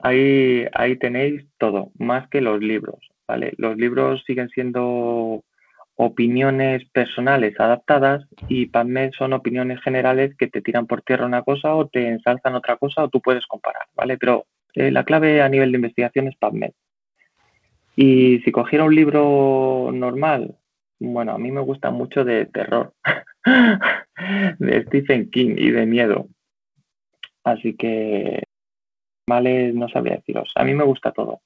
Ahí, 0.03 0.67
ahí 0.73 0.97
tenéis 0.97 1.47
todo, 1.59 1.93
más 1.99 2.29
que 2.29 2.41
los 2.41 2.61
libros, 2.61 2.99
¿vale? 3.29 3.53
Los 3.57 3.77
libros 3.77 4.25
siguen 4.27 4.49
siendo 4.49 5.45
opiniones 5.95 6.85
personales 6.91 7.59
adaptadas 7.61 8.27
y 8.49 8.67
PubMed 8.67 9.13
son 9.13 9.33
opiniones 9.33 9.81
generales 9.83 10.35
que 10.37 10.49
te 10.49 10.61
tiran 10.61 10.87
por 10.87 11.03
tierra 11.03 11.27
una 11.27 11.43
cosa 11.43 11.75
o 11.75 11.87
te 11.87 12.09
ensalzan 12.09 12.57
otra 12.57 12.77
cosa 12.77 13.05
o 13.05 13.09
tú 13.09 13.21
puedes 13.21 13.47
comparar, 13.47 13.87
¿vale? 13.95 14.19
Pero 14.19 14.47
eh, 14.75 14.91
la 14.91 15.05
clave 15.05 15.41
a 15.41 15.49
nivel 15.49 15.71
de 15.71 15.77
investigación 15.77 16.27
es 16.27 16.37
PubMed. 16.37 16.73
Y 17.95 18.41
si 18.41 18.51
cogiera 18.51 18.85
un 18.85 18.95
libro 18.95 19.91
normal, 19.93 20.57
bueno, 21.01 21.33
a 21.33 21.39
mí 21.39 21.51
me 21.51 21.61
gusta 21.61 21.91
mucho 21.91 22.25
de 22.25 22.47
terror, 22.47 22.95
de 24.59 24.83
Stephen 24.85 25.31
King 25.31 25.55
y 25.57 25.71
de 25.71 25.87
miedo. 25.87 26.29
Así 27.45 27.77
que, 27.77 28.43
vale, 29.27 29.73
no 29.73 29.89
sabría 29.89 30.17
deciros. 30.17 30.53
A 30.55 30.65
mí 30.65 30.75
me 30.75 30.85
gusta 30.85 31.13
todo. 31.13 31.41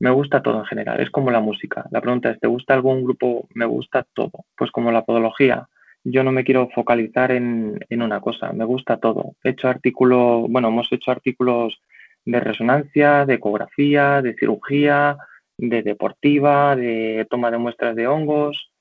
Me 0.00 0.10
gusta 0.10 0.42
todo 0.42 0.58
en 0.58 0.64
general, 0.66 1.00
es 1.00 1.10
como 1.10 1.30
la 1.30 1.40
música. 1.40 1.86
La 1.90 2.00
pregunta 2.00 2.30
es, 2.30 2.40
¿te 2.40 2.48
gusta 2.48 2.74
algún 2.74 3.04
grupo? 3.04 3.48
Me 3.54 3.64
gusta 3.64 4.04
todo. 4.12 4.44
Pues 4.56 4.70
como 4.70 4.92
la 4.92 5.04
podología, 5.04 5.68
yo 6.02 6.22
no 6.22 6.32
me 6.32 6.44
quiero 6.44 6.68
focalizar 6.74 7.32
en, 7.32 7.78
una 7.90 8.20
cosa, 8.20 8.52
me 8.52 8.64
gusta 8.64 8.98
todo. 8.98 9.36
He 9.42 9.50
hecho 9.50 9.68
artículos, 9.68 10.46
bueno, 10.50 10.68
hemos 10.68 10.92
hecho 10.92 11.10
artículos 11.10 11.80
de 12.26 12.40
resonancia, 12.40 13.24
de 13.24 13.34
ecografía, 13.34 14.20
de 14.20 14.34
cirugía, 14.34 15.16
de 15.56 15.82
deportiva, 15.82 16.76
de 16.76 17.26
toma 17.30 17.50
de 17.50 17.58
muestras 17.58 17.94
de 17.96 18.06
hongos 18.06 18.73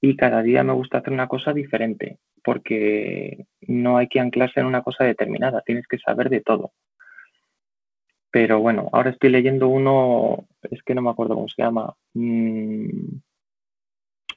y 0.00 0.16
cada 0.16 0.42
día 0.42 0.62
me 0.62 0.72
gusta 0.72 0.98
hacer 0.98 1.12
una 1.12 1.28
cosa 1.28 1.52
diferente 1.52 2.18
porque 2.44 3.46
no 3.62 3.98
hay 3.98 4.08
que 4.08 4.20
anclarse 4.20 4.60
en 4.60 4.66
una 4.66 4.82
cosa 4.82 5.04
determinada, 5.04 5.62
tienes 5.62 5.86
que 5.86 5.98
saber 5.98 6.30
de 6.30 6.40
todo. 6.40 6.72
Pero 8.30 8.60
bueno, 8.60 8.88
ahora 8.92 9.10
estoy 9.10 9.30
leyendo 9.30 9.68
uno, 9.68 10.46
es 10.70 10.82
que 10.82 10.94
no 10.94 11.02
me 11.02 11.10
acuerdo 11.10 11.34
cómo 11.34 11.48
se 11.48 11.62
llama. 11.62 11.94
Mm, 12.14 13.16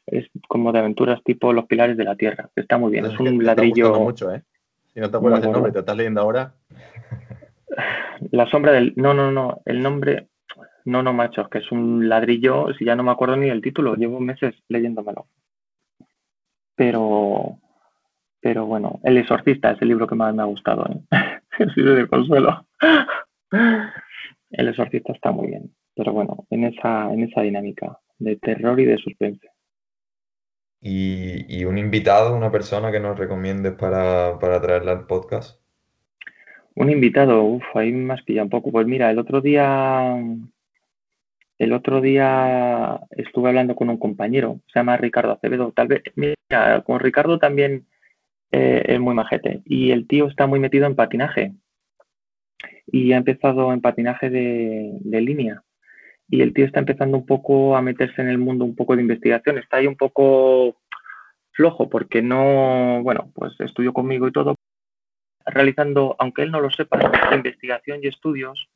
es 0.07 0.28
como 0.47 0.72
de 0.72 0.80
aventuras 0.80 1.22
tipo 1.24 1.53
Los 1.53 1.66
Pilares 1.66 1.97
de 1.97 2.03
la 2.03 2.16
Tierra. 2.16 2.49
Está 2.55 2.78
muy 2.78 2.91
bien, 2.91 3.05
es, 3.05 3.20
un 3.20 3.43
ladrillo. 3.43 3.99
mucho, 3.99 4.34
¿eh? 4.34 4.43
Si 4.93 4.99
no 4.99 5.09
te 5.09 5.18
acuerdas 5.18 5.41
del 5.41 5.51
nombre, 5.51 5.72
te 5.72 5.80
estás 5.80 5.95
leyendo 5.95 6.22
ahora. 6.22 6.53
La 8.32 8.49
sombra 8.49 8.72
del. 8.74 8.93
No, 8.95 9.14
no, 9.14 9.32
no. 9.32 9.62
El 9.66 9.82
nombre. 9.82 10.28
No, 10.84 11.01
no, 11.03 11.14
macho, 11.14 11.41
es 11.41 11.47
que 11.47 11.59
es 11.59 11.72
un 11.72 12.09
ladrillo. 12.09 12.74
Si 12.78 12.86
ya 12.86 12.95
no 12.95 13.03
me 13.03 13.12
acuerdo 13.12 13.36
ni 13.36 13.49
el 13.49 13.62
título, 13.62 13.95
llevo 13.95 14.20
meses 14.20 14.55
leyéndomelo. 14.68 15.28
Pero. 16.82 17.60
Pero 18.42 18.66
bueno, 18.66 19.00
El 19.04 19.18
Exorcista 19.18 19.70
es 19.70 19.82
el 19.84 19.90
libro 19.90 20.08
que 20.08 20.16
más 20.16 20.34
me 20.34 20.42
ha 20.42 20.46
gustado. 20.46 20.84
¿eh? 20.90 21.00
el 21.60 21.72
libro 21.76 21.94
de 21.94 22.08
consuelo. 22.08 22.66
El 24.50 24.68
exorcista 24.68 25.14
está 25.14 25.32
muy 25.32 25.48
bien, 25.48 25.76
pero 25.96 26.12
bueno, 26.12 26.48
en 26.50 26.64
esa, 26.64 27.14
en 27.14 27.22
esa 27.22 27.42
dinámica 27.42 28.00
de 28.18 28.36
terror 28.38 28.80
y 28.80 28.86
de 28.86 28.98
suspense. 28.98 29.48
¿Y, 30.82 31.64
un 31.66 31.78
invitado, 31.78 32.36
una 32.36 32.52
persona 32.52 32.92
que 32.92 33.00
nos 33.00 33.20
recomiendes 33.20 33.74
para, 33.74 34.40
para 34.40 34.60
traerla 34.60 34.94
al 34.94 35.06
podcast? 35.06 35.62
Un 36.74 36.90
invitado, 36.90 37.44
uff, 37.44 37.64
ahí 37.76 37.92
me 37.92 38.16
has 38.16 38.24
pillado 38.24 38.46
un 38.46 38.50
poco. 38.50 38.72
Pues 38.72 38.88
mira, 38.88 39.12
el 39.12 39.20
otro 39.20 39.40
día, 39.40 40.18
el 41.62 41.74
otro 41.74 42.01
día 42.01 42.99
estuve 43.12 43.49
hablando 43.49 43.76
con 43.76 43.91
un 43.91 43.97
compañero, 43.97 44.62
se 44.74 44.80
llama 44.80 44.97
Ricardo 44.97 45.34
Acevedo. 45.34 45.72
Tal 45.72 45.89
vez, 45.89 46.01
mira, 46.16 46.82
con 46.84 46.99
Ricardo 46.99 47.38
también 47.38 47.86
eh, 48.51 48.84
es 48.88 48.99
muy 48.99 49.14
majete. 49.14 49.62
Y 49.66 49.91
el 49.91 50.07
tío 50.07 50.28
está 50.28 50.47
muy 50.47 50.59
metido 50.59 50.88
en 50.88 50.95
patinaje 50.95 51.53
y 52.88 53.14
ha 53.14 53.18
empezado 53.18 53.74
en 53.74 53.82
patinaje 53.82 54.32
de, 54.32 55.22
línea. 55.22 55.62
Y 56.28 56.41
el 56.41 56.51
tío 56.51 56.66
está 56.66 56.80
empezando 56.80 57.16
un 57.16 57.28
poco 57.28 57.78
a 57.78 57.84
meterse 57.84 58.24
en 58.24 58.30
el 58.30 58.39
mundo 58.39 58.66
un 58.66 58.76
poco 58.76 58.95
de 58.95 59.03
investigación. 59.03 59.59
Está 59.59 59.78
ahí 59.78 59.86
un 59.86 59.97
poco 59.97 60.78
flojo 61.51 61.89
porque 61.89 62.24
no, 62.24 63.03
bueno, 63.03 63.30
pues 63.36 63.53
estudió 63.59 63.93
conmigo 63.93 64.28
y 64.28 64.32
todo, 64.32 64.55
realizando, 65.45 66.16
aunque 66.18 66.41
él 66.41 66.49
no 66.49 66.59
lo 66.59 66.72
sepa, 66.72 66.99
investigación 67.36 67.99
y 68.01 68.07
estudios 68.07 68.68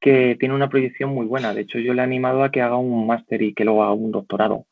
que 0.00 0.36
tiene 0.38 0.54
una 0.54 0.68
proyección 0.68 1.10
muy 1.10 1.26
buena. 1.26 1.54
De 1.54 1.62
hecho, 1.62 1.78
yo 1.78 1.94
le 1.94 2.00
he 2.00 2.04
animado 2.04 2.42
a 2.42 2.50
que 2.50 2.62
haga 2.62 2.76
un 2.76 3.06
máster 3.06 3.42
y 3.42 3.54
que 3.54 3.64
luego 3.64 3.82
haga 3.82 3.92
un 3.92 4.10
doctorado. 4.10 4.66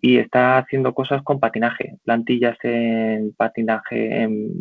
Y 0.00 0.18
está 0.18 0.58
haciendo 0.58 0.94
cosas 0.94 1.22
con 1.22 1.40
patinaje, 1.40 1.96
plantillas 2.04 2.58
en 2.62 3.32
patinaje, 3.34 4.22
en, 4.22 4.52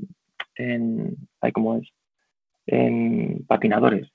en 0.55 1.17
¿cómo 1.53 1.77
es? 1.77 1.89
en 2.65 3.43
patinadores 3.47 4.07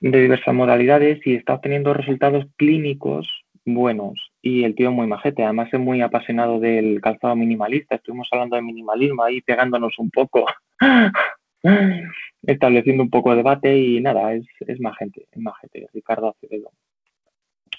de 0.00 0.20
diversas 0.20 0.54
modalidades 0.54 1.26
y 1.26 1.34
está 1.34 1.54
obteniendo 1.54 1.94
resultados 1.94 2.46
clínicos 2.56 3.28
buenos. 3.64 4.32
Y 4.42 4.64
el 4.64 4.74
tío 4.74 4.90
es 4.90 4.94
muy 4.94 5.06
majete, 5.06 5.42
además 5.42 5.68
es 5.72 5.80
muy 5.80 6.00
apasionado 6.00 6.60
del 6.60 7.00
calzado 7.00 7.34
minimalista. 7.34 7.96
Estuvimos 7.96 8.28
hablando 8.30 8.56
de 8.56 8.62
minimalismo 8.62 9.22
ahí 9.22 9.40
pegándonos 9.40 9.98
un 9.98 10.10
poco, 10.10 10.46
estableciendo 12.42 13.02
un 13.02 13.10
poco 13.10 13.30
de 13.30 13.36
debate 13.36 13.76
y 13.76 14.00
nada, 14.00 14.32
es, 14.34 14.46
es 14.60 14.80
majete, 14.80 15.26
es 15.30 15.38
majete, 15.38 15.88
Ricardo 15.92 16.30
Acevedo. 16.30 16.70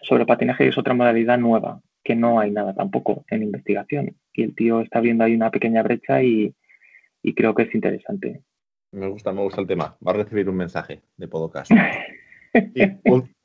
Sobre 0.01 0.25
patinaje 0.25 0.67
es 0.67 0.77
otra 0.77 0.93
modalidad 0.93 1.37
nueva, 1.37 1.81
que 2.03 2.15
no 2.15 2.39
hay 2.39 2.51
nada 2.51 2.73
tampoco 2.73 3.25
en 3.29 3.43
investigación. 3.43 4.15
Y 4.33 4.43
el 4.43 4.55
tío 4.55 4.81
está 4.81 4.99
viendo 4.99 5.23
ahí 5.23 5.35
una 5.35 5.51
pequeña 5.51 5.83
brecha 5.83 6.21
y, 6.21 6.53
y 7.23 7.33
creo 7.33 7.55
que 7.55 7.63
es 7.63 7.75
interesante. 7.75 8.41
Me 8.91 9.07
gusta, 9.07 9.31
me 9.31 9.41
gusta 9.41 9.61
el 9.61 9.67
tema. 9.67 9.97
Va 10.05 10.11
a 10.11 10.15
recibir 10.15 10.49
un 10.49 10.55
mensaje 10.55 11.01
de 11.15 11.27
podcast. 11.27 11.71
Y 12.73 12.81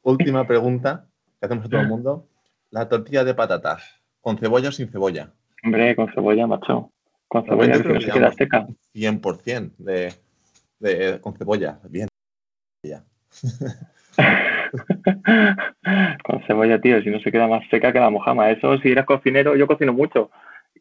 última 0.01 0.47
pregunta 0.47 1.07
que 1.39 1.47
hacemos 1.47 1.67
a 1.67 1.69
todo 1.69 1.81
el 1.81 1.89
mundo. 1.89 2.29
La 2.71 2.89
tortilla 2.89 3.25
de 3.25 3.35
patatas, 3.35 4.01
¿con 4.23 4.39
cebolla 4.39 4.71
o 4.71 4.73
sin 4.73 4.89
cebolla? 4.89 5.35
Hombre, 5.63 5.95
con 5.95 6.11
cebolla, 6.15 6.47
macho. 6.47 6.93
Con 7.29 7.45
cebolla, 7.45 7.83
que 7.83 7.89
no 7.93 8.01
se 8.01 8.11
queda 8.11 8.33
seca. 8.33 8.67
100% 8.95 9.73
de, 9.77 10.15
de, 10.83 11.21
con 11.21 11.37
cebolla. 11.37 11.79
Bien. 11.89 12.09
con 16.25 16.43
cebolla, 16.47 16.81
tío, 16.81 17.03
si 17.03 17.11
no 17.11 17.21
se 17.21 17.31
queda 17.31 17.47
más 17.47 17.63
seca 17.71 17.93
que 17.93 18.01
la 18.01 18.11
mojama. 18.11 18.51
Eso, 18.51 18.79
si 18.79 18.91
eres 18.91 19.07
cocinero, 19.07 19.57
yo 19.57 19.67
cocino 19.67 19.93
mucho. 19.93 20.31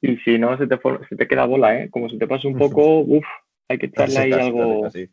Y 0.02 0.18
si 0.18 0.40
no, 0.40 0.58
se 0.58 0.68
te, 0.68 0.80
se 1.10 1.16
te 1.16 1.28
queda 1.28 1.46
bola, 1.46 1.80
¿eh? 1.80 1.90
Como 1.90 2.10
si 2.10 2.18
te 2.18 2.28
pasa 2.28 2.48
un 2.48 2.58
poco, 2.58 3.02
uff, 3.02 3.26
hay 3.70 3.78
que 3.78 3.86
echarle 3.86 4.18
ahí 4.18 4.34
algo. 4.34 4.90
Sí. 4.90 5.10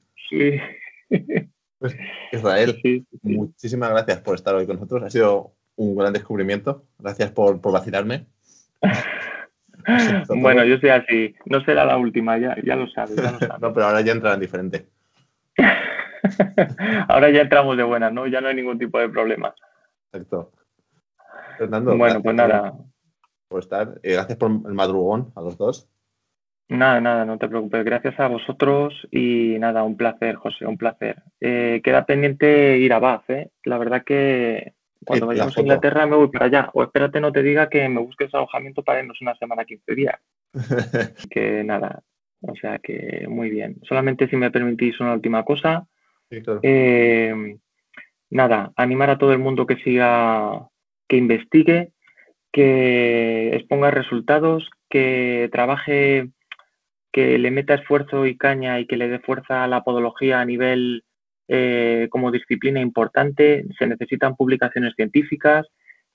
Pues, 1.79 1.97
Israel, 2.33 2.81
muchísimas 3.23 3.91
gracias 3.91 4.21
por 4.21 4.35
estar 4.35 4.55
hoy 4.55 4.67
con 4.67 4.77
nosotros. 4.77 5.03
Ha 5.05 5.11
sido 5.11 5.53
un 5.77 5.97
gran 5.97 6.13
descubrimiento. 6.13 6.85
Gracias 6.99 7.31
por, 7.31 7.61
por 7.61 7.73
vacilarme. 7.73 8.27
bueno, 10.29 10.65
yo 10.65 10.79
soy 10.79 10.91
así. 10.91 11.35
No 11.47 11.61
será 11.63 11.85
la 11.85 11.97
última, 11.97 12.39
ya, 12.39 12.57
ya 12.65 12.77
lo 12.77 12.89
sabes. 12.89 13.17
no, 13.61 13.73
pero 13.73 13.87
ahora 13.87 14.01
ya 14.01 14.13
entrarán 14.13 14.41
diferente. 14.41 14.87
ahora 17.09 17.31
ya 17.31 17.43
entramos 17.43 17.77
de 17.77 17.83
buenas, 17.83 18.13
¿no? 18.13 18.27
Ya 18.27 18.41
no 18.41 18.49
hay 18.49 18.55
ningún 18.55 18.79
tipo 18.79 18.99
de 18.99 19.09
problema. 19.09 19.55
Exacto. 20.13 20.53
Fernando, 21.59 21.97
bueno, 21.97 22.23
pues 22.23 22.37
nada. 22.37 22.75
Por 23.49 23.61
estar. 23.61 23.99
Eh, 24.03 24.13
gracias 24.13 24.39
por 24.39 24.51
el 24.51 24.75
madrugón 24.75 25.33
a 25.35 25.41
los 25.41 25.57
dos. 25.57 25.89
Nada, 26.69 27.01
nada, 27.01 27.25
no 27.25 27.39
te 27.39 27.49
preocupes. 27.49 27.83
Gracias 27.85 28.21
a 28.21 28.29
vosotros 28.29 29.09
y 29.11 29.57
nada, 29.59 29.83
un 29.85 29.97
placer, 29.97 30.37
José, 30.37 30.67
un 30.67 30.77
placer. 30.77 31.23
Eh, 31.41 31.81
queda 31.83 32.05
pendiente 32.05 32.77
ir 32.77 32.93
a 32.93 32.99
Bath, 32.99 33.31
¿eh? 33.31 33.51
La 33.65 33.79
verdad 33.79 34.05
que 34.05 34.75
cuando 35.09 35.27
vayamos 35.27 35.57
a 35.57 35.61
Inglaterra 35.63 36.07
me 36.07 36.17
voy 36.17 36.29
para 36.29 36.47
allá. 36.47 36.71
O 36.75 36.83
espérate, 36.83 37.21
no 37.21 37.33
te 37.33 37.43
diga 37.43 37.69
que 37.69 37.89
me 37.89 38.01
busques 38.01 38.33
alojamiento 38.35 38.83
para 38.83 39.01
irnos 39.01 39.21
una 39.23 39.35
semana, 39.37 39.65
15 39.65 39.95
días. 39.95 40.21
que 41.31 41.65
nada, 41.65 42.03
o 42.43 42.55
sea 42.55 42.79
que 42.79 43.27
muy 43.29 43.49
bien. 43.49 43.79
Solamente 43.89 44.29
si 44.29 44.37
me 44.37 44.51
permitís 44.51 45.01
una 45.01 45.15
última 45.15 45.45
cosa. 45.45 45.87
Eh, 46.31 47.57
nada, 48.29 48.73
animar 48.77 49.09
a 49.09 49.19
todo 49.19 49.33
el 49.33 49.39
mundo 49.39 49.67
que 49.67 49.77
siga, 49.77 50.69
que 51.09 51.17
investigue, 51.17 51.93
que 52.53 53.57
exponga 53.57 53.91
resultados, 53.91 54.69
que 54.91 55.49
trabaje, 55.51 56.29
que 57.13 57.39
le 57.39 57.51
meta 57.51 57.75
esfuerzo 57.75 58.27
y 58.27 58.37
caña 58.37 58.79
y 58.79 58.87
que 58.87 58.99
le 58.99 59.09
dé 59.09 59.21
fuerza 59.21 59.65
a 59.65 59.69
la 59.69 59.85
podología 59.85 60.41
a 60.41 60.45
nivel 60.45 61.05
eh, 61.49 62.09
como 62.11 62.31
disciplina 62.31 62.81
importante. 62.81 63.65
Se 63.79 63.87
necesitan 63.87 64.37
publicaciones 64.37 64.95
científicas, 64.95 65.67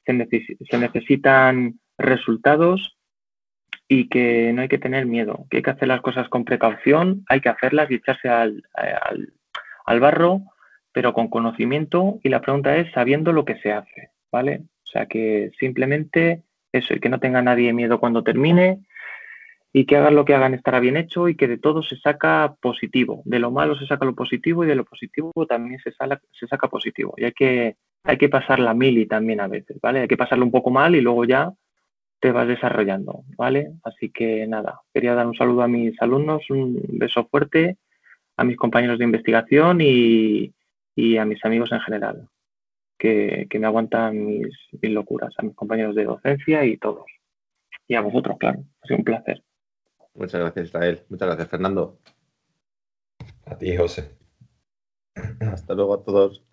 se, 0.06 0.78
necesitan 0.78 1.80
resultados 1.98 2.98
y 3.88 4.10
que 4.10 4.54
no 4.54 4.62
hay 4.62 4.68
que 4.68 4.78
tener 4.78 5.06
miedo, 5.06 5.46
que 5.50 5.58
hay 5.58 5.64
que 5.64 5.72
hacer 5.72 5.88
las 5.88 6.02
cosas 6.02 6.30
con 6.30 6.46
precaución, 6.46 7.24
hay 7.28 7.42
que 7.42 7.50
hacerlas 7.50 7.90
y 7.90 7.96
echarse 7.96 8.30
al, 8.30 8.64
al, 9.86 10.00
barro, 10.00 10.42
pero 10.92 11.14
con 11.14 11.30
conocimiento 11.30 12.20
y 12.24 12.30
la 12.30 12.42
pregunta 12.42 12.76
es 12.78 12.92
sabiendo 12.92 13.34
lo 13.34 13.46
que 13.46 13.60
se 13.60 13.72
hace, 13.72 14.12
¿vale? 14.32 14.62
O 14.84 14.88
sea 14.88 15.06
que 15.08 15.52
simplemente 15.60 16.44
eso 16.72 16.94
y 16.94 17.00
que 17.00 17.10
no 17.10 17.20
tenga 17.20 17.42
nadie 17.42 17.74
miedo 17.74 18.00
cuando 18.00 18.24
termine 18.24 18.80
y 19.74 19.86
que 19.86 19.98
hagan 19.98 20.16
lo 20.16 20.24
que 20.24 20.36
hagan 20.36 20.54
estará 20.54 20.80
bien 20.80 20.96
hecho 20.96 21.28
y 21.28 21.36
que 21.36 21.48
de 21.48 21.58
todo 21.58 21.82
se 21.82 21.98
saca 21.98 22.56
positivo, 22.62 23.24
de 23.26 23.40
lo 23.40 23.52
malo 23.52 23.76
se 23.76 23.88
saca 23.88 24.06
lo 24.06 24.14
positivo 24.14 24.64
y 24.64 24.68
de 24.68 24.76
lo 24.76 24.86
positivo 24.86 25.32
también 25.50 25.80
se, 25.80 25.92
se 25.92 26.48
saca 26.48 26.68
positivo 26.70 27.16
y 27.18 27.26
hay 27.26 27.32
que, 27.32 27.76
hay 28.04 28.18
que 28.18 28.30
pasar 28.30 28.60
la 28.60 28.74
mili 28.74 29.08
también 29.08 29.42
a 29.42 29.48
veces, 29.48 29.78
¿vale? 29.82 30.02
Hay 30.02 30.08
que 30.08 30.18
pasarlo 30.18 30.46
un 30.46 30.52
poco 30.52 30.70
mal 30.70 30.96
y 30.96 31.02
luego 31.02 31.26
ya 31.26 31.52
te 32.20 32.32
vas 32.32 32.48
desarrollando, 32.48 33.24
¿vale? 33.36 33.74
Así 33.84 34.10
que 34.10 34.48
nada, 34.48 34.80
quería 34.94 35.16
dar 35.16 35.28
un 35.28 35.36
saludo 35.36 35.64
a 35.64 35.68
mis 35.68 36.02
alumnos, 36.02 36.50
un 36.50 36.82
beso 36.88 37.26
fuerte, 37.26 37.78
a 38.38 38.44
mis 38.44 38.58
compañeros 38.58 38.98
de 38.98 39.06
investigación 39.06 39.80
y, 39.82 40.54
a 41.18 41.26
mis 41.26 41.44
amigos 41.44 41.72
en 41.72 41.82
general, 41.82 42.30
que, 42.98 43.48
me 43.60 43.66
aguantan 43.66 44.26
mis, 44.26 44.56
locuras, 44.82 45.34
a 45.38 45.44
mis 45.44 45.56
compañeros 45.56 45.96
de 45.96 46.06
docencia 46.06 46.64
y 46.64 46.78
todos. 46.78 47.06
Y 47.88 47.96
a 47.96 48.02
vosotros, 48.02 48.38
claro, 48.40 48.64
ha 48.82 48.88
sido 48.88 49.00
un 49.00 49.04
placer. 49.04 49.44
Muchas 50.16 50.42
gracias, 50.42 50.68
Israel. 50.68 51.06
Muchas 51.10 51.28
gracias, 51.28 51.50
Fernando. 51.50 52.00
A 53.46 53.58
ti, 53.58 53.76
José. 53.76 54.18
Hasta 55.40 55.74
luego 55.74 55.94
a 55.96 56.04
todos. 56.04 56.44